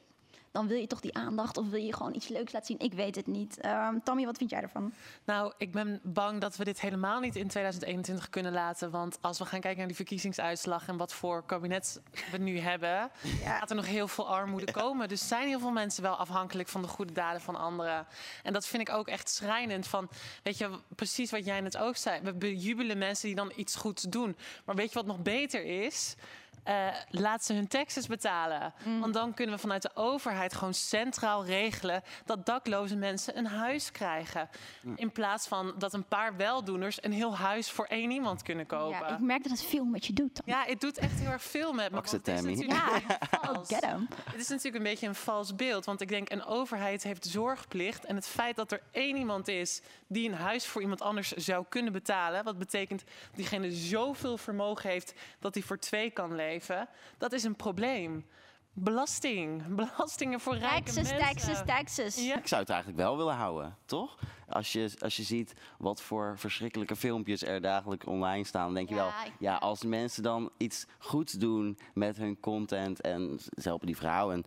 dan 0.53 0.67
wil 0.67 0.79
je 0.79 0.87
toch 0.87 1.01
die 1.01 1.15
aandacht 1.15 1.57
of 1.57 1.69
wil 1.69 1.81
je 1.81 1.95
gewoon 1.95 2.15
iets 2.15 2.29
leuks 2.29 2.53
laten 2.53 2.67
zien? 2.67 2.87
Ik 2.87 2.95
weet 2.95 3.17
het 3.17 3.27
niet. 3.27 3.61
Ehm 3.61 3.99
Tammy, 4.05 4.25
wat 4.25 4.37
vind 4.37 4.51
jij 4.51 4.61
ervan? 4.61 4.93
Nou, 5.25 5.53
ik 5.59 5.73
ben 5.73 6.01
bang 6.03 6.41
dat 6.41 6.57
we 6.57 6.65
dit 6.65 6.81
helemaal 6.81 7.21
niet 7.21 7.37
in 7.37 7.49
2021 7.49 8.29
kunnen 8.29 8.53
laten. 8.53 8.91
Want 8.91 9.19
als 9.21 9.39
we 9.39 9.45
gaan 9.45 9.61
kijken 9.61 9.79
naar 9.79 9.87
die 9.87 9.97
verkiezingsuitslag 9.97 10.89
en 10.89 10.97
wat 10.97 11.13
voor 11.13 11.45
kabinet 11.47 12.01
we 12.31 12.39
nu 12.39 12.59
hebben, 12.59 13.11
gaat 13.45 13.71
er 13.71 13.77
nog 13.77 13.87
heel 13.87 14.09
veel 14.09 14.29
armoede 14.29 14.73
komen. 14.73 15.09
Dus 15.09 15.29
zijn 15.29 15.49
heel 15.49 15.61
veel 15.61 15.71
mensen 15.71 16.03
wel 16.03 16.17
afhankelijk 16.17 16.69
van 16.69 16.83
de 16.83 16.89
goede 16.89 17.13
daden 17.13 17.41
van 17.41 17.57
anderen. 17.57 18.07
En 18.43 18.53
dat 18.53 18.67
vind 18.67 18.89
ik 18.89 18.95
ook 18.95 19.09
echt 19.09 19.29
schrijnend. 19.29 19.87
Van, 19.87 20.09
weet 20.43 20.59
je, 20.59 20.71
precies 20.95 21.31
wat 21.31 21.45
jij 21.45 21.61
net 21.61 21.77
ook 21.77 21.97
zei. 21.97 22.21
We 22.23 22.33
bejubelen 22.33 22.99
mensen 22.99 23.27
die 23.27 23.37
dan 23.37 23.53
iets 23.57 23.77
goeds 23.77 24.03
doen. 24.03 24.37
Maar 24.65 24.75
weet 24.75 24.89
je 24.89 24.95
wat 24.95 25.07
nog 25.07 25.23
beter 25.23 25.65
is? 25.65 26.17
Eh, 26.63 26.87
laat 27.09 27.45
ze 27.45 27.53
hun 27.53 27.69
taxes 27.69 28.07
betalen. 28.07 28.73
Want 29.01 29.15
dan 29.15 29.35
kunnen 29.35 29.55
we 29.55 29.61
vanuit 29.61 29.83
de 29.83 29.91
overheid 29.95 30.55
gewoon 30.55 30.75
centraal 30.75 31.45
regelen 31.45 32.03
dat 32.25 32.47
dakloze 32.47 32.97
mensen 32.97 33.39
een 33.39 33.47
huis 33.47 33.93
krijgen. 33.93 34.49
In 34.97 35.13
plaats 35.13 35.47
van 35.47 35.75
dat 35.79 35.93
een 35.93 36.05
paar 36.05 36.37
weldoeners 36.37 37.05
een 37.05 37.13
heel 37.13 37.37
huis 37.37 37.71
voor 37.71 37.85
één 37.85 38.11
iemand 38.11 38.43
kunnen 38.43 38.67
kopen. 38.67 38.99
Ja, 38.99 39.09
ik 39.09 39.19
merk 39.19 39.43
dat 39.43 39.53
het 39.53 39.65
veel 39.65 39.85
met 39.85 40.07
je 40.07 40.13
doet. 40.13 40.37
Dan. 40.37 40.55
Ja, 40.55 40.65
het 40.67 40.81
doet 40.81 40.99
echt 40.99 41.21
heel 41.21 41.31
erg 41.31 41.43
veel 41.43 41.73
met 41.73 41.91
me. 41.91 41.95
Max 41.95 42.11
het, 42.13 42.29
is 42.29 42.59
Ja, 42.59 42.89
vals. 43.43 43.69
get. 43.69 43.85
Het 44.31 44.41
is 44.41 44.49
natuurlijk 44.49 44.77
een 44.77 44.91
beetje 44.91 45.07
een 45.07 45.15
vals 45.15 45.55
beeld. 45.55 45.85
Want 45.85 46.01
ik 46.01 46.09
denk, 46.09 46.31
een 46.31 46.45
overheid 46.45 47.03
heeft 47.03 47.27
zorgplicht. 47.27 48.05
En 48.05 48.15
het 48.15 48.27
feit 48.27 48.57
dat 48.57 48.73
er 48.73 48.83
één 48.91 49.17
iemand 49.17 49.49
is 49.49 49.81
die 50.13 50.29
een 50.29 50.35
huis 50.35 50.67
voor 50.67 50.81
iemand 50.83 51.03
anders 51.03 51.33
zou 51.33 51.65
kunnen 51.69 51.93
betalen. 51.93 52.45
Wat 52.45 52.59
betekent 52.59 53.05
dat 53.05 53.37
diegene 53.37 53.71
zoveel 53.71 54.39
vermogen 54.39 54.91
heeft 54.91 55.15
dat 55.39 55.55
hij 55.55 55.63
voor 55.63 55.79
twee 55.79 56.11
kan 56.11 56.35
leven. 56.35 56.89
Dat 57.19 57.33
is 57.33 57.45
een 57.45 57.57
probleem. 57.57 58.27
Belasting. 58.73 59.67
Belastingen 59.77 60.41
voor 60.41 60.57
rijke 60.57 60.93
Taxes, 60.93 61.11
mensen. 61.11 61.19
taxes, 61.19 61.63
taxes. 61.67 62.17
Ik 62.19 62.47
zou 62.49 62.61
het 62.61 62.71
eigenlijk 62.71 63.01
wel 63.01 63.17
willen 63.17 63.35
houden, 63.35 63.77
toch? 63.85 64.19
Als 64.53 64.73
je, 64.73 64.91
als 64.99 65.17
je 65.17 65.23
ziet 65.23 65.53
wat 65.79 66.03
voor 66.03 66.35
verschrikkelijke 66.39 66.97
filmpjes 66.97 67.43
er 67.43 67.61
dagelijks 67.61 68.07
online 68.07 68.45
staan, 68.45 68.65
dan 68.65 68.75
denk 68.75 68.89
je 68.89 68.95
wel, 68.95 69.11
ja, 69.39 69.57
als 69.57 69.83
mensen 69.85 70.23
dan 70.23 70.51
iets 70.57 70.87
goeds 70.99 71.33
doen 71.33 71.79
met 71.95 72.17
hun 72.17 72.41
content 72.41 73.01
en 73.01 73.39
ze 73.41 73.69
helpen 73.69 73.87
die 73.87 73.97
vrouw 73.97 74.33
en 74.33 74.45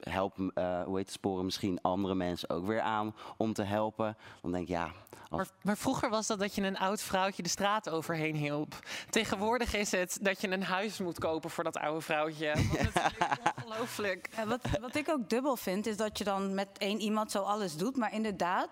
helpen, 0.00 0.50
eh, 0.54 0.82
hoe 0.82 0.96
heet 0.96 1.04
het, 1.06 1.14
sporen 1.14 1.44
misschien 1.44 1.80
andere 1.80 2.14
mensen 2.14 2.50
ook 2.50 2.66
weer 2.66 2.80
aan 2.80 3.14
om 3.36 3.52
te 3.52 3.62
helpen, 3.62 4.16
dan 4.42 4.52
denk 4.52 4.62
ik, 4.64 4.68
ja, 4.70 4.84
als- 4.84 5.38
Maar, 5.38 5.48
maar 5.62 5.76
vroeger 5.76 6.10
was 6.10 6.26
dat 6.26 6.38
dat 6.38 6.54
je 6.54 6.62
een 6.62 6.78
oud 6.78 7.02
vrouwtje 7.02 7.42
de 7.42 7.48
straat 7.48 7.90
overheen 7.90 8.34
hielp. 8.36 8.78
Tegenwoordig 9.10 9.74
is 9.74 9.90
het 9.90 10.18
dat 10.22 10.40
je 10.40 10.48
een 10.50 10.62
huis 10.62 10.98
moet 10.98 11.18
kopen 11.18 11.50
voor 11.50 11.64
dat 11.64 11.76
oude 11.76 12.00
vrouwtje. 12.00 12.52
Wat 12.54 12.94
natuurlijk 13.02 13.30
ongelooflijk. 13.56 14.28
Ja, 14.36 14.46
wat, 14.46 14.60
wat 14.80 14.94
ik 14.94 15.08
ook 15.08 15.28
dubbel 15.28 15.56
vind, 15.56 15.86
is 15.86 15.96
dat 15.96 16.18
je 16.18 16.24
dan 16.24 16.54
met 16.54 16.68
één 16.78 17.00
iemand 17.00 17.30
zo 17.30 17.38
alles 17.42 17.76
doet. 17.76 17.96
Maar 17.96 18.12
inderdaad, 18.12 18.68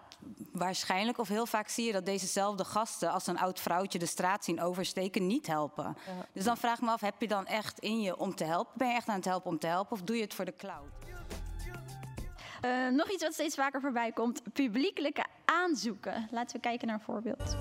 waarschijnlijk 0.52 1.18
of 1.18 1.28
heel 1.28 1.46
vaak 1.46 1.68
zie 1.68 1.86
je 1.86 1.92
dat 1.92 2.06
dezezelfde 2.06 2.64
gasten... 2.64 3.10
als 3.10 3.26
een 3.26 3.38
oud 3.38 3.60
vrouwtje 3.60 3.98
de 3.98 4.06
straat 4.06 4.44
zien 4.44 4.60
oversteken, 4.60 5.26
niet 5.26 5.46
helpen. 5.46 5.96
Dus 6.32 6.44
dan 6.44 6.56
vraag 6.56 6.76
ik 6.76 6.84
me 6.84 6.90
af, 6.90 7.00
heb 7.00 7.14
je 7.18 7.28
dan 7.28 7.46
echt 7.46 7.78
in 7.78 8.00
je 8.00 8.16
om 8.16 8.34
te 8.34 8.44
helpen? 8.44 8.72
Ben 8.76 8.88
je 8.88 8.94
echt 8.94 9.08
aan 9.08 9.16
het 9.16 9.24
helpen 9.24 9.50
om 9.50 9.58
te 9.58 9.66
helpen 9.66 9.92
of 9.92 10.02
doe 10.02 10.16
je 10.16 10.22
het 10.22 10.34
voor 10.34 10.44
de 10.44 10.56
cloud? 10.56 10.88
Eh, 12.60 12.88
nog 12.88 13.10
iets 13.10 13.22
wat 13.22 13.32
steeds 13.32 13.54
vaker 13.54 13.80
voorbij 13.80 14.12
komt: 14.12 14.52
publiekelijke 14.52 15.24
aanzoeken. 15.44 16.28
Laten 16.30 16.56
we 16.56 16.62
kijken 16.62 16.86
naar 16.86 16.96
een 16.96 17.04
voorbeeld. 17.04 17.56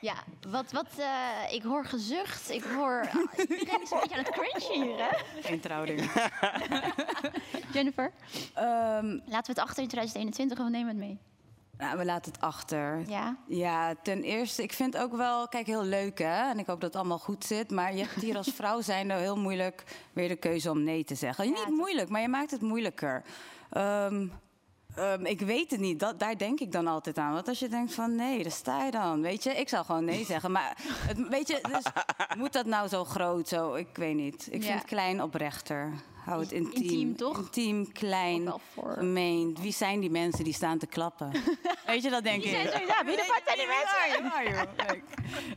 Ja, 0.00 0.14
wat, 0.48 0.72
wat, 0.72 0.86
eh, 0.98 1.54
ik 1.54 1.62
hoor 1.62 1.84
gezucht, 1.84 2.50
ik 2.50 2.62
hoor... 2.62 3.08
Iedereen 3.58 3.82
is 3.82 3.90
een 3.90 3.98
beetje 4.00 4.16
aan 4.16 4.24
het 4.24 4.30
cringe 4.30 4.84
hier, 4.84 4.96
hè? 4.98 5.40
Geen 5.42 5.60
trouwding. 5.60 6.10
Jennifer, 7.74 8.12
Ehm, 8.54 9.06
laten 9.06 9.54
we 9.54 9.60
het 9.60 9.68
achter 9.68 9.82
in 9.82 9.88
2021 9.88 10.58
of 10.58 10.64
we 10.64 10.70
nemen 10.70 10.88
het 10.88 10.96
mee? 10.96 11.18
Nou, 11.78 11.98
we 11.98 12.04
laten 12.04 12.32
het 12.32 12.40
achter. 12.40 13.04
Ja? 13.08 13.36
Ja, 13.48 13.94
ten 14.02 14.22
eerste, 14.22 14.62
ik 14.62 14.72
vind 14.72 14.96
ook 14.96 15.16
wel, 15.16 15.48
kijk, 15.48 15.66
heel 15.66 15.84
leuk 15.84 16.18
hè. 16.18 16.50
En 16.50 16.58
ik 16.58 16.66
hoop 16.66 16.80
dat 16.80 16.92
het 16.92 17.00
allemaal 17.00 17.18
goed 17.18 17.44
zit. 17.44 17.70
Maar 17.70 17.94
je 17.94 18.02
hebt 18.02 18.14
hier 18.22 18.36
als 18.36 18.48
vrouw 18.60 18.80
zijn 18.80 19.10
heel 19.10 19.36
moeilijk 19.36 19.84
weer 20.12 20.28
de 20.28 20.36
keuze 20.36 20.70
om 20.70 20.82
nee 20.82 21.04
te 21.04 21.14
zeggen. 21.14 21.44
Niet 21.46 21.68
moeilijk, 21.68 22.08
maar 22.08 22.20
je 22.20 22.28
maakt 22.28 22.50
het 22.50 22.60
moeilijker. 22.60 23.22
Ehm, 23.70 24.26
ehm, 24.98 25.24
ik 25.26 25.40
weet 25.40 25.70
het 25.70 25.80
niet, 25.80 26.00
dat, 26.00 26.18
daar 26.20 26.38
denk 26.38 26.60
ik 26.60 26.72
dan 26.72 26.86
altijd 26.86 27.18
aan. 27.18 27.32
Want 27.32 27.48
als 27.48 27.58
je 27.58 27.68
denkt 27.68 27.94
van 27.94 28.14
nee, 28.14 28.42
daar 28.42 28.52
sta 28.52 28.84
je 28.84 28.90
dan. 28.90 29.22
Weet 29.22 29.42
je, 29.42 29.50
ik 29.50 29.68
zou 29.68 29.84
gewoon 29.84 30.04
nee 30.04 30.24
zeggen. 30.32 30.52
Maar 30.52 30.76
het, 30.84 31.28
weet 31.28 31.48
je, 31.48 31.58
dus, 31.72 31.82
moet 32.36 32.52
dat 32.52 32.66
nou 32.66 32.88
zo 32.88 33.04
groot? 33.04 33.48
Zo? 33.48 33.74
Ik 33.74 33.88
weet 33.92 34.14
niet. 34.14 34.48
Ik 34.50 34.60
Ja. 34.62 34.66
vind 34.68 34.78
het 34.78 34.88
klein 34.88 35.22
oprechter. 35.22 35.92
Hou 36.28 36.40
het 36.40 36.52
intiem. 36.52 36.82
Intiem, 36.82 37.16
toch? 37.16 37.38
Intiem, 37.38 37.92
klein, 37.92 38.52
gemeen. 38.76 39.56
Wie 39.60 39.72
zijn 39.72 40.00
die 40.00 40.10
mensen 40.10 40.44
die 40.44 40.52
staan 40.52 40.78
te 40.78 40.86
klappen? 40.86 41.30
Weet 41.86 42.02
je, 42.02 42.10
dat 42.10 42.22
denk 42.22 42.42
Die 42.42 42.50
ik. 42.52 42.56
zijn 42.56 42.72
sowieso, 42.72 43.04
wie 43.04 43.16
de 43.16 43.22
fuck 43.22 43.42
zijn 43.44 43.58
die 43.58 43.66
mensen? 43.66 45.02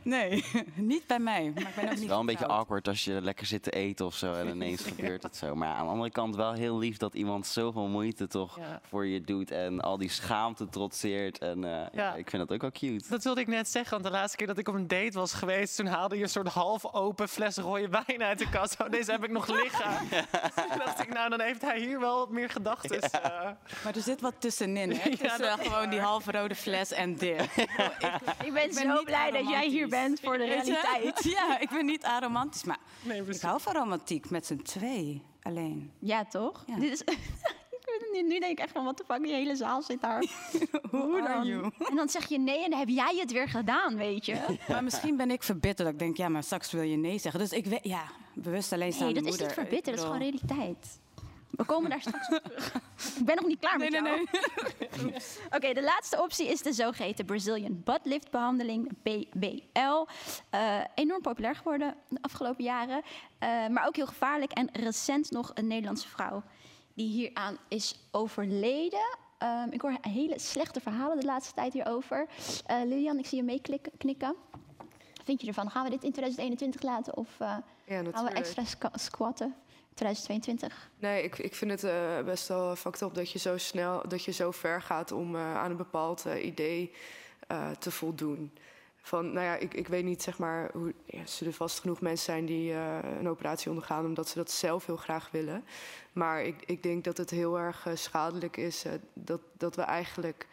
Nee, 0.02 0.44
niet 0.92 1.06
bij 1.06 1.18
mij. 1.18 1.52
Maar 1.54 1.62
ik 1.68 1.74
ben 1.74 1.84
ook 1.84 1.88
Het 1.88 1.92
is 1.92 1.98
niet 2.00 2.08
wel 2.08 2.20
een 2.20 2.26
beetje 2.26 2.46
awkward 2.46 2.88
als 2.88 3.04
je 3.04 3.20
lekker 3.22 3.46
zit 3.46 3.62
te 3.62 3.70
eten 3.70 4.06
of 4.06 4.14
zo 4.14 4.32
en 4.32 4.48
ineens 4.48 4.82
gebeurt 4.82 5.22
het 5.22 5.36
zo. 5.36 5.54
Maar 5.54 5.74
aan 5.74 5.84
de 5.86 5.90
andere 5.92 6.10
kant 6.10 6.36
wel 6.36 6.52
heel 6.52 6.78
lief 6.78 6.96
dat 6.96 7.14
iemand 7.14 7.46
zoveel 7.46 7.86
moeite 7.86 8.26
toch 8.26 8.56
Ja. 8.58 8.80
voor 8.88 9.06
je 9.06 9.20
doet 9.20 9.50
en 9.50 9.80
al 9.80 9.98
die 9.98 10.08
schaamte 10.10 10.68
trotseert. 10.68 11.38
En 11.38 11.64
eh, 11.64 11.86
ja. 11.92 12.14
ik 12.14 12.30
vind 12.30 12.42
dat 12.48 12.52
ook 12.56 12.60
wel 12.60 12.70
cute. 12.70 13.08
Dat 13.08 13.24
wilde 13.24 13.40
ik 13.40 13.46
net 13.46 13.68
zeggen, 13.68 13.90
want 13.92 14.04
de 14.04 14.10
laatste 14.10 14.36
keer 14.36 14.46
dat 14.46 14.58
ik 14.58 14.68
op 14.68 14.74
een 14.74 14.88
date 14.88 15.12
was 15.18 15.32
geweest, 15.32 15.76
toen 15.76 15.86
haalde 15.86 16.16
je 16.16 16.22
een 16.22 16.28
soort 16.28 16.48
half 16.48 16.92
open 16.94 17.28
fles 17.28 17.56
rode 17.56 17.88
wijn 18.06 18.22
uit 18.22 18.38
de 18.38 18.48
kast. 18.48 18.80
Oh, 18.80 18.90
deze 18.90 19.10
heb 19.10 19.24
ik 19.24 19.30
nog 19.30 19.46
liggen. 19.62 19.90
dacht 20.84 21.00
ik, 21.00 21.12
nou, 21.12 21.30
dan 21.30 21.40
heeft 21.40 21.62
hij 21.62 21.78
hier 21.78 22.00
wel 22.00 22.18
wat 22.18 22.30
meer 22.30 22.50
gedachten. 22.50 23.00
eh. 23.00 23.20
Maar 23.84 23.94
er 23.94 24.02
zit 24.02 24.20
wat 24.20 24.34
tussenin, 24.38 24.90
hè? 24.90 25.08
Ja, 25.10 25.16
Tussen 25.16 25.38
dat 25.40 25.60
is 25.60 25.66
gewoon 25.66 25.90
die 25.90 26.00
halve 26.00 26.30
rode 26.32 26.54
fles 26.54 26.92
en 26.92 27.16
dit. 27.16 27.40
Ik 28.44 28.52
ben, 28.52 28.72
zo 28.72 29.02
blij 29.04 29.30
dat 29.30 29.48
jij 29.48 29.68
hier 29.68 29.88
bent 29.88 30.20
voor 30.20 30.38
de 30.38 30.44
realiteit. 30.44 31.24
Ja, 31.32 31.58
ik 31.58 31.70
ben 31.70 31.84
niet 31.86 32.04
aromantisch, 32.04 32.64
maar 32.64 32.78
ik 33.26 33.40
hou 33.40 33.60
van 33.60 33.72
romantiek 33.74 34.30
met 34.30 34.46
z'n 34.46 34.56
twee 34.56 35.22
alleen. 35.42 35.92
Ja, 35.98 36.24
toch? 36.24 36.64
Dit 36.78 36.92
is, 36.92 37.02
niet, 38.12 38.26
nu 38.26 38.38
denk 38.38 38.52
ik 38.52 38.58
echt 38.58 38.72
van, 38.72 38.84
wat 38.84 38.96
de 38.96 39.04
fuck, 39.06 39.22
die 39.22 39.32
hele 39.32 39.56
zaal 39.56 39.82
zit 39.82 40.00
daar. 40.00 40.24
Hoe 40.90 41.20
are 41.20 41.32
dan? 41.32 41.46
you? 41.46 41.70
En 41.88 41.96
dan 41.96 42.08
zeg 42.08 42.28
je 42.28 42.38
nee 42.38 42.64
en 42.64 42.70
dan 42.70 42.78
heb 42.78 42.88
jij 42.88 43.16
het 43.18 43.32
weer 43.32 43.48
gedaan, 43.48 43.96
weet 43.96 44.26
je. 44.26 44.36
Maar 44.68 44.84
misschien 44.84 45.16
ben 45.16 45.30
ik 45.30 45.42
verbitterd. 45.42 45.86
dat 45.86 45.92
Ik 45.92 45.98
denk, 45.98 46.16
ja, 46.16 46.28
maar 46.28 46.42
straks 46.42 46.70
wil 46.70 46.82
je 46.82 46.96
nee 46.96 47.18
zeggen. 47.18 47.40
Dus 47.40 47.52
ik 47.52 47.66
weet, 47.66 47.84
ja, 47.84 48.02
bewust 48.34 48.72
alleenstaande 48.72 49.12
Nee, 49.12 49.22
dat 49.22 49.32
is 49.32 49.40
niet 49.40 49.52
verbitterd, 49.52 49.84
dat 49.84 49.94
is 49.94 50.02
gewoon 50.02 50.18
realiteit. 50.18 51.00
We 51.52 51.64
komen 51.64 51.90
daar 51.90 52.00
straks 52.00 52.28
op 52.28 52.42
terug. 52.42 52.74
Ik 53.18 53.24
ben 53.24 53.36
nog 53.36 53.46
niet 53.46 53.58
klaar 53.58 53.78
met 53.78 53.90
Nee, 53.90 54.00
nee, 54.00 54.26
jou. 54.96 55.12
Oké, 55.50 55.72
de 55.72 55.82
laatste 55.82 56.22
optie 56.22 56.48
is 56.48 56.62
de 56.62 56.72
zogeheten 56.72 57.24
Brazilian 57.24 57.82
Butt 57.84 58.00
Lift 58.04 58.30
behandeling, 58.30 58.88
BBL. 59.02 60.06
Eh, 60.50 60.80
enorm 60.94 61.22
populair 61.22 61.56
geworden 61.56 61.94
de 62.08 62.18
afgelopen 62.20 62.64
jaren. 62.64 63.02
Eh, 63.38 63.66
maar 63.66 63.86
ook 63.86 63.96
heel 63.96 64.06
gevaarlijk. 64.06 64.52
En 64.52 64.68
recent 64.72 65.30
nog 65.30 65.50
een 65.54 65.66
Nederlandse 65.66 66.08
vrouw 66.08 66.42
die 66.94 67.08
hieraan 67.08 67.58
is 67.68 68.08
overleden. 68.10 69.18
Ehm, 69.38 69.68
ik 69.70 69.80
hoor 69.80 69.96
hele 70.00 70.38
slechte 70.38 70.80
verhalen 70.80 71.20
de 71.20 71.26
laatste 71.26 71.54
tijd 71.54 71.72
hierover. 71.72 72.26
Eh 72.66 72.76
Lilian, 72.84 73.18
ik 73.18 73.26
zie 73.26 73.38
je 73.38 73.44
meeknikken. 73.44 74.34
Wat 75.14 75.24
vind 75.24 75.40
je 75.40 75.46
ervan? 75.46 75.70
Gaan 75.70 75.84
we 75.84 75.90
dit 75.90 76.04
in 76.04 76.10
2021 76.12 76.82
laten 76.82 77.16
of 77.16 77.28
eh, 77.38 77.56
gaan 77.86 78.24
we 78.24 78.30
extra 78.30 78.64
squa- 78.64 78.92
squatten? 78.98 79.54
2022. 79.94 80.90
Nee, 80.98 81.22
ik, 81.22 81.38
ik 81.38 81.54
vind 81.54 81.70
het 81.70 81.84
eh, 81.84 82.22
best 82.24 82.48
wel 82.48 82.76
fucked 82.76 83.00
up 83.00 83.14
dat 83.14 83.30
je 83.30 83.38
zo 83.38 83.58
snel, 83.58 84.08
dat 84.08 84.24
je 84.24 84.32
zo 84.32 84.50
ver 84.50 84.82
gaat 84.82 85.12
om 85.12 85.36
aan 85.36 85.70
een 85.70 85.76
bepaald 85.76 86.24
idee 86.42 86.92
te 87.78 87.90
voldoen. 87.90 88.52
Van, 89.04 89.32
nou 89.32 89.46
ja, 89.46 89.56
ik, 89.56 89.74
ik 89.74 89.88
weet 89.88 90.04
niet, 90.04 90.22
zeg 90.22 90.38
maar, 90.38 90.70
hoe, 90.72 90.94
ja, 91.04 91.18
er 91.18 91.28
zullen 91.28 91.52
vast 91.52 91.80
genoeg 91.80 92.00
mensen 92.00 92.24
zijn 92.24 92.46
die 92.46 92.72
eh, 92.72 92.98
een 93.18 93.28
operatie 93.28 93.70
ondergaan 93.70 94.04
omdat 94.04 94.28
ze 94.28 94.38
dat 94.38 94.50
zelf 94.50 94.86
heel 94.86 94.96
graag 94.96 95.30
willen. 95.30 95.64
Maar 96.12 96.42
ik, 96.44 96.62
ik 96.66 96.82
denk 96.82 97.04
dat 97.04 97.16
het 97.16 97.30
heel 97.30 97.58
erg 97.58 97.86
eh, 97.86 97.96
schadelijk 97.96 98.56
is 98.56 98.84
eh, 98.84 98.92
dat, 99.12 99.40
dat 99.56 99.76
we 99.76 99.82
eigenlijk, 99.82 100.46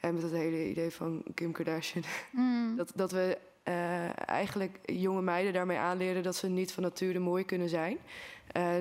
en 0.00 0.14
met 0.14 0.22
het 0.22 0.32
hele 0.32 0.68
idee 0.68 0.90
van 0.90 1.22
Kim 1.34 1.52
Kardashian, 1.52 2.04
Mm. 2.30 2.76
dat, 2.76 2.92
dat 2.94 3.10
we 3.10 3.38
eh, 3.66 4.28
eigenlijk 4.28 4.78
jonge 4.84 5.22
meiden 5.22 5.52
daarmee 5.52 5.78
aanleren 5.78 6.22
dat 6.22 6.36
ze 6.36 6.48
niet 6.48 6.72
van 6.72 6.82
nature 6.82 7.18
mooi 7.18 7.44
kunnen 7.44 7.68
zijn. 7.68 7.98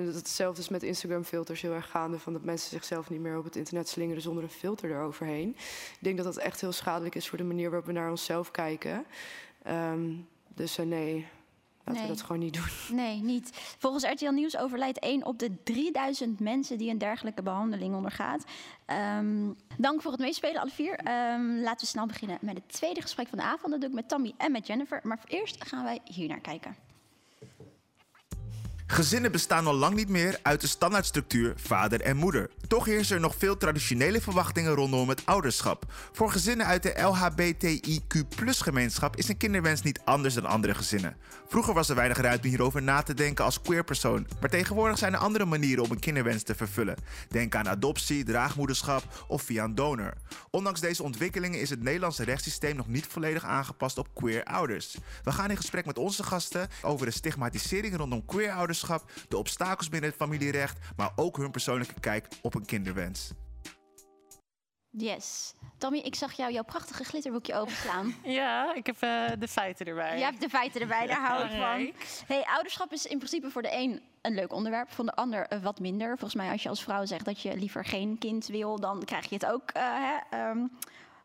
Dat 0.05 0.15
hetzelfde 0.15 0.61
is 0.61 0.69
met 0.69 0.83
Instagram-filters 0.83 1.61
heel 1.61 1.73
erg 1.73 1.89
gaande. 1.89 2.19
Van 2.19 2.33
dat 2.33 2.43
mensen 2.43 2.69
zichzelf 2.69 3.09
niet 3.09 3.19
meer 3.19 3.37
op 3.37 3.43
het 3.43 3.55
internet 3.55 3.89
slingeren 3.89 4.21
zonder 4.21 4.43
een 4.43 4.49
filter 4.49 4.91
eroverheen. 4.91 5.49
Ik 5.49 5.97
denk 5.99 6.17
dat 6.17 6.25
dat 6.25 6.37
echt 6.37 6.61
heel 6.61 6.71
schadelijk 6.71 7.15
is 7.15 7.29
voor 7.29 7.37
de 7.37 7.43
manier 7.43 7.69
waarop 7.69 7.87
we 7.87 7.93
naar 7.93 8.09
onszelf 8.09 8.51
kijken. 8.51 9.05
Ehm, 9.63 10.11
dus 10.47 10.77
eh, 10.77 10.85
nee, 10.85 11.27
laten 11.85 12.01
Nee. 12.01 12.01
we 12.01 12.07
dat 12.17 12.21
gewoon 12.25 12.41
niet 12.41 12.53
doen. 12.53 12.63
Nee, 13.05 13.21
niet. 13.21 13.49
Volgens 13.77 14.03
RTL 14.03 14.29
Nieuws 14.31 14.57
overlijdt 14.57 14.99
1 14.99 15.25
op 15.25 15.39
de 15.39 15.63
3000 15.63 16.39
mensen 16.39 16.77
die 16.77 16.89
een 16.89 16.97
dergelijke 16.97 17.41
behandeling 17.41 17.95
ondergaat. 17.95 18.43
Ehm, 18.85 19.51
dank 19.77 20.01
voor 20.01 20.11
het 20.11 20.19
meespelen, 20.21 20.61
alle 20.61 20.69
vier. 20.69 20.95
Ehm, 20.95 21.55
laten 21.59 21.79
we 21.79 21.85
snel 21.85 22.05
beginnen 22.05 22.37
met 22.41 22.55
het 22.55 22.73
tweede 22.73 23.01
gesprek 23.01 23.27
van 23.27 23.37
de 23.37 23.43
avond. 23.43 23.71
Dat 23.71 23.79
doe 23.81 23.89
ik 23.89 23.95
met 23.95 24.09
Tammy 24.09 24.33
en 24.37 24.51
met 24.51 24.67
Jennifer. 24.67 24.99
Maar 25.03 25.19
eerst 25.27 25.65
gaan 25.65 25.83
wij 25.83 25.99
hier 26.03 26.27
naar 26.27 26.41
kijken. 26.41 26.75
Gezinnen 28.87 29.31
bestaan 29.31 29.67
al 29.67 29.73
lang 29.73 29.95
niet 29.95 30.09
meer 30.09 30.39
uit 30.41 30.61
de 30.61 30.67
standaardstructuur 30.67 31.53
vader 31.55 32.01
en 32.01 32.17
moeder. 32.17 32.49
Toch 32.67 32.85
heersen 32.85 33.15
er 33.15 33.21
nog 33.21 33.35
veel 33.37 33.57
traditionele 33.57 34.21
verwachtingen 34.21 34.73
rondom 34.73 35.09
het 35.09 35.25
ouderschap. 35.25 35.83
Voor 36.11 36.31
gezinnen 36.31 36.65
uit 36.65 36.83
de 36.83 37.01
LHBTIQ-gemeenschap 37.01 39.15
is 39.15 39.29
een 39.29 39.37
kinderwens 39.37 39.81
niet 39.81 39.99
anders 40.03 40.33
dan 40.33 40.45
andere 40.45 40.75
gezinnen. 40.75 41.15
Vroeger 41.47 41.73
was 41.73 41.89
er 41.89 41.95
weinig 41.95 42.17
ruimte 42.17 42.47
hierover 42.47 42.81
na 42.81 43.01
te 43.01 43.13
denken 43.13 43.45
als 43.45 43.61
queer 43.61 43.83
persoon, 43.83 44.27
maar 44.39 44.49
tegenwoordig 44.49 44.97
zijn 44.97 45.13
er 45.13 45.19
andere 45.19 45.45
manieren 45.45 45.83
om 45.83 45.91
een 45.91 45.99
kinderwens 45.99 46.43
te 46.43 46.55
vervullen. 46.55 46.95
Denk 47.29 47.55
aan 47.55 47.69
adoptie, 47.69 48.23
draagmoederschap 48.23 49.25
of 49.27 49.41
via 49.41 49.63
een 49.63 49.75
donor. 49.75 50.13
Ondanks 50.49 50.79
deze 50.79 51.03
ontwikkelingen 51.03 51.59
is 51.59 51.69
het 51.69 51.83
Nederlandse 51.83 52.23
rechtssysteem 52.23 52.75
nog 52.75 52.87
niet 52.87 53.07
volledig 53.07 53.43
aangepast 53.43 53.97
op 53.97 54.07
queer 54.13 54.43
ouders. 54.43 54.97
We 55.23 55.31
gaan 55.31 55.49
in 55.49 55.57
gesprek 55.57 55.85
met 55.85 55.97
onze 55.97 56.23
gasten 56.23 56.69
over 56.81 57.05
de 57.05 57.11
stigmatisering 57.11 57.97
rondom 57.97 58.25
queer 58.25 58.51
ouderschap, 58.83 59.29
de 59.29 59.37
obstakels 59.37 59.89
binnen 59.89 60.09
het 60.09 60.19
familierecht, 60.19 60.77
maar 60.95 61.11
ook 61.15 61.37
hun 61.37 61.51
persoonlijke 61.51 61.99
kijk 61.99 62.27
op 62.41 62.55
een 62.55 62.65
kinderwens. 62.65 63.31
Yes. 64.89 65.53
Tommy, 65.77 65.97
ik 65.97 66.15
zag 66.15 66.33
jou 66.33 66.51
jouw 66.51 66.63
prachtige 66.63 67.03
glitterboekje 67.03 67.55
openslaan. 67.55 68.15
Ja, 68.23 68.73
ik 68.73 68.85
heb 68.85 68.95
eh, 68.99 69.31
de 69.39 69.47
feiten 69.47 69.85
erbij. 69.85 70.17
Je 70.17 70.23
hebt 70.23 70.41
de 70.41 70.49
feiten 70.49 70.81
erbij, 70.81 71.07
daar 71.07 71.27
hou 71.27 71.43
ik 71.43 71.49
van. 71.49 72.05
Hey, 72.27 72.43
ouderschap 72.45 72.91
is 72.91 73.05
in 73.05 73.17
principe 73.17 73.49
voor 73.49 73.61
de 73.61 73.73
een 73.73 74.01
een 74.21 74.33
leuk 74.33 74.53
onderwerp, 74.53 74.91
voor 74.91 75.05
de 75.05 75.15
ander 75.15 75.47
eh, 75.47 75.63
wat 75.63 75.79
minder. 75.79 76.07
Volgens 76.07 76.35
mij 76.35 76.51
als 76.51 76.63
je 76.63 76.69
als 76.69 76.83
vrouw 76.83 77.05
zegt 77.05 77.25
dat 77.25 77.41
je 77.41 77.57
liever 77.57 77.85
geen 77.85 78.17
kind 78.17 78.47
wil, 78.47 78.79
dan 78.79 79.03
krijg 79.03 79.29
je 79.29 79.35
het 79.35 79.45
ook 79.45 79.69
eh, 79.69 79.83
hè, 79.83 80.37
ehm, 80.37 80.67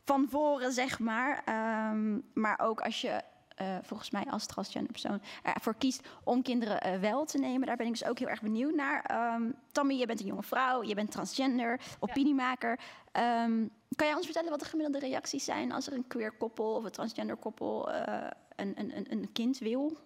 van 0.04 0.26
voren, 0.30 0.72
zeg 0.72 0.98
maar. 0.98 1.42
Ehm, 1.44 2.18
maar 2.34 2.58
ook 2.58 2.80
als 2.80 3.00
je 3.00 3.20
eh, 3.60 3.76
volgens 3.82 4.10
mij 4.10 4.24
als 4.30 4.46
transgender 4.46 4.92
persoon 4.92 5.20
ervoor 5.42 5.74
kiest 5.74 6.08
om 6.24 6.42
kinderen 6.42 6.80
eh, 6.80 7.00
wel 7.00 7.24
te 7.24 7.38
nemen. 7.38 7.66
Daar 7.66 7.76
ben 7.76 7.86
ik 7.86 7.92
dus 7.92 8.04
ook 8.04 8.18
heel 8.18 8.28
erg 8.28 8.42
benieuwd 8.42 8.74
naar. 8.74 9.02
Ehm, 9.02 9.42
Tammy, 9.72 9.94
je 9.94 10.06
bent 10.06 10.20
een 10.20 10.26
jonge 10.26 10.42
vrouw, 10.42 10.82
je 10.82 10.94
bent 10.94 11.10
transgender, 11.10 11.80
opiniemaker. 11.98 12.78
Ehm, 13.12 13.66
kan 13.96 14.06
jij 14.06 14.14
ons 14.14 14.24
vertellen 14.24 14.50
wat 14.50 14.60
de 14.60 14.64
gemiddelde 14.64 15.06
reacties 15.06 15.44
zijn 15.44 15.72
als 15.72 15.86
er 15.86 15.92
een 15.92 16.06
queer 16.06 16.32
koppel 16.32 16.74
of 16.74 16.84
een 16.84 16.90
transgender 16.90 17.36
koppel 17.36 17.92
eh, 17.92 18.30
een, 18.56 18.74
een, 18.76 19.06
een 19.12 19.32
kind 19.32 19.58
wil? 19.58 19.96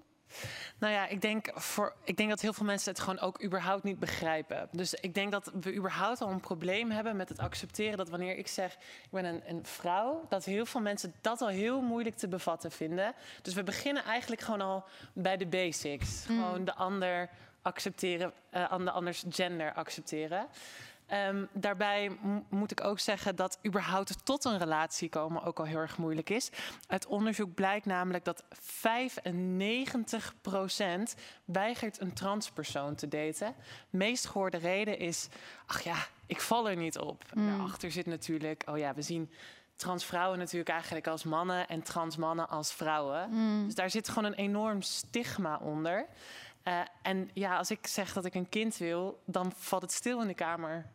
Nou 0.79 0.93
ja, 0.93 1.07
ik 1.07 1.20
denk, 1.20 1.51
voor, 1.55 1.95
ik 2.05 2.16
denk 2.16 2.29
dat 2.29 2.41
heel 2.41 2.53
veel 2.53 2.66
mensen 2.66 2.91
het 2.91 3.01
gewoon 3.01 3.20
ook 3.20 3.43
überhaupt 3.43 3.83
niet 3.83 3.99
begrijpen. 3.99 4.68
Dus 4.72 4.95
ik 4.95 5.14
denk 5.14 5.33
dat 5.33 5.51
we 5.61 5.75
überhaupt 5.75 6.20
al 6.20 6.31
een 6.31 6.41
probleem 6.41 6.91
hebben 6.91 7.16
met 7.16 7.29
het 7.29 7.39
accepteren 7.39 7.97
dat 7.97 8.09
wanneer 8.09 8.37
ik 8.37 8.49
zeg 8.49 8.72
ik 8.75 9.11
ben 9.11 9.25
een, 9.25 9.43
een 9.47 9.64
vrouw, 9.64 10.27
dat 10.29 10.45
heel 10.45 10.66
veel 10.66 10.81
mensen 10.81 11.14
dat 11.20 11.41
al 11.41 11.49
heel 11.49 11.81
moeilijk 11.81 12.16
te 12.16 12.29
bevatten 12.29 12.70
vinden. 12.70 13.14
Dus 13.43 13.55
we 13.55 13.62
beginnen 13.62 14.05
eigenlijk 14.05 14.43
gewoon 14.43 14.61
al 14.61 14.85
bij 15.12 15.37
de 15.37 15.47
basics. 15.47 16.27
Mm. 16.27 16.43
Gewoon 16.43 16.64
de 16.64 16.75
ander 16.75 17.31
accepteren, 17.62 18.33
eh, 18.51 18.79
de 18.79 18.91
anders 18.91 19.25
gender 19.29 19.72
accepteren. 19.72 20.47
Ehm, 21.07 21.44
daarbij 21.52 22.18
moet 22.48 22.70
ik 22.70 22.84
ook 22.84 22.98
zeggen 22.98 23.36
dat 23.36 23.59
überhaupt 23.66 24.24
tot 24.24 24.44
een 24.44 24.59
relatie 24.59 25.09
komen 25.09 25.42
ook 25.42 25.59
al 25.59 25.64
heel 25.64 25.78
erg 25.78 25.98
moeilijk 25.98 26.30
is. 26.30 26.50
Uit 26.86 27.07
onderzoek 27.07 27.55
blijkt 27.55 27.86
namelijk 27.86 28.24
dat 28.24 28.44
95% 28.50 31.14
weigert 31.44 32.00
een 32.00 32.12
transpersoon 32.12 32.94
te 32.94 33.09
daten. 33.09 33.55
Meest 33.90 34.26
gehoorde 34.26 34.57
reden 34.57 34.98
is, 34.98 35.28
ach 35.66 35.80
ja, 35.80 35.96
ik 36.26 36.40
val 36.40 36.68
er 36.68 36.76
niet 36.76 36.98
op. 36.98 37.24
Mm. 37.34 37.48
Daarachter 37.48 37.90
zit 37.90 38.07
natuurlijk, 38.07 38.62
oh 38.66 38.78
ja, 38.78 38.94
we 38.94 39.02
zien 39.02 39.30
transvrouwen 39.76 40.38
natuurlijk 40.38 40.68
eigenlijk 40.68 41.07
als 41.07 41.24
mannen 41.24 41.68
en 41.68 41.82
transmannen 41.82 42.48
als 42.48 42.72
vrouwen. 42.72 43.30
Mm. 43.30 43.64
Dus 43.64 43.74
daar 43.74 43.90
zit 43.90 44.09
gewoon 44.09 44.24
een 44.24 44.38
enorm 44.38 44.82
stigma 44.82 45.57
onder. 45.57 46.07
Eh, 46.65 46.81
en 47.03 47.31
ja, 47.35 47.57
als 47.57 47.71
ik 47.71 47.87
zeg 47.87 48.12
dat 48.12 48.25
ik 48.25 48.35
een 48.35 48.49
kind 48.49 48.77
wil, 48.77 49.23
dan 49.27 49.53
valt 49.57 49.83
het 49.83 49.93
stil 49.93 50.21
in 50.21 50.27
de 50.27 50.35
kamer. 50.35 50.87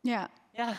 Ja. 0.00 0.28
Ja. 0.52 0.72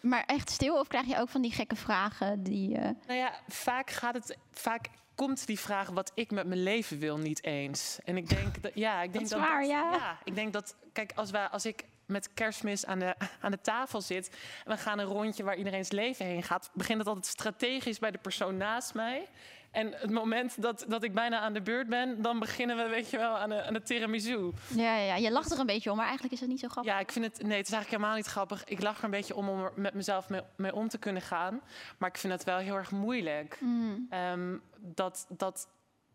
Maar 0.00 0.24
echt 0.26 0.50
stil 0.50 0.78
of 0.78 0.86
krijg 0.88 1.06
je 1.06 1.18
ook 1.18 1.28
van 1.28 1.42
die 1.42 1.52
gekke 1.52 1.76
vragen 1.76 2.42
die... 2.42 2.76
eh, 2.78 2.90
Nou 3.06 3.18
ja, 3.18 3.32
vaak 3.48 3.90
gaat 3.90 4.14
het. 4.14 4.36
Vaak 4.52 4.88
komt 5.14 5.46
die 5.46 5.58
vraag 5.60 5.88
wat 5.88 6.12
ik 6.14 6.30
met 6.30 6.46
mijn 6.46 6.62
leven 6.62 6.98
wil 6.98 7.18
niet 7.18 7.44
eens. 7.44 7.98
En 8.04 8.16
ik 8.16 8.28
denk 8.28 8.62
dat 8.62 8.72
ja, 8.74 9.02
ik 9.02 9.10
denk 9.12 9.24
is 9.24 9.30
dat, 9.30 9.38
waar, 9.40 9.64
ja. 9.66 10.18
Ik 10.24 10.34
denk 10.34 10.52
dat 10.52 10.76
kijk, 10.92 11.12
als 11.14 11.30
wij 11.30 11.46
als 11.48 11.66
ik 11.66 11.84
met 12.06 12.34
kerstmis 12.34 12.86
aan 12.86 12.98
de, 12.98 13.14
aan 13.40 13.50
de 13.50 13.60
tafel 13.60 14.00
zit... 14.00 14.36
en 14.64 14.70
we 14.72 14.78
gaan 14.78 14.98
een 14.98 15.06
rondje 15.06 15.42
waar 15.44 15.56
iedereen's 15.56 15.90
leven 15.90 16.26
heen 16.26 16.42
gaat... 16.42 16.70
begint 16.74 16.98
het 16.98 17.06
altijd 17.08 17.26
strategisch 17.26 17.98
bij 17.98 18.10
de 18.10 18.18
persoon 18.18 18.56
naast 18.56 18.94
mij... 18.94 19.28
En 19.72 19.92
het 19.96 20.10
moment 20.10 20.62
dat, 20.62 20.84
dat 20.88 21.02
ik 21.02 21.14
bijna 21.14 21.38
aan 21.38 21.52
de 21.52 21.62
beurt 21.62 21.88
ben, 21.88 22.22
dan 22.22 22.38
beginnen 22.38 22.76
we, 22.76 22.88
weet 22.88 23.10
je 23.10 23.16
wel, 23.16 23.38
aan 23.38 23.48
de, 23.48 23.62
aan 23.62 23.72
de 23.72 23.82
tiramisu. 23.82 24.50
Ja, 24.74 24.96
ja, 24.96 25.04
ja, 25.04 25.16
je 25.16 25.30
lacht 25.30 25.52
er 25.52 25.58
een 25.58 25.66
beetje 25.66 25.90
om, 25.90 25.96
maar 25.96 26.04
eigenlijk 26.06 26.34
is 26.34 26.40
het 26.40 26.48
niet 26.48 26.60
zo 26.60 26.68
grappig. 26.68 26.92
Ja, 26.92 26.98
ik 26.98 27.12
vind 27.12 27.24
het, 27.24 27.34
nee, 27.34 27.56
het 27.56 27.66
is 27.66 27.72
eigenlijk 27.72 27.90
helemaal 27.90 28.16
niet 28.16 28.26
grappig. 28.26 28.64
Ik 28.64 28.82
lach 28.82 28.98
er 28.98 29.04
een 29.04 29.10
beetje 29.10 29.36
om 29.36 29.48
om 29.48 29.64
er 29.64 29.72
met 29.76 29.94
mezelf 29.94 30.28
mee, 30.28 30.40
mee 30.56 30.74
om 30.74 30.88
te 30.88 30.98
kunnen 30.98 31.22
gaan. 31.22 31.60
Maar 31.98 32.08
ik 32.08 32.16
vind 32.16 32.32
het 32.32 32.44
wel 32.44 32.58
heel 32.58 32.76
erg 32.76 32.90
moeilijk. 32.90 33.58
Mm. 33.60 34.06
Ehm, 34.10 34.56
dat, 34.78 35.26
dat, 35.28 35.68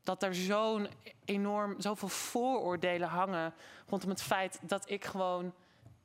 dat 0.03 0.23
er 0.23 0.35
zo'n 0.35 0.87
enorm, 1.25 1.75
zoveel 1.77 2.07
vooroordelen 2.07 3.07
hangen 3.07 3.53
rondom 3.87 4.09
het 4.09 4.21
feit 4.21 4.59
dat 4.61 4.89
ik 4.89 5.05
gewoon 5.05 5.53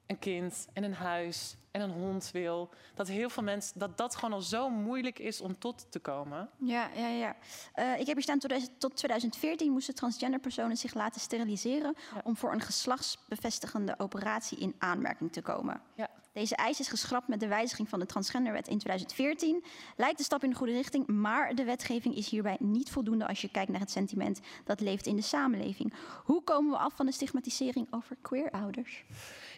een 0.07 0.19
kind 0.19 0.69
en 0.73 0.85
een 0.85 0.95
huis 0.95 1.57
en 1.73 1.81
een 1.81 1.91
hond 1.91 2.31
wil. 2.33 2.71
Dat 2.95 3.09
heel 3.09 3.31
veel 3.31 3.43
mensen, 3.43 3.79
dat 3.79 3.97
dat 3.97 4.15
gewoon 4.15 4.33
al 4.33 4.41
zo 4.41 4.71
moeilijk 4.71 5.19
is 5.19 5.41
om 5.41 5.59
tot 5.59 5.87
te 5.91 5.99
komen. 5.99 6.49
Ja, 6.57 6.91
ja, 6.95 7.09
ja. 7.09 7.37
Eh, 7.73 8.01
ik 8.01 8.07
heb 8.07 8.15
hier 8.15 8.23
staan, 8.23 8.39
tot, 8.39 8.81
tot 8.81 8.97
2014 8.97 9.73
moesten 9.73 9.95
transgender 9.95 10.41
personen 10.41 10.77
zich 10.77 10.95
laten 10.95 11.21
steriliseren... 11.21 11.95
om 12.25 12.37
voor 12.37 12.53
een 12.53 12.61
geslachtsbevestigende 12.61 13.95
operatie 13.99 14.59
in 14.59 14.75
aanmerking 14.79 15.33
te 15.33 15.43
komen. 15.43 15.81
Ja. 15.95 16.11
Deze 16.33 16.57
eis 16.57 16.81
is 16.81 16.89
geschrapt 16.89 17.29
met 17.29 17.41
de 17.41 17.49
wijziging 17.49 17.89
van 17.89 17.99
de 17.99 18.07
transgenderwet 18.07 18.69
in 18.69 18.79
2014. 18.79 19.65
Lijkt 19.97 20.19
de 20.19 20.25
stap 20.25 20.45
in 20.45 20.51
de 20.51 20.57
goede 20.57 20.73
richting, 20.73 21.07
maar 21.07 21.55
de 21.55 21.65
wetgeving 21.65 22.17
is 22.17 22.29
hierbij 22.29 22.57
niet 22.61 22.91
voldoende... 22.91 23.27
als 23.27 23.41
je 23.41 23.49
kijkt 23.49 23.71
naar 23.71 23.81
het 23.81 23.91
sentiment 23.91 24.41
dat 24.65 24.81
leeft 24.81 25.07
in 25.07 25.17
de 25.17 25.23
samenleving. 25.23 25.95
Hoe 26.25 26.43
komen 26.43 26.71
we 26.71 26.79
af 26.79 26.93
van 26.97 27.07
de 27.07 27.13
stigmatisering 27.13 27.87
over 27.91 28.17
queerouders? 28.23 29.05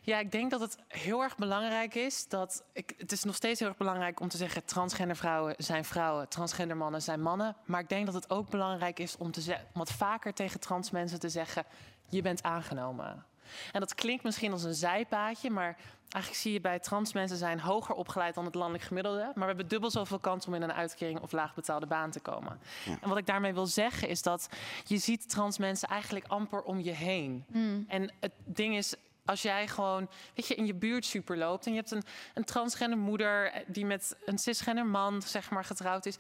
Ja, 0.03 0.19
ik 0.19 0.33
denk 0.33 0.51
dat 0.51 0.61
het 0.61 0.77
heel 0.89 1.23
erg 1.23 1.37
belangrijk 1.37 1.95
is 1.95 2.04
dat. 2.29 2.65
Ik, 2.73 2.95
het 2.99 3.13
is 3.13 3.25
nog 3.25 3.35
steeds 3.35 3.59
heel 3.61 3.69
erg 3.69 3.77
belangrijk 3.77 4.21
om 4.21 4.29
te 4.29 4.37
zeggen: 4.37 4.65
transgender 4.65 5.17
vrouwen 5.17 5.55
zijn 5.59 5.85
vrouwen, 5.85 6.29
transgender 6.29 6.77
mannen 6.77 7.03
zijn 7.03 7.23
mannen. 7.23 7.57
Maar 7.65 7.81
ik 7.81 7.89
denk 7.89 8.07
dat 8.07 8.15
het 8.15 8.31
ook 8.31 8.51
belangrijk 8.51 8.99
is 8.99 9.17
om, 9.17 9.31
te 9.31 9.41
ze- 9.41 9.53
om 9.55 9.59
wat 9.73 9.93
vaker 9.93 10.35
tegen 10.35 10.61
trans 10.61 10.91
mensen 10.91 11.21
te 11.21 11.29
zeggen: 11.29 11.65
je 12.09 12.23
bent 12.23 12.43
aangenomen. 12.43 13.25
En 13.73 13.81
dat 13.81 13.95
klinkt 13.95 14.25
misschien 14.25 14.53
als 14.53 14.63
een 14.65 14.75
zijpaadje, 14.75 15.51
maar 15.51 15.77
eigenlijk 16.09 16.43
zie 16.43 16.53
je 16.53 16.61
bij 16.61 16.79
trans 16.79 17.13
mensen 17.13 17.37
zijn 17.37 17.61
hoger 17.61 17.95
opgeleid 17.95 18.35
dan 18.35 18.45
het 18.45 18.55
landelijk 18.55 18.85
gemiddelde. 18.85 19.23
Maar 19.25 19.33
we 19.35 19.45
hebben 19.45 19.69
dubbel 19.69 19.91
zoveel 19.91 20.19
kans 20.19 20.47
om 20.47 20.55
in 20.55 20.63
een 20.63 20.73
uitkering 20.73 21.21
of 21.21 21.33
laagbetaalde 21.33 21.87
baan 21.87 22.11
te 22.11 22.21
komen. 22.21 22.61
En 23.01 23.09
wat 23.09 23.19
ik 23.19 23.27
daarmee 23.27 23.55
wil 23.55 23.67
zeggen 23.67 24.09
is 24.09 24.23
dat 24.23 24.49
je 24.85 24.99
ziet 24.99 25.29
trans 25.31 25.59
mensen 25.59 25.89
eigenlijk 25.89 26.27
amper 26.29 26.63
om 26.63 26.81
je 26.81 26.91
heen. 26.91 27.45
En 27.89 28.13
het 28.21 28.33
ding 28.45 28.77
is, 28.77 28.95
als 29.25 29.43
jij 29.43 29.69
gewoon 29.69 30.09
weet 30.35 30.47
je, 30.47 30.55
in 30.55 30.67
je 30.67 30.75
buurt 30.75 31.05
super 31.05 31.37
loopt 31.37 31.67
en 31.67 31.73
je 31.73 31.79
hebt 31.79 31.91
een, 31.91 32.03
een 32.35 32.45
transgender 32.45 32.99
moeder 32.99 33.53
eh, 33.53 33.61
die 33.67 33.87
met 33.87 34.17
een 34.25 34.39
cisgender 34.39 34.87
man 34.87 35.23
zeg 35.23 35.51
maar, 35.51 35.65
getrouwd 35.65 36.07
is. 36.07 36.17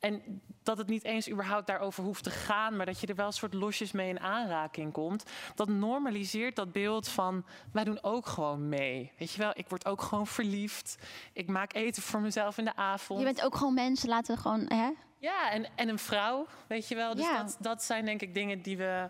En 0.00 0.42
dat 0.62 0.78
het 0.78 0.86
niet 0.86 1.04
eens 1.04 1.30
überhaupt 1.30 1.66
daarover 1.66 2.04
hoeft 2.04 2.24
te 2.24 2.30
gaan, 2.30 2.76
maar 2.76 2.86
dat 2.86 3.00
je 3.00 3.06
er 3.06 3.14
wel 3.14 3.26
een 3.26 3.32
soort 3.32 3.54
losjes 3.54 3.92
mee 3.92 4.08
in 4.08 4.20
aanraking 4.20 4.92
komt. 4.92 5.24
Dat 5.54 5.68
normaliseert 5.68 6.56
dat 6.56 6.72
beeld 6.72 7.08
van 7.08 7.44
wij 7.72 7.84
doen 7.84 8.02
ook 8.02 8.26
gewoon 8.26 8.68
mee. 8.68 9.12
Weet 9.18 9.32
je 9.32 9.38
wel, 9.38 9.50
ik 9.54 9.68
word 9.68 9.86
ook 9.86 10.02
gewoon 10.02 10.26
verliefd. 10.26 10.96
Ik 11.32 11.48
maak 11.48 11.74
eten 11.74 12.02
voor 12.02 12.20
mezelf 12.20 12.58
in 12.58 12.64
de 12.64 12.76
avond. 12.76 13.18
Je 13.18 13.24
bent 13.24 13.42
ook 13.42 13.56
gewoon 13.56 13.74
mensen, 13.74 14.08
laten 14.08 14.34
we 14.34 14.40
gewoon... 14.40 14.64
Hè? 14.66 14.90
Ja, 15.18 15.50
en, 15.50 15.66
en 15.74 15.88
een 15.88 15.98
vrouw, 15.98 16.46
weet 16.66 16.88
je 16.88 16.94
wel. 16.94 17.14
Dus 17.14 17.24
Ja. 17.24 17.42
dat, 17.42 17.56
dat 17.60 17.82
zijn 17.82 18.04
denk 18.04 18.20
ik 18.22 18.34
dingen 18.34 18.62
die, 18.62 18.76
we, 18.76 19.08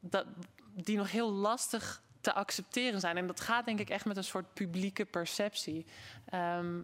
dat, 0.00 0.26
die 0.74 0.96
nog 0.96 1.10
heel 1.10 1.30
lastig 1.32 2.02
te 2.20 2.32
accepteren 2.34 3.00
zijn. 3.00 3.16
En 3.16 3.26
dat 3.26 3.40
gaat 3.40 3.64
denk 3.64 3.78
ik 3.78 3.90
echt 3.90 4.04
met 4.04 4.16
een 4.16 4.24
soort 4.24 4.54
publieke 4.54 5.04
perceptie. 5.04 5.86
Ehm, 6.28 6.78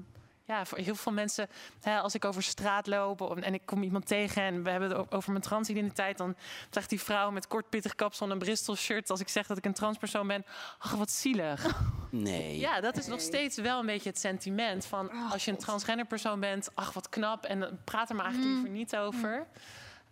ja, 0.45 0.65
voor 0.65 0.79
heel 0.79 0.95
veel 0.95 1.13
mensen, 1.13 1.49
hè, 1.81 1.99
als 1.99 2.15
ik 2.15 2.25
over 2.25 2.43
straat 2.43 2.87
loop 2.87 3.37
en 3.41 3.55
ik 3.55 3.63
kom 3.65 3.83
iemand 3.83 4.07
tegen 4.07 4.43
en 4.43 4.63
we 4.63 4.71
hebben 4.71 4.91
het 4.91 5.13
over 5.13 5.31
mijn 5.31 5.43
transidentiteit, 5.45 6.19
dan 6.19 6.37
zegt 6.71 6.89
die 6.89 7.01
vrouw 7.01 7.31
met 7.31 7.47
kort 7.47 7.69
pittig 7.69 7.95
kapsel 7.95 8.27
en 8.27 8.33
een 8.33 8.39
Bristol 8.39 8.77
shirt, 8.77 9.11
als 9.11 9.21
ik 9.21 9.29
zeg 9.29 9.47
dat 9.47 9.57
ik 9.57 9.65
een 9.65 9.73
transpersoon 9.73 10.27
ben, 10.27 10.45
ach 10.79 10.91
wat 10.95 11.11
zielig. 11.11 11.81
Nee. 12.11 12.59
Ja, 12.59 12.81
dat 12.81 12.97
is 12.97 13.07
nog 13.07 13.21
steeds 13.21 13.57
wel 13.57 13.81
een 13.81 13.87
beetje 13.87 14.09
het 14.09 14.19
sentiment 14.19 14.85
van 14.87 15.11
als 15.31 15.45
je 15.45 15.51
een 15.51 15.57
transgender 15.59 16.07
persoon 16.07 16.41
bent, 16.41 16.69
ach 16.75 16.93
wat 16.93 17.09
knap 17.09 17.45
en 17.45 17.61
dan 17.61 17.79
praat 17.85 18.09
er 18.11 18.17
maar 18.17 18.25
eigenlijk 18.25 18.57
Mm. 18.57 18.63
liever 18.63 18.79
niet 18.79 18.97
over. 18.97 19.47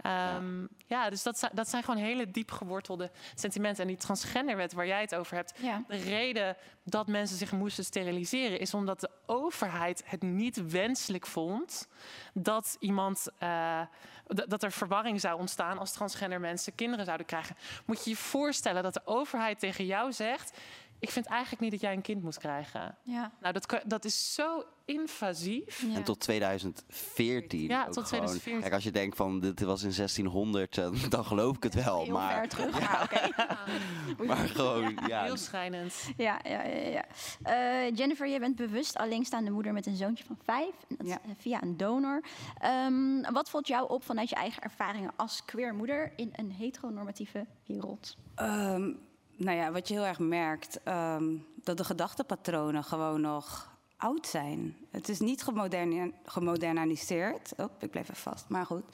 Ehm, 0.05 0.67
ja. 0.87 1.11
dus 1.11 1.23
dat, 1.23 1.39
zijn- 1.39 1.51
dat 1.55 1.69
zijn 1.69 1.83
gewoon 1.83 2.01
hele 2.01 2.31
diep 2.31 2.51
gewortelde 2.51 3.11
sentimenten. 3.35 3.83
En 3.83 3.89
die 3.89 3.97
transgenderwet 3.97 4.73
waar 4.73 4.87
jij 4.87 5.01
het 5.01 5.15
over 5.15 5.37
hebt, 5.37 5.55
de 5.89 5.97
reden 5.97 6.57
dat 6.85 7.07
mensen 7.07 7.37
zich 7.37 7.53
moesten 7.53 7.85
steriliseren 7.85 8.59
is 8.61 8.75
omdat 8.75 9.01
de 9.01 9.11
overheid 9.27 10.03
het 10.07 10.23
niet 10.23 10.71
wenselijk 10.71 11.27
vond 11.27 11.89
dat 12.35 12.77
iemand. 12.81 13.27
eh, 13.39 13.81
dat 14.27 14.63
er 14.63 14.73
verwarring 14.73 15.21
zou 15.21 15.39
ontstaan 15.39 15.79
als 15.79 15.93
transgender 15.93 16.41
mensen 16.41 16.75
kinderen 16.75 17.05
zouden 17.05 17.27
krijgen. 17.27 17.57
Moet 17.85 18.05
je 18.05 18.11
je 18.11 18.17
voorstellen 18.17 18.83
dat 18.83 18.95
de 18.95 19.01
overheid 19.05 19.59
tegen 19.59 19.87
jou 19.87 20.13
zegt: 20.13 20.59
Ik 21.05 21.11
vind 21.11 21.27
eigenlijk 21.27 21.63
niet 21.63 21.71
dat 21.71 21.81
jij 21.81 21.93
een 21.93 22.03
kind 22.03 22.23
moet 22.23 22.39
krijgen. 22.39 22.97
Ja. 23.03 23.33
Nou, 23.41 23.53
dat, 23.53 23.83
dat 23.87 24.05
is 24.05 24.35
zo 24.35 24.65
invasief. 24.85 25.85
En 25.95 26.03
tot 26.03 26.21
2014. 26.21 27.61
Ja, 27.61 27.85
tot 27.85 27.93
gewoon. 27.95 28.07
2014. 28.07 28.61
Kijk, 28.61 28.73
als 28.73 28.85
je 28.85 28.91
denkt 28.91 29.17
van 29.17 29.41
dit 29.41 29.61
was 29.61 29.83
in 29.83 29.93
1600, 29.97 30.79
eh, 30.79 30.91
dan 31.09 31.25
geloof 31.25 31.57
ik 31.57 31.63
het 31.63 31.75
wel. 31.75 32.03
Heel 32.03 32.13
maar, 32.13 32.39
ver 32.39 32.49
terug, 32.49 32.79
Ja, 32.79 32.91
maar 32.91 33.03
oké. 33.03 34.25
maar 34.29 34.49
gewoon, 34.49 34.99
ja. 35.07 35.23
Heel 35.23 35.37
schrijnend. 35.37 35.95
Ja, 36.17 36.41
ja, 36.43 36.63
ja. 36.63 36.89
ja. 36.89 37.05
Eh, 37.43 37.97
Jennifer, 37.97 38.29
je 38.29 38.39
bent 38.39 38.57
bewust 38.57 38.97
alleenstaande 38.97 39.51
moeder 39.51 39.73
met 39.73 39.87
een 39.87 39.97
zoontje 39.97 40.25
van 40.25 40.39
vijf. 40.43 40.75
En 40.89 40.97
dat 40.97 41.07
is, 41.07 41.13
eh, 41.13 41.19
via 41.39 41.63
een 41.63 41.77
donor. 41.77 42.25
Ehm, 42.59 43.33
wat 43.33 43.51
valt 43.51 43.67
jou 43.67 43.91
op 43.91 44.05
vanuit 44.05 44.29
je 44.29 44.35
eigen 44.35 44.63
ervaringen 44.63 45.13
als 45.17 45.45
queer 45.45 45.75
moeder 45.75 46.13
in 46.17 46.33
een 46.33 46.51
heteronormatieve 46.51 47.47
wereld? 47.67 48.17
Ehm, 48.35 48.93
nou 49.37 49.57
ja, 49.57 49.71
wat 49.73 49.89
je 49.89 49.95
heel 49.95 50.05
erg 50.07 50.19
merkt, 50.19 50.83
ehm, 50.83 51.25
dat 51.55 51.77
de 51.77 51.85
gedachtepatronen 51.85 52.85
gewoon 52.85 53.21
nog 53.21 53.73
oud 53.97 54.27
zijn. 54.27 54.77
Het 54.91 55.09
is 55.09 55.21
niet 55.21 55.43
gemoderni- 55.43 56.15
gemoderniseerd. 56.25 57.53
Oh, 57.57 57.71
ik 57.79 57.91
bleef 57.91 58.03
even 58.03 58.17
vast, 58.17 58.49
maar 58.49 58.67
goed. 58.67 58.85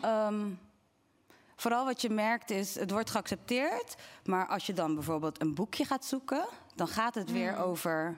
Ehm, 0.00 0.48
vooral 1.56 1.84
wat 1.84 2.00
je 2.02 2.10
merkt 2.10 2.50
is, 2.50 2.74
het 2.78 2.90
wordt 2.90 3.10
geaccepteerd, 3.10 3.96
maar 4.24 4.46
als 4.46 4.66
je 4.66 4.72
dan 4.72 4.94
bijvoorbeeld 4.94 5.40
een 5.40 5.54
boekje 5.54 5.84
gaat 5.84 6.04
zoeken, 6.04 6.44
dan 6.74 6.88
gaat 6.88 7.14
het 7.14 7.30
weer 7.32 7.52
Mm. 7.52 7.58
over. 7.58 8.16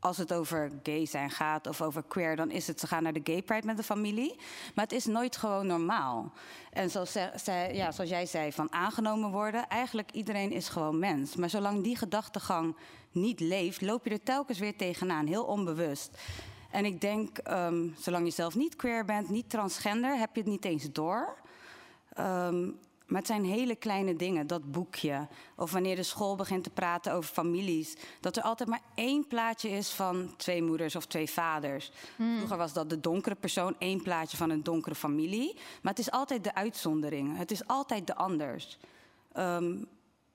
Als 0.00 0.16
het 0.16 0.32
over 0.32 0.70
gay 0.82 1.06
zijn 1.06 1.30
gaat 1.30 1.66
of 1.66 1.82
over 1.82 2.02
queer, 2.02 2.36
dan 2.36 2.50
is 2.50 2.66
het 2.66 2.80
ze 2.80 2.86
gaan 2.86 3.02
naar 3.02 3.12
de 3.12 3.20
gay 3.24 3.42
pride 3.42 3.66
met 3.66 3.76
de 3.76 3.82
familie. 3.82 4.36
Maar 4.74 4.84
het 4.84 4.92
is 4.92 5.04
nooit 5.06 5.36
gewoon 5.36 5.66
normaal. 5.66 6.32
En 6.70 6.90
zoals, 6.90 7.12
ja, 7.72 7.92
zoals 7.92 8.10
jij 8.10 8.26
zei, 8.26 8.52
van 8.52 8.72
aangenomen 8.72 9.30
worden, 9.30 9.68
eigenlijk 9.68 10.10
iedereen 10.12 10.52
is 10.52 10.68
gewoon 10.68 10.98
mens. 10.98 11.36
Maar 11.36 11.50
zolang 11.50 11.82
die 11.82 11.96
gedachtegang 11.96 12.76
niet 13.12 13.40
leeft, 13.40 13.80
loop 13.80 14.04
je 14.04 14.10
er 14.10 14.22
telkens 14.22 14.58
weer 14.58 14.76
tegenaan, 14.76 15.26
heel 15.26 15.44
onbewust. 15.44 16.18
En 16.70 16.84
ik 16.84 17.00
denk, 17.00 17.38
ehm, 17.38 17.88
zolang 17.96 18.24
je 18.24 18.32
zelf 18.32 18.54
niet 18.54 18.76
queer 18.76 19.04
bent, 19.04 19.28
niet 19.28 19.50
transgender, 19.50 20.18
heb 20.18 20.34
je 20.34 20.40
het 20.40 20.50
niet 20.50 20.64
eens 20.64 20.92
door. 20.92 21.36
Ehm, 22.12 22.70
maar 23.08 23.18
het 23.18 23.26
zijn 23.26 23.44
hele 23.44 23.76
kleine 23.76 24.16
dingen, 24.16 24.46
dat 24.46 24.70
boekje. 24.70 25.28
Of 25.56 25.72
wanneer 25.72 25.96
de 25.96 26.02
school 26.02 26.36
begint 26.36 26.64
te 26.64 26.70
praten 26.70 27.12
over 27.12 27.30
families. 27.30 27.96
Dat 28.20 28.36
er 28.36 28.42
altijd 28.42 28.68
maar 28.68 28.82
één 28.94 29.26
plaatje 29.26 29.70
is 29.70 29.90
van 29.90 30.36
twee 30.36 30.62
moeders 30.62 30.96
of 30.96 31.06
twee 31.06 31.30
vaders. 31.30 31.90
Vroeger 32.36 32.56
was 32.56 32.72
dat 32.72 32.90
de 32.90 33.00
donkere 33.00 33.34
persoon, 33.34 33.76
één 33.78 34.02
plaatje 34.02 34.36
van 34.36 34.50
een 34.50 34.62
donkere 34.62 34.94
familie. 34.94 35.54
Maar 35.54 35.92
het 35.92 35.98
is 35.98 36.10
altijd 36.10 36.44
de 36.44 36.54
uitzondering. 36.54 37.36
Het 37.36 37.50
is 37.50 37.66
altijd 37.66 38.06
de 38.06 38.14
anders. 38.14 38.78
Ehm, 39.32 39.76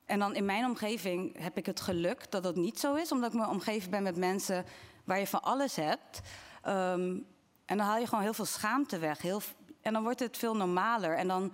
en 0.06 0.20
dan 0.20 0.36
in 0.36 0.46
mijn 0.46 0.66
omgeving 0.66 1.40
heb 1.40 1.58
ik 1.58 1.66
het 1.66 1.82
geluk 1.82 2.32
dat 2.32 2.44
dat 2.44 2.56
niet 2.56 2.80
zo 2.80 2.96
is. 2.96 3.12
Omdat 3.12 3.34
ik 3.34 3.40
me 3.40 3.48
omgeven 3.48 3.90
ben 3.90 4.04
met 4.04 4.18
mensen 4.18 4.66
waar 5.04 5.20
je 5.20 5.28
van 5.28 5.42
alles 5.42 5.76
hebt. 5.76 6.22
Ehm, 6.62 7.18
en 7.66 7.78
dan 7.78 7.88
haal 7.88 8.00
je 8.00 8.08
gewoon 8.08 8.24
heel 8.24 8.34
veel 8.34 8.46
schaamte 8.46 8.98
weg. 8.98 9.22
Heel, 9.22 9.42
en 9.82 9.94
dan 9.94 10.04
wordt 10.04 10.20
het 10.20 10.38
veel 10.38 10.56
normaler. 10.56 11.18
En 11.18 11.28
dan 11.28 11.52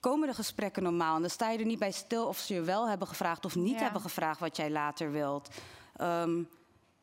komen 0.00 0.28
de 0.28 0.34
gesprekken 0.34 0.82
normaal. 0.82 1.14
En 1.14 1.20
dan 1.20 1.30
sta 1.30 1.50
je 1.50 1.58
er 1.58 1.64
niet 1.64 1.78
bij 1.78 1.90
stil 1.92 2.26
of 2.26 2.38
ze 2.38 2.54
je 2.54 2.60
wel 2.60 2.88
hebben 2.88 3.08
gevraagd 3.08 3.44
of 3.44 3.54
niet 3.54 3.74
Ja. 3.78 3.82
hebben 3.82 4.00
gevraagd 4.00 4.40
wat 4.40 4.56
jij 4.56 4.70
later 4.70 5.10
wilt. 5.10 5.48
Ehm, 5.96 6.42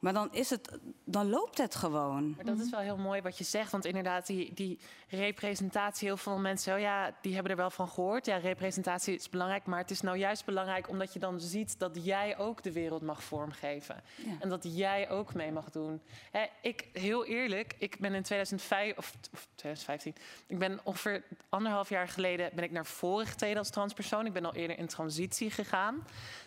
Maar 0.06 0.14
dan, 0.14 0.30
is 0.32 0.50
het, 0.50 0.70
dan 1.04 1.30
loopt 1.30 1.58
het 1.58 1.76
gewoon. 1.76 2.34
Maar 2.36 2.46
dat 2.46 2.60
is 2.60 2.70
wel 2.70 2.80
heel 2.80 2.98
mooi 2.98 3.22
wat 3.22 3.38
je 3.38 3.44
zegt. 3.44 3.72
Want 3.72 3.86
inderdaad, 3.86 4.28
die, 4.28 4.54
die 4.54 4.80
representatie, 5.10 6.08
heel 6.08 6.18
veel 6.18 6.38
mensen, 6.38 6.74
oh 6.74 6.80
ja, 6.80 7.16
die 7.22 7.34
hebben 7.34 7.52
er 7.52 7.58
wel 7.58 7.70
van 7.70 7.88
gehoord. 7.88 8.26
Ja, 8.26 8.38
representatie 8.38 9.16
is 9.16 9.30
belangrijk. 9.30 9.66
Maar 9.66 9.80
het 9.80 9.92
is 9.92 10.02
nou 10.02 10.18
juist 10.18 10.46
belangrijk 10.46 10.90
omdat 10.90 11.14
je 11.14 11.20
dan 11.20 11.40
ziet 11.40 11.80
dat 11.80 12.06
jij 12.06 12.38
ook 12.38 12.64
de 12.64 12.72
wereld 12.72 13.02
mag 13.02 13.24
vormgeven. 13.24 14.04
Ja. 14.16 14.32
En 14.40 14.50
dat 14.50 14.78
jij 14.78 15.10
ook 15.10 15.34
mee 15.34 15.52
mag 15.52 15.70
doen. 15.70 16.02
Hè, 16.32 16.46
ik, 16.62 16.88
heel 16.94 17.26
eerlijk, 17.26 17.76
ik 17.78 18.00
ben 18.00 18.14
in 18.14 18.24
2005, 18.24 18.98
of, 18.98 19.14
of 19.34 19.48
2015, 19.56 20.16
ik 20.48 20.60
ben 20.60 20.80
ongeveer 20.84 21.24
anderhalf 21.50 21.90
jaar 21.90 22.08
geleden 22.08 22.50
ben 22.54 22.64
ik 22.64 22.72
naar 22.72 22.86
voren 22.86 23.28
getreden 23.28 23.58
als 23.58 23.70
transpersoon. 23.70 24.26
Ik 24.26 24.34
ben 24.34 24.46
al 24.46 24.56
eerder 24.56 24.78
in 24.78 24.88
transitie 24.88 25.52
gegaan. 25.52 26.04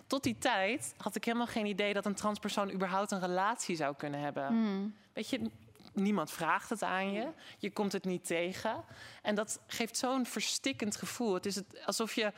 Tot 0.09 0.22
die 0.22 0.38
tijd 0.38 0.94
had 0.96 1.14
ik 1.16 1.24
helemaal 1.24 1.46
geen 1.46 1.66
idee 1.66 1.92
dat 1.92 2.06
een 2.06 2.14
transpersoon 2.14 2.72
überhaupt 2.72 3.11
een 3.11 3.20
relatie 3.20 3.76
zou 3.76 3.94
kunnen 3.96 4.20
hebben. 4.20 4.46
Hmm. 4.46 4.94
Weet 5.12 5.28
je, 5.28 5.50
niemand 5.92 6.30
vraagt 6.30 6.70
het 6.70 6.82
aan 6.82 7.12
je. 7.12 7.28
Je 7.59 7.70
komt 7.70 7.92
het 7.92 8.04
niet 8.04 8.26
tegen. 8.26 8.84
En 9.22 9.34
dat 9.34 9.61
geeft 9.66 9.96
zo'n 9.96 10.26
verstikkend 10.26 10.96
gevoel. 10.96 11.34
Het 11.34 11.46
is 11.46 11.54
het, 11.54 11.86
alsof 11.86 12.14
je 12.14 12.32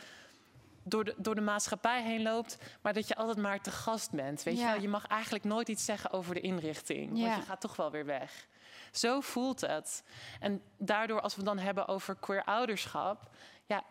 door 0.82 1.04
de, 1.04 1.14
door 1.16 1.34
de 1.34 1.40
maatschappij 1.40 2.02
heen 2.02 2.22
loopt, 2.22 2.58
maar 2.82 2.92
dat 2.92 3.08
je 3.08 3.16
altijd 3.16 3.38
maar 3.38 3.60
te 3.60 3.70
gast 3.70 4.10
bent. 4.10 4.42
Weet 4.42 4.58
je, 4.58 4.64
wel? 4.64 4.80
je 4.80 4.88
mag 4.88 5.06
eigenlijk 5.06 5.44
nooit 5.44 5.68
iets 5.68 5.84
zeggen 5.84 6.10
over 6.10 6.34
de 6.34 6.40
inrichting, 6.40 7.18
Ja. 7.18 7.24
want 7.24 7.36
je 7.36 7.48
gaat 7.48 7.60
toch 7.60 7.76
wel 7.76 7.90
weer 7.90 8.04
weg. 8.06 8.46
Zo 8.92 9.20
voelt 9.20 9.60
het. 9.60 10.04
En 10.40 10.62
daardoor, 10.78 11.20
als 11.20 11.34
we 11.34 11.40
het 11.40 11.48
dan 11.48 11.64
hebben 11.64 11.88
over 11.88 12.14
queer 12.14 12.44
ouderschap, 12.44 13.30
ja, 13.66 13.82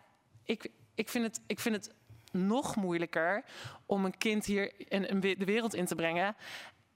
ik, 0.44 0.70
ik, 0.94 1.08
vind, 1.08 1.24
het, 1.24 1.40
ik 1.46 1.60
vind 1.60 1.74
het 1.74 1.94
nog 2.30 2.76
moeilijker 2.76 3.44
om 3.86 4.04
een 4.04 4.18
kind 4.18 4.44
hier 4.44 4.72
in, 4.88 5.08
in 5.08 5.20
de 5.20 5.44
wereld 5.44 5.74
in 5.74 5.86
te 5.86 5.94
brengen. 5.94 6.36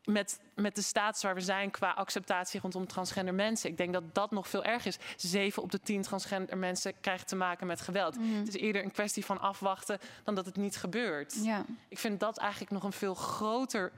Met, 0.04 0.40
met 0.54 0.74
de 0.74 0.82
status 0.82 1.22
waar 1.22 1.34
we 1.34 1.40
zijn 1.40 1.70
qua 1.70 1.90
acceptatie 1.90 2.60
rondom 2.60 2.86
transgender 2.86 3.34
mensen. 3.34 3.70
Ik 3.70 3.76
denk 3.76 3.92
dat 3.92 4.14
dat 4.14 4.30
nog 4.30 4.48
veel 4.48 4.64
erger 4.64 4.86
is. 4.86 5.30
Zeven 5.30 5.62
op 5.62 5.70
de 5.70 5.80
tien 5.80 6.02
transgender 6.02 6.58
mensen 6.58 7.00
krijgen 7.00 7.26
te 7.26 7.36
maken 7.36 7.66
met 7.66 7.80
geweld. 7.80 8.18
Mhm. 8.18 8.34
Het 8.34 8.48
is 8.48 8.56
eerder 8.56 8.84
een 8.84 8.92
kwestie 8.92 9.24
van 9.24 9.40
afwachten 9.40 9.98
dan 10.24 10.34
dat 10.34 10.46
het 10.46 10.56
niet 10.56 10.76
gebeurt. 10.76 11.44
Ja. 11.44 11.64
Ik 11.88 11.98
vind 11.98 12.20
dat 12.20 12.38
eigenlijk 12.38 12.70
nog 12.70 12.82
een 12.82 12.92
veel 12.92 13.14
groter, 13.14 13.92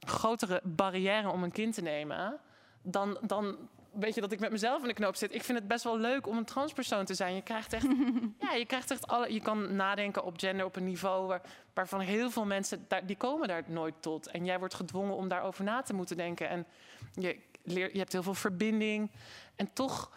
grotere 0.00 0.60
barrière 0.64 1.30
om 1.30 1.42
een 1.42 1.52
kind 1.52 1.74
te 1.74 1.82
nemen. 1.82 2.38
Dan, 2.82 3.18
dan 3.22 3.56
weet 3.98 4.14
je 4.14 4.20
dat 4.20 4.32
ik 4.32 4.40
met 4.40 4.50
mezelf 4.50 4.82
in 4.82 4.88
de 4.88 4.94
knoop 4.94 5.16
zit. 5.16 5.34
Ik 5.34 5.42
vind 5.44 5.58
het 5.58 5.68
best 5.68 5.84
wel 5.84 5.98
leuk 5.98 6.26
om 6.26 6.36
een 6.36 6.44
transpersoon 6.44 7.04
te 7.04 7.14
zijn. 7.14 7.34
Je 7.34 7.42
krijgt 7.42 7.72
echt, 7.72 7.86
ja, 8.40 8.52
je 8.52 8.66
krijgt 8.66 8.90
echt 8.90 9.06
alle. 9.06 9.32
Je 9.32 9.40
kan 9.40 9.76
nadenken 9.76 10.24
op 10.24 10.38
gender 10.38 10.64
op 10.66 10.76
een 10.76 10.84
niveau 10.84 11.26
waar, 11.26 11.42
waarvan 11.74 12.00
heel 12.00 12.30
veel 12.30 12.44
mensen 12.44 12.84
daar, 12.88 13.06
die 13.06 13.16
komen 13.16 13.48
daar 13.48 13.62
nooit 13.66 13.94
tot. 14.00 14.26
En 14.30 14.44
jij 14.44 14.58
wordt 14.58 14.74
gedwongen 14.74 15.14
om 15.16 15.28
daarover 15.28 15.64
na 15.64 15.82
te 15.82 15.94
moeten 15.94 16.16
denken. 16.16 16.48
En 16.48 16.66
je, 17.14 17.38
leert, 17.62 17.92
je 17.92 17.98
hebt 17.98 18.12
heel 18.12 18.22
veel 18.22 18.34
verbinding. 18.34 19.10
En 19.56 19.72
toch, 19.72 20.10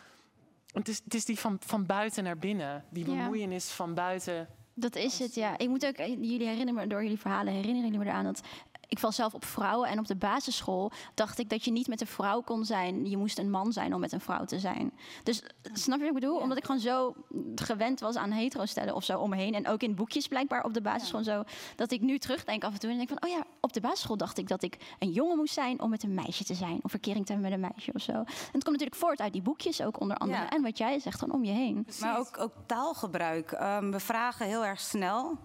het 0.74 0.88
is, 0.88 1.02
het 1.04 1.14
is 1.14 1.26
die 1.26 1.40
van, 1.40 1.58
van 1.66 1.86
buiten 1.86 2.24
naar 2.24 2.38
binnen. 2.38 2.86
Die 2.90 3.06
Ja. 3.10 3.16
bemoeienis 3.16 3.70
van 3.70 3.94
buiten. 3.94 4.48
Dat 4.74 4.96
is 4.96 5.20
het, 5.20 5.36
ja. 5.36 5.58
Ik 5.58 5.68
moet 5.68 5.86
ook, 5.86 5.98
jullie 5.98 6.48
herinneren 6.48 6.74
me, 6.74 6.88
door 6.88 7.04
jullie 7.04 7.20
verhalen 7.20 7.54
herinneren 7.54 7.84
jullie 7.84 8.00
me 8.00 8.06
eraan 8.12 8.24
dat 8.24 8.42
ik 8.90 9.00
val 9.00 9.12
zelf 9.12 9.34
op 9.34 9.46
vrouwen 9.46 9.90
en 9.90 10.00
op 10.00 10.08
de 10.08 10.16
basisschool 10.16 10.92
dacht 11.14 11.40
ik 11.40 11.50
dat 11.50 11.66
je 11.66 11.72
niet 11.72 11.88
met 11.88 12.02
een 12.02 12.08
vrouw 12.08 12.42
kon 12.42 12.66
zijn. 12.66 13.10
Je 13.10 13.18
moest 13.18 13.40
een 13.40 13.50
man 13.50 13.72
zijn 13.72 13.94
om 13.94 14.00
met 14.00 14.12
een 14.12 14.22
vrouw 14.22 14.46
te 14.46 14.60
zijn. 14.60 14.92
Dus 15.24 15.44
snap 15.74 15.98
je 15.98 16.06
wat 16.06 16.16
ik 16.16 16.20
bedoel? 16.20 16.38
Omdat 16.38 16.58
ik 16.58 16.66
gewoon 16.66 16.82
zo 16.82 17.16
gewend 17.56 18.00
was 18.00 18.16
aan 18.16 18.32
hetero 18.32 18.66
stellen 18.66 18.96
of 18.96 19.04
zo 19.04 19.20
om 19.20 19.30
me 19.30 19.36
heen. 19.36 19.54
En 19.54 19.68
ook 19.68 19.82
in 19.82 19.96
boekjes 19.96 20.28
blijkbaar 20.28 20.64
op 20.64 20.74
de 20.74 20.82
basisschool 20.82 21.24
zo. 21.24 21.44
Dat 21.76 21.92
ik 21.92 22.02
nu 22.02 22.20
terugdenk 22.20 22.64
af 22.64 22.74
en 22.74 22.80
toe 22.80 22.90
en 22.90 22.98
denk 22.98 23.10
van, 23.10 23.24
oh 23.24 23.30
ja, 23.30 23.44
op 23.62 23.74
de 23.74 23.82
basisschool 23.82 24.18
dacht 24.18 24.38
ik 24.38 24.48
dat 24.48 24.64
ik 24.64 24.96
een 25.00 25.12
jongen 25.12 25.38
moest 25.38 25.54
zijn 25.54 25.82
om 25.82 25.90
met 25.90 26.04
een 26.04 26.14
meisje 26.14 26.44
te 26.44 26.54
zijn. 26.54 26.80
Of 26.82 26.92
verkering 26.92 27.26
te 27.26 27.32
hebben 27.32 27.50
met 27.50 27.60
een 27.60 27.72
meisje 27.74 27.92
of 27.94 28.02
zo. 28.02 28.12
En 28.12 28.26
het 28.26 28.64
komt 28.64 28.66
natuurlijk 28.66 28.96
voort 28.96 29.20
uit 29.20 29.34
die 29.34 29.42
boekjes 29.42 29.82
ook 29.82 30.00
onder 30.00 30.18
andere. 30.18 30.42
Ja. 30.42 30.50
En 30.50 30.62
wat 30.62 30.78
jij 30.78 31.00
zegt, 31.00 31.20
gewoon 31.20 31.36
om 31.36 31.44
je 31.44 31.52
heen. 31.52 31.88
Maar 32.00 32.20
ook, 32.20 32.40
ook 32.40 32.54
taalgebruik. 32.66 33.52
Ehm, 33.52 33.92
we 33.92 34.00
vragen 34.00 34.46
heel 34.46 34.66
erg 34.66 34.80
snel. 34.80 35.38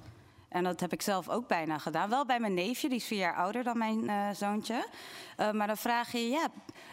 En 0.55 0.65
dat 0.65 0.81
heb 0.81 0.93
ik 0.93 1.03
zelf 1.03 1.29
ook 1.29 1.49
bijna 1.49 1.79
gedaan. 1.79 2.09
Wel 2.11 2.25
bij 2.27 2.41
mijn 2.41 2.55
neefje, 2.55 2.89
die 2.89 2.99
is 2.99 3.05
vier 3.05 3.19
jaar 3.19 3.35
ouder 3.37 3.63
dan 3.65 3.79
mijn 3.79 4.09
eh, 4.09 4.29
zoontje. 4.35 4.87
Eh, 5.37 5.51
maar 5.51 5.67
dan 5.67 5.77
vraag 5.77 6.13
je, 6.13 6.29
ja, 6.29 6.47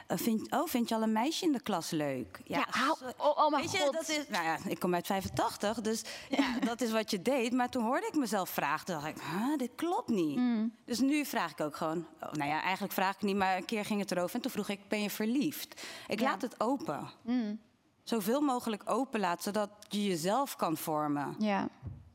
vind, 0.07 0.51
oh, 0.51 0.67
vind 0.67 0.89
je 0.89 0.95
al 0.95 1.01
een 1.01 1.11
meisje 1.11 1.45
in 1.45 1.51
de 1.51 1.61
klas 1.61 1.89
leuk? 1.89 2.41
Ja, 2.43 2.65
hou, 2.69 2.97
oh, 3.17 3.37
oh 3.37 3.49
mijn 3.49 3.61
Weet 3.61 3.71
je, 3.71 3.77
god. 3.77 3.93
dat 3.93 4.09
is, 4.09 4.27
nou 4.29 4.43
ja, 4.43 4.57
ik 4.67 4.79
kom 4.79 4.93
uit 4.93 5.05
85, 5.05 5.81
dus 5.81 6.01
ja, 6.29 6.59
dat 6.59 6.81
is 6.81 6.91
wat 6.91 7.11
je 7.11 7.21
deed. 7.21 7.53
Maar 7.53 7.69
toen 7.69 7.83
hoorde 7.83 8.07
ik 8.07 8.15
mezelf 8.15 8.49
vragen, 8.49 8.85
toen 8.85 8.95
dacht 8.95 9.07
ik, 9.07 9.21
huh, 9.21 9.57
dit 9.57 9.71
klopt 9.75 10.09
niet. 10.09 10.37
Mm. 10.37 10.73
Dus 10.85 10.99
nu 10.99 11.25
vraag 11.25 11.51
ik 11.51 11.61
ook 11.61 11.75
gewoon, 11.75 12.07
oh, 12.21 12.31
nou 12.31 12.49
ja, 12.49 12.61
eigenlijk 12.61 12.93
vraag 12.93 13.15
ik 13.15 13.21
niet, 13.21 13.35
maar 13.35 13.57
een 13.57 13.65
keer 13.65 13.85
ging 13.85 13.99
het 13.99 14.11
erover. 14.11 14.35
En 14.35 14.41
toen 14.41 14.51
vroeg 14.51 14.69
ik, 14.69 14.79
ben 14.87 15.01
je 15.01 15.09
verliefd? 15.09 15.81
Ik 16.07 16.19
Ja. 16.19 16.25
laat 16.29 16.41
het 16.41 16.59
open. 16.59 17.09
Mm. 17.21 17.59
Zoveel 18.03 18.41
mogelijk 18.41 18.81
open 18.85 19.19
laten, 19.19 19.43
zodat 19.43 19.69
je 19.89 20.03
jezelf 20.03 20.55
kan 20.55 20.77
vormen. 20.77 21.35
Ja, 21.39 21.67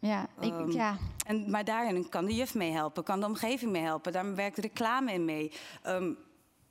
ja. 0.07 0.27
Ik, 0.41 0.53
Ehm, 0.53 0.71
ja. 0.71 0.97
En, 1.27 1.51
maar 1.51 1.65
daarin 1.65 2.09
kan 2.09 2.25
de 2.25 2.35
juf 2.35 2.55
mee 2.55 2.73
helpen, 2.73 3.05
kan 3.05 3.21
de 3.21 3.27
omgeving 3.27 3.71
mee 3.73 3.83
helpen. 3.83 4.13
Daar 4.13 4.35
werkt 4.35 4.59
reclame 4.59 5.13
in 5.13 5.25
mee. 5.25 5.53
Ehm, 5.83 6.13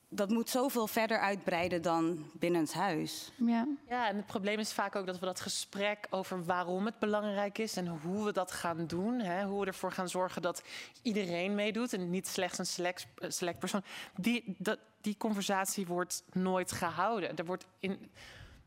dat 0.09 0.29
moet 0.29 0.49
zoveel 0.49 0.87
verder 0.87 1.19
uitbreiden 1.19 1.81
dan 1.81 2.31
binnenshuis. 2.33 3.31
Ja. 3.35 3.67
Ja, 3.89 4.07
en 4.07 4.15
het 4.15 4.25
probleem 4.25 4.59
is 4.59 4.73
vaak 4.73 4.95
ook 4.95 5.05
dat 5.05 5.19
we 5.19 5.25
dat 5.25 5.39
gesprek 5.39 6.07
over 6.09 6.45
waarom 6.45 6.85
het 6.85 6.99
belangrijk 6.99 7.57
is 7.57 7.77
en 7.77 7.87
hoe 7.87 8.25
we 8.25 8.31
dat 8.33 8.51
gaan 8.51 8.87
doen, 8.87 9.19
hè, 9.19 9.45
hoe 9.45 9.59
we 9.59 9.65
ervoor 9.65 9.91
gaan 9.91 10.09
zorgen 10.09 10.41
dat 10.41 10.63
iedereen 11.01 11.55
meedoet 11.55 11.93
en 11.93 12.09
niet 12.09 12.27
slechts 12.27 12.57
een 12.57 12.65
select, 12.65 13.07
eh, 13.17 13.29
select 13.29 13.59
persoon, 13.59 13.83
die, 14.15 14.55
dat, 14.57 14.79
die 15.01 15.17
conversatie 15.17 15.85
wordt 15.85 16.23
nooit 16.31 16.71
gehouden. 16.71 17.35
Er 17.35 17.45
wordt 17.45 17.65
in. 17.79 18.11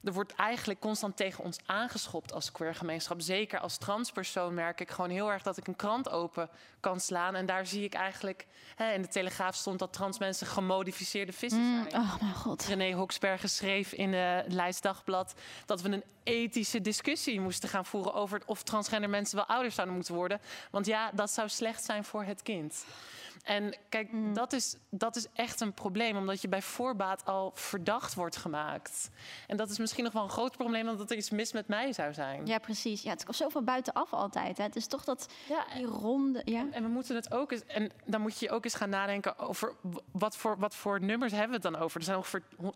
Er 0.04 0.12
wordt 0.12 0.34
eigenlijk 0.34 0.80
constant 0.80 1.16
tegen 1.16 1.44
ons 1.44 1.58
aangeschopt 1.66 2.32
als 2.32 2.52
queer 2.52 2.74
gemeenschap. 2.74 3.20
Zeker 3.20 3.58
als 3.60 3.76
transpersoon 3.76 4.54
merk 4.54 4.80
ik 4.80 4.90
gewoon 4.90 5.10
heel 5.10 5.32
erg 5.32 5.42
dat 5.42 5.56
ik 5.56 5.66
een 5.66 5.76
krant 5.76 6.08
open 6.10 6.50
kan 6.80 7.00
slaan. 7.00 7.34
En 7.34 7.46
daar 7.46 7.66
zie 7.66 7.84
ik 7.84 7.94
eigenlijk... 7.94 8.46
Hè, 8.76 8.92
in 8.92 9.02
de 9.02 9.08
Telegraaf 9.08 9.54
stond 9.54 9.78
dat 9.78 9.92
trans 9.92 10.18
mensen 10.18 10.46
gemodificeerde 10.46 11.32
vissen 11.32 11.60
Mm, 11.60 11.90
zijn. 11.90 12.02
oh 12.02 12.20
mijn 12.20 12.34
god. 12.34 12.64
René 12.64 12.92
Hoksbergen 12.92 13.48
schreef 13.50 13.92
in 13.92 14.10
de 14.10 14.44
Lijst 14.48 14.82
Dagblad 14.82 15.34
dat 15.66 15.80
we 15.82 15.88
een 15.88 16.04
ethische 16.22 16.80
discussie 16.80 17.40
moesten 17.40 17.68
gaan 17.68 17.84
voeren 17.84 18.14
over 18.14 18.42
of 18.46 18.62
transgender 18.62 19.10
mensen 19.10 19.36
wel 19.36 19.46
ouders 19.46 19.74
zouden 19.74 19.96
moeten 19.96 20.14
worden. 20.14 20.40
Want 20.70 20.86
ja, 20.86 21.10
dat 21.14 21.30
zou 21.30 21.48
slecht 21.48 21.84
zijn 21.84 22.04
voor 22.04 22.24
het 22.24 22.42
kind. 22.42 22.84
En 23.42 23.76
kijk, 23.88 24.12
Mm. 24.12 24.34
dat, 24.34 24.52
is, 24.52 24.76
dat 24.90 25.16
is 25.16 25.26
echt 25.32 25.60
een 25.60 25.72
probleem, 25.74 26.16
omdat 26.16 26.40
je 26.42 26.48
bij 26.48 26.62
voorbaat 26.62 27.24
al 27.24 27.50
verdacht 27.54 28.14
wordt 28.14 28.36
gemaakt. 28.36 29.10
En 29.46 29.56
dat 29.56 29.70
is 29.70 29.78
misschien 29.78 29.86
nog 29.96 30.12
wel 30.12 30.22
een 30.22 30.28
groter 30.30 30.56
probleem 30.56 30.84
dan 30.84 30.96
dat 30.96 31.10
er 31.10 31.16
iets 31.16 31.30
mis 31.30 31.52
met 31.52 31.68
mij 31.68 31.92
zou 31.92 32.14
zijn. 32.14 32.46
Ja, 32.46 32.58
precies. 32.58 33.02
Ja, 33.02 33.10
het 33.10 33.24
komt 33.24 33.36
zo 33.36 33.48
van 33.48 33.64
buitenaf 33.64 34.12
altijd. 34.12 34.56
Hè. 34.58 34.64
Het 34.64 34.76
is 34.76 34.86
toch 34.86 35.04
dat 35.04 35.28
die 35.74 35.84
ronde... 35.86 36.42
Ja. 36.44 36.66
En 36.70 36.82
we 36.82 36.88
moeten 36.88 37.14
het 37.14 37.32
ook 37.32 37.52
eens, 37.52 37.64
en 37.66 37.90
dan 38.04 38.20
moet 38.20 38.38
je 38.38 38.50
ook 38.50 38.64
eens 38.64 38.74
gaan 38.74 38.88
nadenken 38.90 39.38
over 39.38 39.74
wat 40.12 40.36
voor, 40.36 40.58
wat 40.58 40.74
voor 40.74 41.00
nummers 41.00 41.32
hebben 41.32 41.48
we 41.60 41.66
het 41.66 41.74
dan 41.74 41.82
over. 41.82 41.98
Er 41.98 42.04
zijn 42.04 42.16
ongeveer 42.16 42.42
ho- 42.60 42.74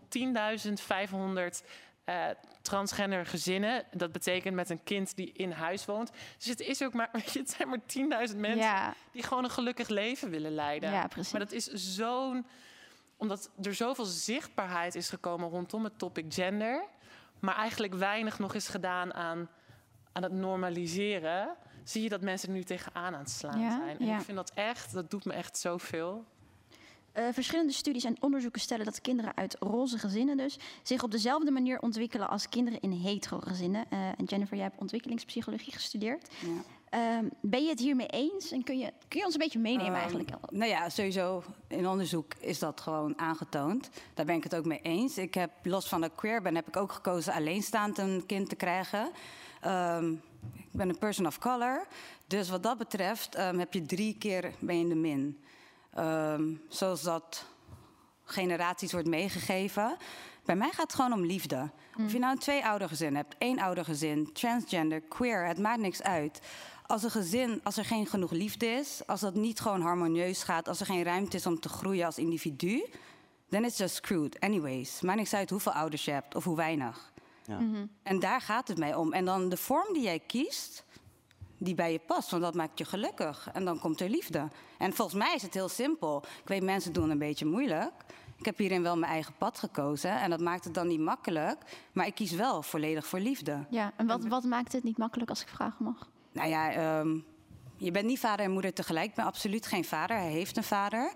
10.500 1.60 1.64
eh, 2.04 2.24
transgender 2.62 3.26
gezinnen. 3.26 3.84
Dat 3.92 4.12
betekent 4.12 4.54
met 4.54 4.70
een 4.70 4.82
kind 4.84 5.16
die 5.16 5.32
in 5.32 5.50
huis 5.50 5.84
woont. 5.84 6.10
Dus 6.38 6.46
het 6.46 6.60
is 6.60 6.82
ook 6.82 6.92
maar, 6.92 7.08
weet 7.12 7.32
je, 7.32 7.38
het 7.38 7.50
zijn 7.50 7.68
maar 7.68 8.28
10.000 8.30 8.36
mensen 8.36 8.56
Ja. 8.56 8.94
die 9.12 9.22
gewoon 9.22 9.44
een 9.44 9.50
gelukkig 9.50 9.88
leven 9.88 10.30
willen 10.30 10.54
leiden. 10.54 10.90
Ja, 10.92 11.06
precies. 11.06 11.32
Maar 11.32 11.40
dat 11.40 11.52
is 11.52 11.66
zo'n, 11.72 12.46
omdat 13.16 13.50
er 13.62 13.74
zoveel 13.74 14.04
zichtbaarheid 14.04 14.94
is 14.94 15.08
gekomen 15.08 15.48
rondom 15.48 15.84
het 15.84 15.98
topic 15.98 16.24
gender, 16.28 16.82
maar 17.42 17.56
eigenlijk 17.56 17.94
weinig 17.94 18.38
nog 18.38 18.54
is 18.54 18.68
gedaan 18.68 19.14
aan, 19.14 19.48
aan 20.12 20.22
het 20.22 20.32
normaliseren. 20.32 21.56
Zie 21.84 22.02
je 22.02 22.08
dat 22.08 22.20
mensen 22.20 22.48
er 22.48 22.54
nu 22.54 22.62
tegenaan 22.62 23.14
aan 23.14 23.20
het 23.20 23.30
slaan 23.30 23.60
Ja, 23.60 23.70
zijn. 23.70 23.98
En 23.98 24.06
ja. 24.06 24.18
ik 24.18 24.24
vind 24.24 24.36
dat 24.36 24.52
echt, 24.54 24.92
dat 24.92 25.10
doet 25.10 25.24
me 25.24 25.32
echt 25.32 25.58
zoveel. 25.58 26.24
Eh, 27.12 27.24
verschillende 27.32 27.72
studies 27.72 28.04
en 28.04 28.16
onderzoeken 28.20 28.60
stellen 28.60 28.84
dat 28.84 29.00
kinderen 29.00 29.36
uit 29.36 29.56
roze 29.60 29.98
gezinnen 29.98 30.36
dus 30.36 30.58
zich 30.82 31.02
op 31.02 31.10
dezelfde 31.10 31.50
manier 31.50 31.80
ontwikkelen 31.80 32.28
als 32.28 32.48
kinderen 32.48 32.80
in 32.80 32.90
hetero 32.90 33.38
gezinnen. 33.38 33.84
Eh, 33.90 33.98
en 34.08 34.24
Jennifer, 34.24 34.56
jij 34.56 34.66
hebt 34.66 34.80
ontwikkelingspsychologie 34.80 35.72
gestudeerd. 35.72 36.28
Ehm, 36.92 37.24
ben 37.40 37.62
je 37.62 37.68
het 37.68 37.78
hiermee 37.80 38.06
eens? 38.06 38.50
En 38.50 38.64
kun 38.64 38.78
je, 38.78 38.92
kun 39.08 39.18
je 39.18 39.24
ons 39.24 39.34
een 39.34 39.40
beetje 39.40 39.58
meenemen 39.58 39.92
Ehm, 39.92 40.00
eigenlijk? 40.00 40.30
Nou 40.50 40.70
ja, 40.70 40.88
sowieso 40.88 41.42
in 41.68 41.88
onderzoek 41.88 42.34
is 42.38 42.58
dat 42.58 42.80
gewoon 42.80 43.18
aangetoond. 43.18 43.90
Daar 44.14 44.26
ben 44.26 44.36
ik 44.36 44.42
het 44.42 44.54
ook 44.54 44.64
mee 44.64 44.80
eens. 44.82 45.18
Ik 45.18 45.34
heb, 45.34 45.50
los 45.62 45.88
van 45.88 46.00
dat 46.00 46.10
ik 46.10 46.16
queer 46.16 46.42
ben, 46.42 46.54
heb 46.54 46.68
ik 46.68 46.76
ook 46.76 46.92
gekozen 46.92 47.32
alleenstaand 47.32 47.98
een 47.98 48.22
kind 48.26 48.48
te 48.48 48.56
krijgen. 48.56 49.10
Ehm, 49.60 50.12
ik 50.54 50.72
ben 50.72 50.88
een 50.88 50.98
person 50.98 51.26
of 51.26 51.38
color. 51.38 51.86
Dus 52.26 52.48
wat 52.50 52.62
dat 52.62 52.78
betreft 52.78 53.36
heb 53.36 53.72
je 53.72 53.82
drie 53.86 54.16
keer 54.18 54.52
ben 54.58 54.76
je 54.76 54.82
in 54.82 54.88
de 54.88 54.94
min. 54.94 55.38
Zoals 56.68 57.02
dat 57.02 57.46
generaties 58.24 58.92
wordt 58.92 59.08
meegegeven. 59.08 59.96
Bij 60.44 60.56
mij 60.56 60.68
gaat 60.70 60.82
het 60.82 60.94
gewoon 60.94 61.12
om 61.12 61.24
liefde. 61.24 61.70
Of 62.04 62.12
je 62.12 62.18
nou 62.18 62.32
een 62.32 62.38
twee-oudergezin 62.38 63.16
hebt, 63.16 63.34
één 63.38 63.58
oudergezin, 63.58 64.32
transgender, 64.32 65.00
queer, 65.00 65.46
het 65.46 65.58
maakt 65.58 65.80
niks 65.80 66.02
uit. 66.02 66.40
Als 66.92 67.02
een 67.02 67.10
gezin, 67.10 67.60
als 67.62 67.76
er 67.76 67.84
geen 67.84 68.06
genoeg 68.06 68.30
liefde 68.30 68.66
is, 68.66 69.02
als 69.06 69.20
dat 69.20 69.34
niet 69.34 69.60
gewoon 69.60 69.80
harmonieus 69.80 70.42
gaat, 70.42 70.68
als 70.68 70.80
er 70.80 70.86
geen 70.86 71.02
ruimte 71.02 71.36
is 71.36 71.46
om 71.46 71.60
te 71.60 71.68
groeien 71.68 72.06
als 72.06 72.18
individu, 72.18 72.84
then 73.48 73.64
it's 73.64 73.78
just 73.78 73.94
screwed. 73.94 74.40
Anyways, 74.40 75.00
maakt 75.00 75.18
niks 75.18 75.34
uit 75.34 75.50
hoeveel 75.50 75.72
ouders 75.72 76.04
je 76.04 76.10
hebt 76.10 76.34
of 76.34 76.44
hoe 76.44 76.56
weinig. 76.56 77.12
Ja. 77.44 77.58
Mhm. 77.58 77.86
En 78.02 78.18
daar 78.18 78.40
gaat 78.40 78.68
het 78.68 78.78
mij 78.78 78.94
om. 78.94 79.12
En 79.12 79.24
dan 79.24 79.48
de 79.48 79.56
vorm 79.56 79.92
die 79.92 80.02
jij 80.02 80.18
kiest, 80.18 80.84
die 81.58 81.74
bij 81.74 81.92
je 81.92 81.98
past, 81.98 82.30
want 82.30 82.42
dat 82.42 82.54
maakt 82.54 82.78
je 82.78 82.84
gelukkig. 82.84 83.48
En 83.52 83.64
dan 83.64 83.78
komt 83.78 84.00
er 84.00 84.08
liefde. 84.08 84.48
En 84.78 84.92
volgens 84.92 85.18
mij 85.18 85.34
is 85.34 85.42
het 85.42 85.54
heel 85.54 85.68
simpel. 85.68 86.22
Ik 86.42 86.48
weet, 86.48 86.62
mensen 86.62 86.92
doen 86.92 87.10
een 87.10 87.18
beetje 87.18 87.46
moeilijk. 87.46 87.92
Ik 88.38 88.44
heb 88.44 88.58
hierin 88.58 88.82
wel 88.82 88.96
mijn 88.96 89.12
eigen 89.12 89.34
pad 89.38 89.58
gekozen 89.58 90.20
en 90.20 90.30
dat 90.30 90.40
maakt 90.40 90.64
het 90.64 90.74
dan 90.74 90.86
niet 90.86 91.00
makkelijk. 91.00 91.58
Maar 91.92 92.06
ik 92.06 92.14
kies 92.14 92.32
wel 92.32 92.62
volledig 92.62 93.06
voor 93.06 93.20
liefde. 93.20 93.66
Ja, 93.70 93.92
en 93.96 94.06
wat, 94.06 94.24
wat 94.24 94.44
maakt 94.44 94.72
het 94.72 94.84
niet 94.84 94.98
makkelijk 94.98 95.30
als 95.30 95.42
ik 95.42 95.48
vragen 95.48 95.84
mag? 95.84 96.10
Nou 96.32 96.48
ja, 96.48 96.72
ehm, 96.72 97.18
je 97.76 97.90
bent 97.90 98.06
niet 98.06 98.18
vader 98.18 98.44
en 98.44 98.52
moeder 98.52 98.72
tegelijk. 98.72 99.08
Ik 99.08 99.14
ben 99.14 99.24
absoluut 99.24 99.66
geen 99.66 99.84
vader. 99.84 100.16
Hij 100.16 100.30
heeft 100.30 100.56
een 100.56 100.64
vader. 100.64 101.12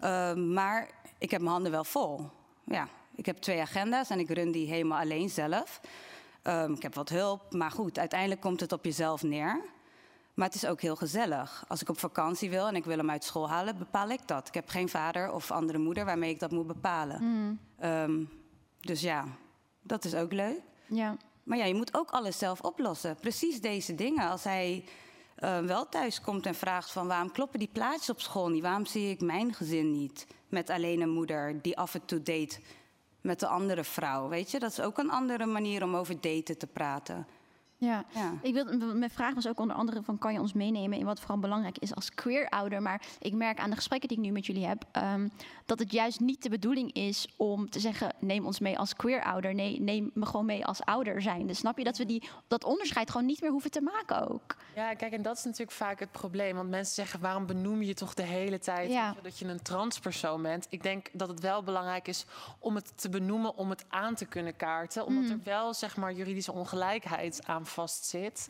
Ehm, 0.00 0.52
maar 0.52 0.88
ik 1.18 1.30
heb 1.30 1.40
mijn 1.40 1.52
handen 1.52 1.72
wel 1.72 1.84
vol. 1.84 2.30
Ja, 2.64 2.88
ik 3.14 3.26
heb 3.26 3.36
twee 3.36 3.60
agenda's 3.60 4.10
en 4.10 4.18
ik 4.18 4.30
run 4.30 4.52
die 4.52 4.66
helemaal 4.66 5.00
alleen 5.00 5.28
zelf. 5.28 5.80
Ehm, 6.42 6.72
ik 6.72 6.82
heb 6.82 6.94
wat 6.94 7.08
hulp, 7.08 7.52
maar 7.52 7.70
goed, 7.70 7.98
uiteindelijk 7.98 8.40
komt 8.40 8.60
het 8.60 8.72
op 8.72 8.84
jezelf 8.84 9.22
neer. 9.22 9.60
Maar 10.34 10.46
het 10.46 10.54
is 10.54 10.66
ook 10.66 10.80
heel 10.80 10.96
gezellig. 10.96 11.64
Als 11.68 11.80
ik 11.80 11.88
op 11.88 11.98
vakantie 11.98 12.50
wil 12.50 12.66
en 12.66 12.76
ik 12.76 12.84
wil 12.84 12.96
hem 12.96 13.10
uit 13.10 13.24
school 13.24 13.48
halen, 13.48 13.78
bepaal 13.78 14.08
ik 14.08 14.20
dat. 14.26 14.48
Ik 14.48 14.54
heb 14.54 14.68
geen 14.68 14.88
vader 14.88 15.32
of 15.32 15.50
andere 15.50 15.78
moeder 15.78 16.04
waarmee 16.04 16.30
ik 16.30 16.38
dat 16.40 16.50
moet 16.50 16.66
bepalen. 16.66 17.22
Mm. 17.22 18.28
Dus 18.80 19.00
ja, 19.00 19.24
dat 19.82 20.04
is 20.04 20.14
ook 20.14 20.32
leuk. 20.32 20.60
Ja. 20.86 21.16
Maar 21.50 21.58
ja, 21.58 21.64
je 21.64 21.74
moet 21.74 21.96
ook 21.96 22.10
alles 22.10 22.38
zelf 22.38 22.60
oplossen. 22.60 23.16
Precies 23.16 23.60
deze 23.60 23.94
dingen. 23.94 24.30
Als 24.30 24.44
hij 24.44 24.84
eh, 25.34 25.58
wel 25.58 25.88
thuis 25.88 26.20
komt 26.20 26.46
en 26.46 26.54
vraagt 26.54 26.90
van 26.90 27.06
waarom 27.06 27.32
kloppen 27.32 27.58
die 27.58 27.68
plaatjes 27.72 28.10
op 28.10 28.20
school 28.20 28.48
niet? 28.48 28.62
Waarom 28.62 28.86
zie 28.86 29.10
ik 29.10 29.20
mijn 29.20 29.54
gezin 29.54 29.92
niet? 29.92 30.26
Met 30.48 30.70
alleen 30.70 31.00
een 31.00 31.10
moeder 31.10 31.62
die 31.62 31.78
af 31.78 31.94
en 31.94 32.04
toe 32.04 32.22
date 32.22 32.58
met 33.20 33.40
de 33.40 33.46
andere 33.46 33.84
vrouw. 33.84 34.28
Weet 34.28 34.50
je, 34.50 34.58
dat 34.58 34.70
is 34.70 34.80
ook 34.80 34.98
een 34.98 35.10
andere 35.10 35.46
manier 35.46 35.82
om 35.82 35.96
over 35.96 36.20
daten 36.20 36.58
te 36.58 36.66
praten. 36.66 37.26
Ja. 37.80 38.04
Ja. 38.14 38.32
Ik 38.42 38.54
wil, 38.54 38.64
mijn 38.94 39.10
vraag 39.10 39.34
was 39.34 39.48
ook 39.48 39.60
onder 39.60 39.76
andere 39.76 40.02
van 40.02 40.18
kan 40.18 40.32
je 40.32 40.40
ons 40.40 40.52
meenemen 40.52 40.98
in 40.98 41.04
wat 41.04 41.20
vooral 41.20 41.38
belangrijk 41.38 41.78
is 41.78 41.94
als 41.94 42.10
queer 42.14 42.48
ouder. 42.48 42.82
Maar 42.82 43.02
ik 43.18 43.32
merk 43.32 43.58
aan 43.58 43.70
de 43.70 43.76
gesprekken 43.76 44.08
die 44.08 44.18
ik 44.18 44.24
nu 44.24 44.30
met 44.30 44.46
jullie 44.46 44.66
heb, 44.66 44.84
ehm, 44.92 45.28
dat 45.66 45.78
het 45.78 45.92
juist 45.92 46.20
niet 46.20 46.42
de 46.42 46.48
bedoeling 46.48 46.92
is 46.92 47.28
om 47.36 47.70
te 47.70 47.80
zeggen 47.80 48.14
neem 48.18 48.46
ons 48.46 48.58
mee 48.60 48.78
als 48.78 48.94
queer 48.94 49.22
ouder. 49.24 49.54
Nee, 49.54 49.80
neem 49.80 50.10
me 50.14 50.26
gewoon 50.26 50.46
mee 50.46 50.66
als 50.66 50.82
ouder 50.82 51.22
zijn. 51.22 51.46
Dus 51.46 51.58
snap 51.58 51.78
je 51.78 51.84
dat 51.84 51.96
we 51.98 52.06
die, 52.06 52.28
dat 52.48 52.64
onderscheid 52.64 53.10
gewoon 53.10 53.26
niet 53.26 53.40
meer 53.40 53.50
hoeven 53.50 53.70
te 53.70 53.80
maken 53.80 54.30
ook. 54.30 54.56
Ja, 54.74 54.94
kijk, 54.94 55.12
en 55.12 55.22
dat 55.22 55.36
is 55.36 55.44
natuurlijk 55.44 55.70
vaak 55.72 55.98
het 56.00 56.12
probleem. 56.12 56.56
Want 56.56 56.68
mensen 56.70 56.94
zeggen, 56.94 57.20
waarom 57.20 57.46
benoem 57.46 57.82
je 57.82 57.94
toch 57.94 58.14
de 58.14 58.22
hele 58.22 58.58
tijd 58.58 58.90
Ja. 58.90 59.14
dat 59.22 59.38
je 59.38 59.46
een 59.48 59.62
transpersoon 59.62 60.42
bent? 60.42 60.66
Ik 60.70 60.82
denk 60.82 61.08
dat 61.12 61.28
het 61.28 61.40
wel 61.40 61.62
belangrijk 61.62 62.08
is 62.08 62.24
om 62.58 62.74
het 62.74 62.92
te 63.00 63.08
benoemen, 63.08 63.56
om 63.56 63.70
het 63.70 63.84
aan 63.88 64.14
te 64.14 64.26
kunnen 64.26 64.56
kaarten. 64.56 65.06
Omdat 65.06 65.24
Mm. 65.24 65.30
er 65.30 65.40
wel, 65.44 65.74
zeg 65.74 65.96
maar, 65.96 66.12
juridische 66.12 66.52
ongelijkheid 66.52 67.40
aan 67.46 67.66
vastzit. 67.70 68.48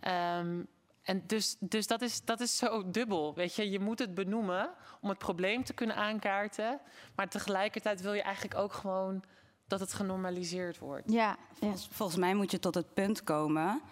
Ehm, 0.00 0.62
en 1.02 1.22
dus, 1.26 1.56
dus 1.60 1.86
dat, 1.86 2.02
is, 2.02 2.24
dat 2.24 2.40
is 2.40 2.56
zo 2.56 2.90
dubbel. 2.90 3.34
Weet 3.34 3.54
je, 3.54 3.70
je 3.70 3.80
moet 3.80 3.98
het 3.98 4.14
benoemen 4.14 4.70
om 5.00 5.08
het 5.08 5.18
probleem 5.18 5.64
te 5.64 5.72
kunnen 5.72 5.96
aankaarten. 5.96 6.80
Maar 7.14 7.28
tegelijkertijd 7.28 8.00
wil 8.00 8.12
je 8.12 8.22
eigenlijk 8.22 8.60
ook 8.60 8.72
gewoon 8.72 9.24
dat 9.66 9.80
het 9.80 9.92
genormaliseerd 9.92 10.78
wordt. 10.78 11.12
Ja. 11.12 11.36
Volgens, 11.52 11.88
volgens 11.90 12.18
mij 12.18 12.34
moet 12.34 12.50
je 12.50 12.58
tot 12.58 12.74
het 12.74 12.94
punt 12.94 13.24
komen 13.24 13.82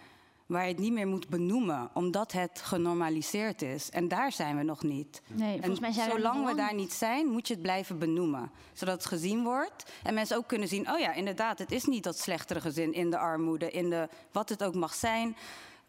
waar 0.45 0.63
je 0.63 0.69
het 0.71 0.79
niet 0.79 0.93
meer 0.93 1.07
moet 1.07 1.27
benoemen, 1.29 1.89
omdat 1.93 2.31
het 2.31 2.61
genormaliseerd 2.61 3.61
is. 3.61 3.89
En 3.89 4.07
daar 4.07 4.31
zijn 4.31 4.57
we 4.57 4.63
nog 4.63 4.83
niet. 4.83 5.21
Nee, 5.27 5.51
volgens 5.51 5.75
en 5.75 5.81
mij 5.81 5.91
zijn 5.91 6.09
we 6.09 6.15
zolang 6.15 6.45
we 6.45 6.55
daar 6.55 6.73
niet 6.73 6.93
zijn, 6.93 7.27
moet 7.27 7.47
je 7.47 7.53
het 7.53 7.61
blijven 7.61 7.99
benoemen. 7.99 8.51
Zodat 8.73 8.95
het 8.97 9.05
gezien 9.05 9.43
wordt 9.43 9.91
en 10.03 10.13
mensen 10.13 10.37
ook 10.37 10.47
kunnen 10.47 10.67
zien... 10.67 10.91
oh 10.91 10.99
ja, 10.99 11.13
inderdaad, 11.13 11.59
het 11.59 11.71
is 11.71 11.85
niet 11.85 12.03
dat 12.03 12.17
slechtere 12.19 12.61
gezin 12.61 12.93
in 12.93 13.09
de 13.09 13.17
armoede... 13.17 13.71
in 13.71 13.89
de, 13.89 14.09
wat 14.31 14.49
het 14.49 14.63
ook 14.63 14.75
mag 14.75 14.93
zijn. 14.93 15.35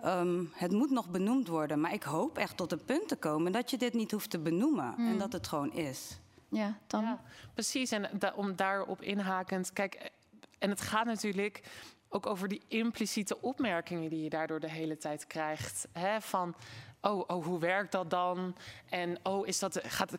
Ehm, 0.01 0.45
het 0.53 0.73
moet 0.73 0.91
nog 0.91 1.09
benoemd 1.11 1.49
worden. 1.49 1.81
Maar 1.81 1.93
ik 1.93 2.03
hoop 2.03 2.39
echt 2.39 2.57
tot 2.57 2.73
een 2.73 2.85
punt 2.85 3.09
te 3.09 3.17
komen 3.17 3.53
dat 3.53 3.71
je 3.71 3.77
dit 3.79 3.95
niet 3.95 4.11
hoeft 4.11 4.31
te 4.31 4.39
benoemen. 4.39 4.95
En 4.97 5.05
Mm. 5.13 5.19
dat 5.19 5.33
het 5.33 5.47
gewoon 5.47 5.73
is. 5.73 6.19
Ja, 6.49 6.79
dan. 6.87 7.03
Ja, 7.03 7.21
precies. 7.55 7.91
En 7.91 8.11
da- 8.19 8.33
om 8.37 8.57
daarop 8.57 9.03
inhakend, 9.03 9.73
kijk, 9.73 10.11
en 10.59 10.71
het 10.71 10.81
gaat 10.81 11.05
natuurlijk 11.07 11.63
ook 12.09 12.27
over 12.27 12.49
die 12.49 12.63
impliciete 12.69 13.41
opmerkingen 13.41 14.11
die 14.11 14.23
je 14.23 14.31
daardoor 14.31 14.61
de 14.61 14.71
hele 14.71 14.97
tijd 14.97 15.27
krijgt. 15.27 15.89
Hè? 15.93 16.21
Van, 16.21 16.55
oh, 17.01 17.25
oh, 17.27 17.45
hoe 17.45 17.59
werkt 17.59 17.93
dat 17.93 18.11
dan? 18.11 18.57
En 18.89 19.19
oh, 19.23 19.47
is 19.47 19.59
dat, 19.59 19.81
gaat 19.83 20.13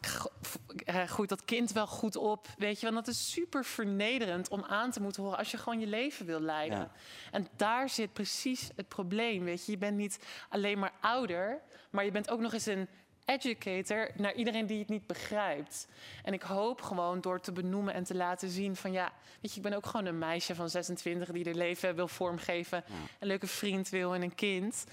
eh, 0.85 1.03
groeit 1.03 1.29
dat 1.29 1.45
kind 1.45 1.71
wel 1.71 1.88
goed 1.88 2.15
op? 2.15 2.47
Weet 2.57 2.79
je, 2.79 2.91
want 2.91 3.05
dat 3.05 3.15
is 3.15 3.31
super 3.31 3.65
vernederend 3.65 4.49
om 4.49 4.63
aan 4.63 4.91
te 4.91 5.01
moeten 5.01 5.23
horen 5.23 5.38
als 5.38 5.51
je 5.51 5.57
gewoon 5.57 5.79
je 5.79 5.88
leven 5.88 6.25
wil 6.25 6.39
leiden. 6.39 6.77
Ja. 6.77 6.91
En 7.31 7.47
daar 7.55 7.89
zit 7.89 8.13
precies 8.13 8.69
het 8.75 8.88
probleem. 8.88 9.43
Weet 9.43 9.65
je, 9.65 9.71
je 9.71 9.77
bent 9.77 9.97
niet 9.97 10.19
alleen 10.49 10.79
maar 10.79 10.93
ouder, 11.01 11.61
maar 11.91 12.05
je 12.05 12.11
bent 12.11 12.29
ook 12.29 12.39
nog 12.39 12.53
eens 12.53 12.65
een 12.65 12.88
educator 13.28 14.09
naar 14.15 14.34
iedereen 14.34 14.65
die 14.65 14.80
het 14.80 14.89
niet 14.89 15.07
begrijpt. 15.07 15.88
En 16.23 16.34
ik 16.34 16.41
hoop 16.41 16.82
gewoon 16.82 17.21
door 17.21 17.39
te 17.39 17.51
benoemen 17.51 17.93
en 17.93 18.03
te 18.03 18.15
laten 18.15 18.49
zien 18.49 18.75
van 18.75 18.91
ja, 18.91 19.11
weet 19.41 19.51
je, 19.51 19.57
ik 19.57 19.63
ben 19.63 19.73
ook 19.73 19.86
gewoon 19.86 20.05
een 20.05 20.17
meisje 20.17 20.55
van 20.55 20.69
26 20.69 21.32
die 21.32 21.45
haar 21.45 21.53
leven 21.53 21.95
wil 21.95 22.07
vormgeven, 22.07 22.84
een 23.19 23.28
leuke 23.28 23.47
vriend 23.47 23.89
wil 23.89 24.13
en 24.15 24.21
een 24.21 24.36
kind. 24.36 24.86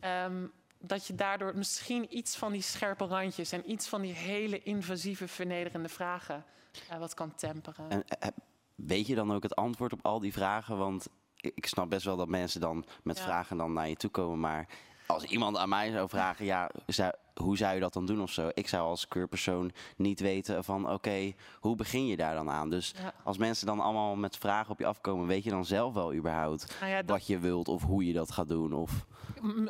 Ehm, 0.00 0.46
dat 0.80 1.06
je 1.06 1.14
daardoor 1.14 1.56
misschien 1.56 2.16
iets 2.16 2.36
van 2.36 2.52
die 2.52 2.62
scherpe 2.62 3.04
randjes 3.04 3.52
en 3.52 3.70
iets 3.70 3.88
van 3.88 4.00
die 4.00 4.12
hele 4.12 4.62
invasieve, 4.62 5.28
vernederende 5.28 5.88
vragen 5.88 6.44
eh, 6.88 6.98
wat 6.98 7.14
kan 7.14 7.34
temperen. 7.34 7.90
En 7.90 8.04
eh, 8.08 8.28
weet 8.74 9.06
je 9.06 9.14
dan 9.14 9.32
ook 9.32 9.42
het 9.42 9.56
antwoord 9.56 9.92
op 9.92 10.00
al 10.02 10.20
die 10.20 10.32
vragen? 10.32 10.78
Want 10.78 11.08
ik 11.40 11.66
snap 11.66 11.90
best 11.90 12.04
wel 12.04 12.16
dat 12.16 12.28
mensen 12.28 12.60
dan 12.60 12.84
met 13.02 13.16
Ja. 13.18 13.24
vragen 13.24 13.56
dan 13.56 13.72
naar 13.72 13.88
je 13.88 13.96
toe 13.96 14.10
komen. 14.10 14.40
Maar 14.40 14.66
als 15.06 15.24
iemand 15.24 15.56
aan 15.56 15.68
mij 15.68 15.90
zou 15.90 16.08
vragen, 16.08 16.44
ja, 16.44 16.70
hoe 17.40 17.56
zou 17.56 17.74
je 17.74 17.80
dat 17.80 17.92
dan 17.92 18.06
doen 18.06 18.22
of 18.22 18.30
zo? 18.30 18.50
Ik 18.54 18.68
zou 18.68 18.88
als 18.88 19.08
keurpersoon 19.08 19.72
niet 19.96 20.20
weten 20.20 20.64
van, 20.64 20.90
oké, 20.92 21.32
hoe 21.60 21.76
begin 21.76 22.06
je 22.06 22.16
daar 22.16 22.34
dan 22.34 22.50
aan? 22.50 22.70
Dus 22.70 22.94
Ja. 23.02 23.12
als 23.24 23.38
mensen 23.38 23.66
dan 23.66 23.80
allemaal 23.80 24.16
met 24.16 24.36
vragen 24.36 24.70
op 24.70 24.78
je 24.78 24.86
afkomen, 24.86 25.26
weet 25.26 25.44
je 25.44 25.50
dan 25.50 25.64
zelf 25.64 25.94
wel 25.94 26.14
überhaupt 26.14 26.76
Nou 26.80 26.90
ja, 26.92 27.02
dat- 27.02 27.10
wat 27.18 27.26
je 27.26 27.38
wilt 27.38 27.68
of 27.68 27.82
hoe 27.82 28.06
je 28.06 28.12
dat 28.12 28.32
gaat 28.32 28.48
doen? 28.48 28.72
Of... 28.72 29.06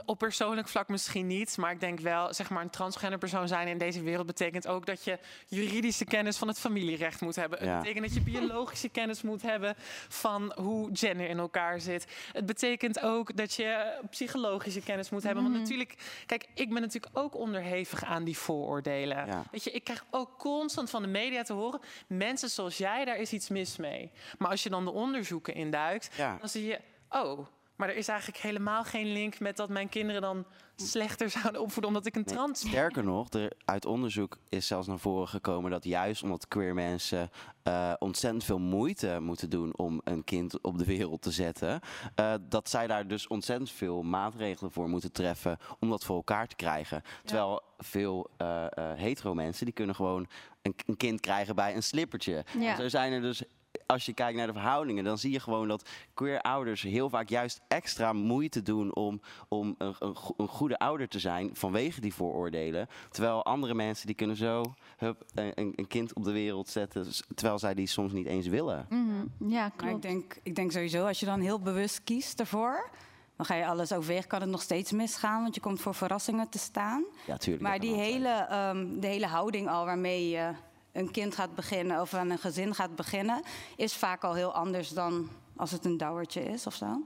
Op 0.04 0.18
persoonlijk 0.18 0.68
vlak 0.68 0.88
misschien 0.88 1.26
niet, 1.26 1.56
maar 1.56 1.70
ik 1.72 1.80
denk 1.80 2.00
wel, 2.00 2.34
zeg 2.34 2.50
maar, 2.50 2.62
een 2.62 2.70
transgender 2.70 3.18
persoon 3.18 3.48
zijn 3.48 3.68
in 3.68 3.78
deze 3.78 4.02
wereld 4.02 4.26
betekent 4.26 4.68
ook 4.68 4.86
dat 4.86 5.04
je 5.04 5.18
juridische 5.46 6.04
kennis 6.04 6.36
van 6.36 6.48
het 6.48 6.58
familierecht 6.58 7.20
moet 7.20 7.36
hebben. 7.36 7.64
Ja. 7.64 7.70
Het 7.70 7.78
betekent 7.82 8.04
dat 8.04 8.14
je 8.14 8.20
biologische 8.30 8.88
kennis 8.88 9.22
moet 9.22 9.42
hebben 9.42 9.74
van 10.08 10.52
hoe 10.60 10.90
gender 10.92 11.28
in 11.28 11.38
elkaar 11.38 11.80
zit. 11.80 12.06
Het 12.32 12.46
betekent 12.46 13.00
ook 13.00 13.36
dat 13.36 13.54
je 13.54 13.98
psychologische 14.10 14.80
kennis 14.80 15.10
moet 15.10 15.22
hebben. 15.22 15.42
Want 15.42 15.54
Mhm. 15.54 15.62
natuurlijk, 15.62 16.22
kijk, 16.26 16.46
ik 16.54 16.72
ben 16.72 16.80
natuurlijk 16.82 17.18
ook 17.18 17.34
onderhevig 17.58 18.04
aan 18.04 18.24
die 18.24 18.38
vooroordelen. 18.38 19.26
Ja. 19.26 19.42
Weet 19.50 19.64
je, 19.64 19.70
ik 19.70 19.84
krijg 19.84 20.04
ook 20.10 20.38
constant 20.38 20.90
van 20.90 21.02
de 21.02 21.08
media 21.08 21.42
te 21.42 21.52
horen, 21.52 21.80
mensen 22.06 22.50
zoals 22.50 22.78
jij, 22.78 23.04
daar 23.04 23.16
is 23.16 23.32
iets 23.32 23.48
mis 23.48 23.76
mee. 23.76 24.10
Maar 24.38 24.50
als 24.50 24.62
je 24.62 24.68
dan 24.70 24.84
de 24.84 24.90
onderzoeken 24.90 25.54
induikt, 25.54 26.14
Ja. 26.16 26.36
dan 26.40 26.48
zie 26.48 26.66
je, 26.66 26.80
oh, 27.10 27.46
maar 27.78 27.88
er 27.88 27.96
is 27.96 28.08
eigenlijk 28.08 28.38
helemaal 28.40 28.84
geen 28.84 29.12
link 29.12 29.40
met 29.40 29.56
dat 29.56 29.68
mijn 29.68 29.88
kinderen 29.88 30.22
dan 30.22 30.46
slechter 30.76 31.30
zouden 31.30 31.60
opvoeden 31.60 31.86
omdat 31.86 32.06
ik 32.06 32.16
een 32.16 32.22
Nee, 32.24 32.34
trans 32.34 32.62
ben. 32.62 32.70
Sterker 32.70 33.04
nog, 33.04 33.28
er, 33.28 33.52
uit 33.64 33.86
onderzoek 33.86 34.38
is 34.48 34.66
zelfs 34.66 34.86
naar 34.86 34.98
voren 34.98 35.28
gekomen 35.28 35.70
dat 35.70 35.84
juist 35.84 36.22
omdat 36.22 36.48
queer 36.48 36.74
mensen 36.74 37.30
eh, 37.62 37.92
ontzettend 37.98 38.44
veel 38.44 38.58
moeite 38.58 39.18
moeten 39.20 39.50
doen 39.50 39.76
om 39.76 40.00
een 40.04 40.24
kind 40.24 40.60
op 40.60 40.78
de 40.78 40.84
wereld 40.84 41.22
te 41.22 41.30
zetten, 41.30 41.80
eh, 42.14 42.34
dat 42.40 42.68
zij 42.68 42.86
daar 42.86 43.06
dus 43.06 43.26
ontzettend 43.26 43.70
veel 43.70 44.02
maatregelen 44.02 44.72
voor 44.72 44.88
moeten 44.88 45.12
treffen 45.12 45.58
om 45.78 45.90
dat 45.90 46.04
voor 46.04 46.16
elkaar 46.16 46.46
te 46.46 46.56
krijgen. 46.56 47.02
Terwijl 47.24 47.62
veel 47.78 48.30
eh, 48.36 48.66
hetero 48.76 49.34
mensen 49.34 49.64
die 49.64 49.74
kunnen 49.74 49.94
gewoon 49.94 50.28
een, 50.62 50.74
een 50.86 50.96
kind 50.96 51.20
krijgen 51.20 51.54
bij 51.54 51.74
een 51.74 51.82
slippertje. 51.82 52.44
Ja. 52.58 52.70
En 52.70 52.76
Zo 52.76 52.88
zijn 52.88 53.12
er 53.12 53.20
dus 53.20 53.42
als 53.88 54.06
je 54.06 54.12
kijkt 54.12 54.36
naar 54.38 54.46
de 54.46 54.52
verhoudingen, 54.52 55.04
dan 55.04 55.18
zie 55.18 55.32
je 55.32 55.40
gewoon 55.40 55.68
dat 55.68 55.88
queer 56.14 56.40
ouders 56.40 56.82
heel 56.82 57.10
vaak 57.10 57.28
juist 57.28 57.60
extra 57.68 58.12
moeite 58.12 58.62
doen 58.62 58.94
om, 58.94 59.20
om 59.48 59.74
een, 59.78 59.94
een, 59.98 60.16
go- 60.16 60.34
een 60.36 60.48
goede 60.48 60.78
ouder 60.78 61.08
te 61.08 61.18
zijn 61.18 61.50
vanwege 61.52 62.00
die 62.00 62.14
vooroordelen. 62.14 62.88
Terwijl 63.10 63.44
andere 63.44 63.74
mensen 63.74 64.06
die 64.06 64.14
kunnen 64.16 64.36
zo 64.36 64.62
hup, 64.96 65.24
een, 65.34 65.52
een- 65.54 65.86
kind 65.88 66.12
op 66.12 66.24
de 66.24 66.32
wereld 66.32 66.68
zetten, 66.68 67.06
terwijl 67.34 67.58
zij 67.58 67.74
die 67.74 67.86
soms 67.86 68.12
niet 68.12 68.26
eens 68.26 68.46
willen. 68.46 68.86
Mhm. 68.88 69.48
Ja, 69.50 69.58
Maar 69.60 69.66
ik 69.66 69.72
klopt. 69.76 70.02
denk, 70.02 70.36
ik 70.42 70.54
denk 70.54 70.72
sowieso, 70.72 71.06
als 71.06 71.20
je 71.20 71.26
dan 71.26 71.40
heel 71.40 71.60
bewust 71.60 72.04
kiest 72.04 72.40
ervoor, 72.40 72.90
dan 73.36 73.46
ga 73.46 73.54
je 73.54 73.66
alles 73.66 73.92
overwegen. 73.92 74.28
Kan 74.28 74.40
het 74.40 74.50
nog 74.50 74.62
steeds 74.62 74.92
misgaan, 74.92 75.42
want 75.42 75.54
je 75.54 75.60
komt 75.60 75.80
voor 75.80 75.94
verrassingen 75.94 76.48
te 76.48 76.58
staan. 76.58 77.04
Ja, 77.26 77.36
tuurlijk. 77.36 77.62
Maar 77.64 77.78
die 77.78 77.94
hele, 77.94 78.28
ehm, 78.28 79.00
de 79.00 79.06
hele 79.06 79.26
houding 79.26 79.68
al 79.68 79.84
waarmee 79.84 80.28
je 80.28 80.50
een 80.98 81.10
kind 81.10 81.34
gaat 81.34 81.54
beginnen 81.54 82.00
of 82.00 82.14
aan 82.14 82.30
een 82.30 82.38
gezin 82.38 82.74
gaat 82.74 82.96
beginnen, 82.96 83.42
is 83.76 83.94
vaak 83.94 84.24
al 84.24 84.34
heel 84.34 84.54
anders 84.54 84.88
dan 84.88 85.28
als 85.56 85.70
het 85.70 85.84
een 85.84 85.96
douwertje 85.96 86.44
is 86.44 86.66
of 86.66 86.74
zo. 86.74 86.86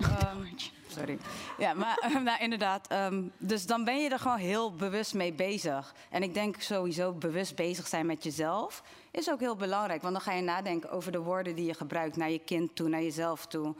Ehm, 0.00 0.46
sorry. 0.88 1.18
Ja, 1.58 1.74
maar 1.74 2.10
nou, 2.24 2.38
inderdaad. 2.42 2.86
ehm, 2.88 3.22
dus 3.38 3.66
dan 3.66 3.84
ben 3.84 4.02
je 4.02 4.08
er 4.08 4.18
gewoon 4.18 4.38
heel 4.38 4.72
bewust 4.72 5.14
mee 5.14 5.32
bezig. 5.32 5.94
En 6.10 6.22
ik 6.22 6.34
denk 6.34 6.60
sowieso 6.60 7.12
bewust 7.12 7.54
bezig 7.54 7.86
zijn 7.86 8.06
met 8.06 8.24
jezelf 8.24 8.82
is 9.10 9.30
ook 9.30 9.40
heel 9.40 9.56
belangrijk. 9.56 10.02
Want 10.02 10.14
dan 10.14 10.22
ga 10.22 10.32
je 10.32 10.42
nadenken 10.42 10.90
over 10.90 11.12
de 11.12 11.18
woorden 11.18 11.54
die 11.54 11.64
je 11.64 11.74
gebruikt 11.74 12.16
naar 12.16 12.30
je 12.30 12.38
kind 12.38 12.76
toe, 12.76 12.88
naar 12.88 13.02
jezelf 13.02 13.46
toe. 13.46 13.74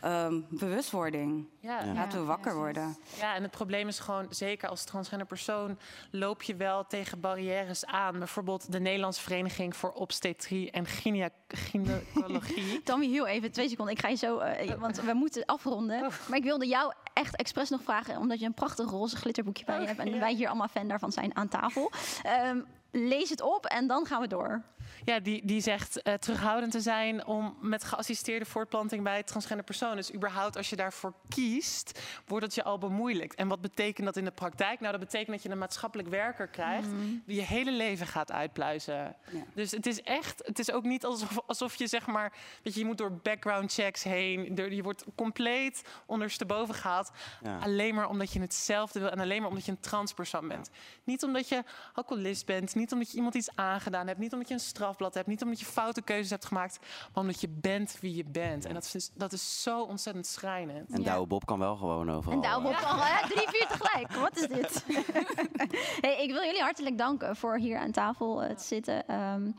Ehm, 0.00 0.40
bewustwording. 0.48 1.46
Ja. 1.60 1.84
Laten 1.94 2.18
we 2.20 2.24
wakker 2.24 2.54
worden. 2.54 2.96
Ja, 3.18 3.34
en 3.34 3.42
het 3.42 3.50
probleem 3.50 3.88
is 3.88 3.98
gewoon, 3.98 4.26
zeker 4.30 4.68
als 4.68 4.84
transgender 4.84 5.26
persoon, 5.26 5.78
loop 6.10 6.42
je 6.42 6.56
wel 6.56 6.86
tegen 6.86 7.20
barrières 7.20 7.86
aan. 7.86 8.18
Bijvoorbeeld 8.18 8.72
de 8.72 8.80
Nederlandse 8.80 9.22
Vereniging 9.22 9.76
voor 9.76 9.92
Obstetrie 9.92 10.70
en 10.70 10.86
Gyne- 10.86 11.30
Gynaecologie. 11.48 12.82
Tommy, 12.84 13.06
heel 13.06 13.26
even, 13.26 13.52
twee 13.52 13.68
seconden. 13.68 13.94
Ik 13.94 14.00
ga 14.00 14.08
je 14.08 14.16
zo, 14.16 14.38
eh, 14.38 14.74
want 14.74 15.00
we 15.00 15.12
moeten 15.12 15.44
afronden. 15.44 16.00
Maar 16.28 16.38
ik 16.38 16.44
wilde 16.44 16.66
jou 16.66 16.92
echt 17.12 17.36
expres 17.36 17.70
nog 17.70 17.82
vragen, 17.82 18.16
omdat 18.16 18.40
je 18.40 18.46
een 18.46 18.54
prachtig 18.54 18.90
roze 18.90 19.16
glitterboekje 19.16 19.64
bij 19.64 19.80
je 19.80 19.86
hebt. 19.86 19.98
En 19.98 20.20
wij 20.20 20.34
hier 20.34 20.48
allemaal 20.48 20.68
fan 20.68 20.88
daarvan 20.88 21.12
zijn 21.12 21.36
aan 21.36 21.48
tafel. 21.48 21.90
Ehm, 22.22 22.60
lees 22.90 23.30
het 23.30 23.40
op 23.40 23.66
en 23.66 23.86
dan 23.86 24.06
gaan 24.06 24.20
we 24.20 24.26
door. 24.26 24.62
Ja, 25.04 25.20
die, 25.20 25.46
die 25.46 25.60
zegt 25.60 26.02
eh, 26.02 26.14
terughoudend 26.14 26.72
te 26.72 26.80
zijn 26.80 27.26
om 27.26 27.56
met 27.60 27.84
geassisteerde 27.84 28.44
voortplanting 28.44 29.02
bij 29.02 29.22
transgender 29.22 29.64
personen. 29.64 29.96
Dus 29.96 30.14
überhaupt 30.14 30.56
als 30.56 30.70
je 30.70 30.76
daarvoor 30.76 31.14
kiest, 31.28 32.00
wordt 32.26 32.44
het 32.44 32.54
je 32.54 32.64
al 32.64 32.78
bemoeilijkt. 32.78 33.34
En 33.34 33.48
wat 33.48 33.60
betekent 33.60 34.06
dat 34.06 34.16
in 34.16 34.24
de 34.24 34.30
praktijk? 34.30 34.80
Nou, 34.80 34.92
dat 34.92 35.00
betekent 35.00 35.30
dat 35.30 35.42
je 35.42 35.50
een 35.50 35.58
maatschappelijk 35.58 36.08
werker 36.08 36.48
krijgt 36.48 36.88
die 37.26 37.36
je 37.36 37.42
hele 37.42 37.72
leven 37.72 38.06
gaat 38.06 38.32
uitpluizen. 38.32 39.16
Dus 39.54 39.70
het 39.70 39.86
is 39.86 40.02
echt, 40.02 40.42
het 40.46 40.58
is 40.58 40.72
ook 40.72 40.84
niet 40.84 41.04
alsof, 41.04 41.40
alsof 41.46 41.74
je 41.74 41.86
zeg 41.86 42.06
maar, 42.06 42.32
weet 42.62 42.74
je, 42.74 42.80
je 42.80 42.86
moet 42.86 42.98
door 42.98 43.12
background 43.12 43.72
checks 43.72 44.02
heen. 44.02 44.56
Je 44.56 44.82
wordt 44.82 45.04
compleet 45.14 45.82
ondersteboven 46.06 46.74
gehaald. 46.74 46.99
Ja. 47.42 47.58
Alleen 47.58 47.94
maar 47.94 48.08
omdat 48.08 48.32
je 48.32 48.40
hetzelfde 48.40 49.00
wil 49.00 49.10
en 49.10 49.18
alleen 49.20 49.40
maar 49.40 49.48
omdat 49.48 49.64
je 49.64 49.70
een 49.70 49.80
transpersoon 49.80 50.48
bent. 50.48 50.70
Niet 51.04 51.22
omdat 51.22 51.48
je 51.48 51.64
alcoholist 51.94 52.46
bent, 52.46 52.74
niet 52.74 52.92
omdat 52.92 53.10
je 53.10 53.16
iemand 53.16 53.34
iets 53.34 53.50
aangedaan 53.54 54.06
hebt, 54.06 54.18
niet 54.18 54.32
omdat 54.32 54.48
je 54.48 54.54
een 54.54 54.60
strafblad 54.60 55.14
hebt, 55.14 55.26
niet 55.26 55.42
omdat 55.42 55.60
je 55.60 55.66
foute 55.66 56.02
keuzes 56.02 56.30
hebt 56.30 56.44
gemaakt, 56.44 56.78
maar 56.80 57.22
omdat 57.22 57.40
je 57.40 57.48
bent 57.48 57.96
wie 58.00 58.14
je 58.14 58.24
bent. 58.24 58.64
En 58.64 58.74
dat 58.74 58.90
is, 58.94 59.10
dat 59.14 59.32
is 59.32 59.62
zo 59.62 59.82
ontzettend 59.82 60.26
schrijnend. 60.26 60.90
En 60.90 61.02
Douwe 61.02 61.26
Bob 61.26 61.46
kan 61.46 61.58
wel 61.58 61.76
gewoon 61.76 62.10
overal. 62.10 62.36
En 62.36 62.42
daarom 62.42 62.66
op 62.66 62.72
eh, 62.72 62.92
al 62.92 62.98
hè, 63.00 63.28
drie, 63.28 63.48
vier 63.48 63.66
tegelijk. 63.78 64.12
Wat 64.12 64.36
is 64.36 64.48
dit? 64.48 64.84
hey, 66.04 66.22
ik 66.22 66.32
wil 66.32 66.44
jullie 66.44 66.62
hartelijk 66.62 66.98
danken 66.98 67.36
voor 67.36 67.56
hier 67.56 67.78
aan 67.78 67.90
tafel 67.90 68.42
eh, 68.42 68.56
te 68.56 68.64
zitten. 68.64 69.06
Ehm, 69.06 69.50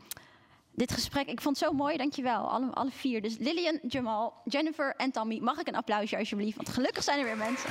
dit 0.74 0.92
gesprek, 0.92 1.26
ik 1.26 1.40
vond 1.40 1.58
het 1.58 1.68
zo 1.68 1.74
mooi, 1.74 1.96
dankjewel. 1.96 2.50
Alle, 2.50 2.70
alle 2.70 2.90
vier. 2.90 3.22
Dus 3.22 3.36
Lillian, 3.38 3.78
Jamal, 3.88 4.32
Jennifer 4.44 4.94
en 4.96 5.10
Tammy. 5.10 5.38
Mag 5.38 5.58
ik 5.58 5.68
een 5.68 5.76
applausje 5.76 6.16
alsjeblieft? 6.16 6.56
Want 6.56 6.68
gelukkig 6.68 7.02
zijn 7.02 7.18
er 7.18 7.24
weer 7.24 7.36
mensen. 7.36 7.70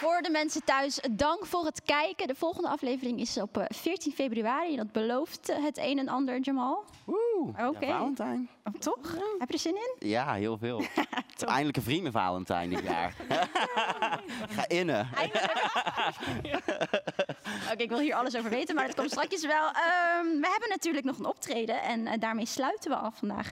Voor 0.00 0.22
de 0.22 0.30
mensen 0.30 0.64
thuis, 0.64 1.00
dank 1.10 1.46
voor 1.46 1.64
het 1.64 1.82
kijken. 1.82 2.26
De 2.26 2.34
volgende 2.34 2.68
aflevering 2.68 3.20
is 3.20 3.36
op 3.36 3.56
eh, 3.58 3.64
14 3.68 4.12
februari. 4.12 4.76
Dat 4.76 4.92
belooft 4.92 5.48
eh, 5.48 5.64
het 5.64 5.78
een 5.78 5.98
en 5.98 6.08
ander, 6.08 6.38
Jamal. 6.40 6.84
Oeh, 7.06 7.66
Oké. 7.68 7.86
ja, 7.86 7.98
Valentijn. 7.98 8.48
Oh, 8.64 8.74
toch? 8.74 9.14
Heb 9.38 9.48
je 9.48 9.54
er 9.54 9.58
zin 9.58 9.74
in? 9.74 10.08
Ja, 10.08 10.34
heel 10.34 10.58
veel. 10.58 10.82
Eindelijk 11.46 11.76
een 11.76 11.82
vrienden 11.82 12.12
Valentijn 12.12 12.70
dit 12.70 12.82
jaar. 12.82 13.14
Ga 14.56 14.68
innen. 14.68 15.08
Oké, 17.72 17.82
ik 17.82 17.88
wil 17.88 17.98
hier 17.98 18.14
alles 18.14 18.36
over 18.36 18.50
weten, 18.50 18.74
maar 18.74 18.86
dat 18.86 18.94
komt 18.96 19.10
straks 19.10 19.46
wel. 19.46 19.66
Ehm, 19.66 20.26
we 20.26 20.48
hebben 20.50 20.68
natuurlijk 20.68 21.04
nog 21.04 21.18
een 21.18 21.26
optreden 21.26 21.82
en 21.82 22.06
eh, 22.06 22.18
daarmee 22.18 22.46
sluiten 22.46 22.90
we 22.90 22.96
af 22.96 23.18
vandaag. 23.18 23.50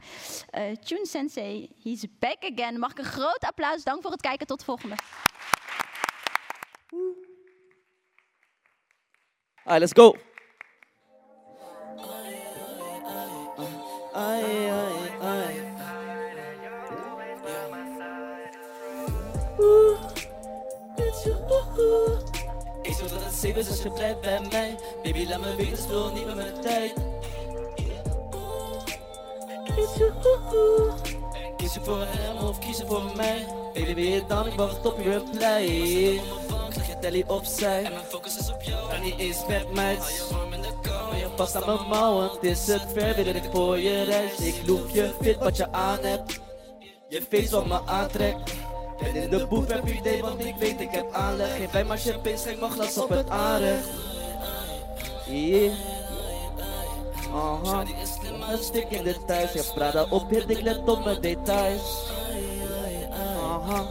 Eh 0.50 0.62
Tune 0.72 1.06
Sensei, 1.06 1.70
he's 1.82 2.04
back 2.18 2.52
again. 2.52 2.78
Mag 2.78 2.90
ik 2.90 2.98
een 2.98 3.04
groot 3.04 3.40
applaus? 3.40 3.84
Dank 3.84 4.02
voor 4.02 4.10
het 4.10 4.20
kijken. 4.20 4.46
Tot 4.46 4.58
de 4.58 4.64
volgende. 4.64 4.96
Alright, 9.66 9.80
let's 9.80 9.92
go. 9.92 10.16
It's 20.96 21.24
you, 21.24 21.36
oeh, 21.50 21.78
oeh. 21.78 22.18
Ik 22.82 22.92
zorg 22.92 23.10
dat 23.10 23.24
het 23.24 23.34
safe 23.34 23.58
is 23.58 23.68
als 23.68 23.82
je 23.82 23.90
blijft 23.90 24.20
bij 24.20 24.40
mij. 24.50 24.78
Baby, 25.02 25.26
laat 25.28 25.40
me 25.40 25.56
weten, 25.56 25.76
speel 25.76 26.12
niet 26.12 26.26
met 26.26 26.34
mijn 26.34 26.60
tijd. 26.60 26.92
Kies 31.56 31.74
je 31.74 31.80
voor 31.82 32.00
hem 32.00 32.36
of 32.36 32.58
kies 32.58 32.78
je 32.78 32.86
voor 32.86 33.16
mij? 33.16 33.46
Baby, 33.74 33.94
ben 33.94 34.04
je 34.04 34.26
dan? 34.26 34.46
Ik 34.46 34.52
wacht 34.52 34.86
op 34.86 34.98
je 35.02 35.10
reply. 35.10 36.47
Leg 36.78 36.86
je 36.86 36.98
telly 36.98 37.24
opzij. 37.26 37.84
En 37.84 37.92
mijn 37.92 38.04
focus 38.04 38.38
is 38.38 38.52
op 38.52 38.62
jou. 38.62 38.90
Ga 38.90 38.98
niet 38.98 39.18
eens 39.18 39.46
met 39.48 39.72
mij. 39.72 39.98
Maar 41.08 41.18
je 41.18 41.28
past 41.36 41.54
aan 41.54 41.66
mijn 41.66 41.88
mouwen. 41.88 42.30
Het 42.30 42.42
is 42.42 42.66
het 42.66 42.86
ver, 42.92 43.14
wil 43.14 43.34
ik 43.34 43.48
voor 43.52 43.78
je 43.78 44.02
reis. 44.02 44.38
Ik 44.38 44.66
loop 44.66 44.88
je 44.88 45.14
fit 45.20 45.36
wat 45.36 45.56
je 45.56 45.72
aan 45.72 45.98
hebt. 46.02 46.40
Je 47.08 47.22
face 47.30 47.50
wat 47.50 47.66
me 47.66 47.80
aantrekt. 47.86 48.52
Ben 49.02 49.14
in 49.14 49.30
de 49.30 49.46
boef 49.46 49.66
heb 49.66 49.88
idee, 49.88 50.22
want 50.22 50.44
ik 50.44 50.54
weet 50.56 50.80
ik 50.80 50.90
heb 50.90 51.12
aanleg. 51.12 51.56
Geef 51.56 51.72
mij 51.72 51.84
maar 51.84 51.98
champagne, 51.98 52.36
schenk 52.36 52.60
mijn 52.60 52.72
glas 52.72 52.98
op 52.98 53.08
het 53.08 53.30
aanrecht. 53.30 53.88
Yeah. 55.26 55.72
Aha. 57.34 57.84
Een 58.50 58.62
stuk 58.62 58.90
in 58.90 59.04
de 59.04 59.24
thuis, 59.26 59.52
je 59.52 59.70
praat 59.74 60.10
op, 60.10 60.30
hit, 60.30 60.50
ik 60.50 60.60
let 60.60 60.88
op 60.88 61.04
mijn 61.04 61.20
details. 61.20 62.10
Aha. 63.42 63.86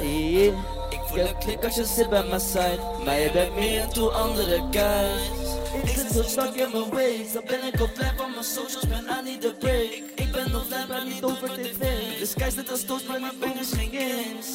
Yeah. 0.00 0.77
Ik 1.14 1.34
klik 1.38 1.64
als 1.64 1.74
je 1.74 1.84
zit 1.84 2.08
bij 2.08 2.24
mijn 2.24 2.40
side, 2.40 2.78
maar 3.04 3.18
je 3.18 3.30
bent 3.32 3.54
meer 3.54 3.82
into 3.82 4.08
andere 4.08 4.62
guys. 4.70 5.48
Ik 5.82 5.88
zit 5.88 6.12
zo 6.12 6.22
stuck 6.22 6.54
in 6.54 6.70
mijn 6.72 6.90
ways, 6.90 7.32
dan 7.32 7.42
ben 7.46 7.64
ik 7.64 7.80
offline 7.80 8.12
van 8.16 8.30
mijn 8.30 8.44
socials, 8.44 8.86
ben 8.86 9.08
aan 9.08 9.24
niet 9.24 9.42
de 9.42 9.54
break. 9.54 10.02
Ik 10.14 10.32
ben 10.32 10.54
offline, 10.56 10.86
maar 10.88 11.04
niet 11.06 11.24
over 11.24 11.48
tv. 11.48 11.78
De 12.18 12.26
sky 12.26 12.50
zit 12.50 12.70
als 12.70 12.84
toast, 12.84 13.08
maar 13.08 13.20
mijn 13.20 13.38
bangers 13.40 13.72
geen 13.72 13.90
games. 13.92 14.54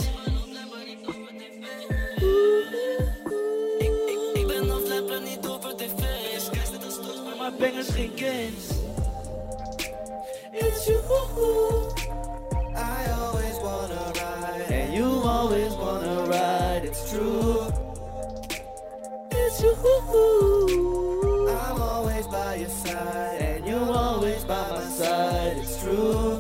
Ik, 4.34 4.48
ben 4.48 4.68
maar 5.08 5.22
niet 5.22 5.48
over 5.48 5.76
tv. 5.76 6.02
Maar 7.26 7.38
mijn 7.38 7.58
bangers 7.58 7.88
geen 7.88 8.12
games. 8.16 8.82
It's 10.52 10.86
you. 10.86 11.00
I 12.76 13.12
always 13.12 13.58
wanna 13.62 14.13
always 15.34 15.74
wanna 15.76 16.16
ride. 16.34 16.84
It's 16.90 17.02
true. 17.10 17.68
It's 19.32 19.62
you. 19.62 19.74
I'm 21.50 21.82
always 21.82 22.28
by 22.28 22.56
your 22.62 22.74
side, 22.84 23.42
and 23.42 23.68
you 23.68 23.78
always 23.78 24.44
by 24.46 24.66
my 24.76 24.86
side. 25.00 25.58
It's 25.58 25.76
true. 25.82 26.38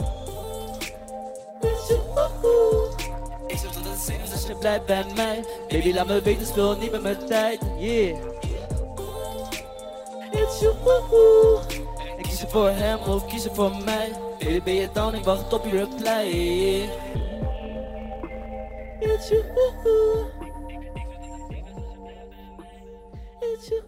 It's 1.61 1.89
you. 1.89 2.01
Ik 3.47 3.57
zorg 3.57 3.73
dat 3.73 3.83
het 3.83 4.13
is 4.23 4.31
als 4.31 4.47
je 4.47 4.55
blijft 4.55 4.85
bij 4.85 5.05
mij. 5.15 5.43
Baby, 5.67 5.93
laat 5.93 6.07
me 6.07 6.21
weten, 6.21 6.45
speel 6.45 6.77
niet 6.77 6.91
met 6.91 7.01
mijn 7.01 7.25
tijd. 7.25 7.59
Yeah. 7.77 8.17
It's 10.31 10.59
you. 10.59 10.73
Ik 12.17 12.23
kies 12.23 12.45
voor 12.47 12.69
hem 12.69 12.99
of 12.99 13.25
kies 13.25 13.43
je 13.43 13.49
voor 13.53 13.71
mij. 13.85 14.11
Baby, 14.39 14.61
ben 14.63 14.73
je 14.73 14.89
down? 14.93 15.15
Ik 15.15 15.23
wacht 15.23 15.53
op 15.53 15.65
je 15.65 15.77
reply. 15.77 16.89
It's 19.05 19.31
you. 19.31 19.43
It's 23.41 23.69
you. 23.69 23.83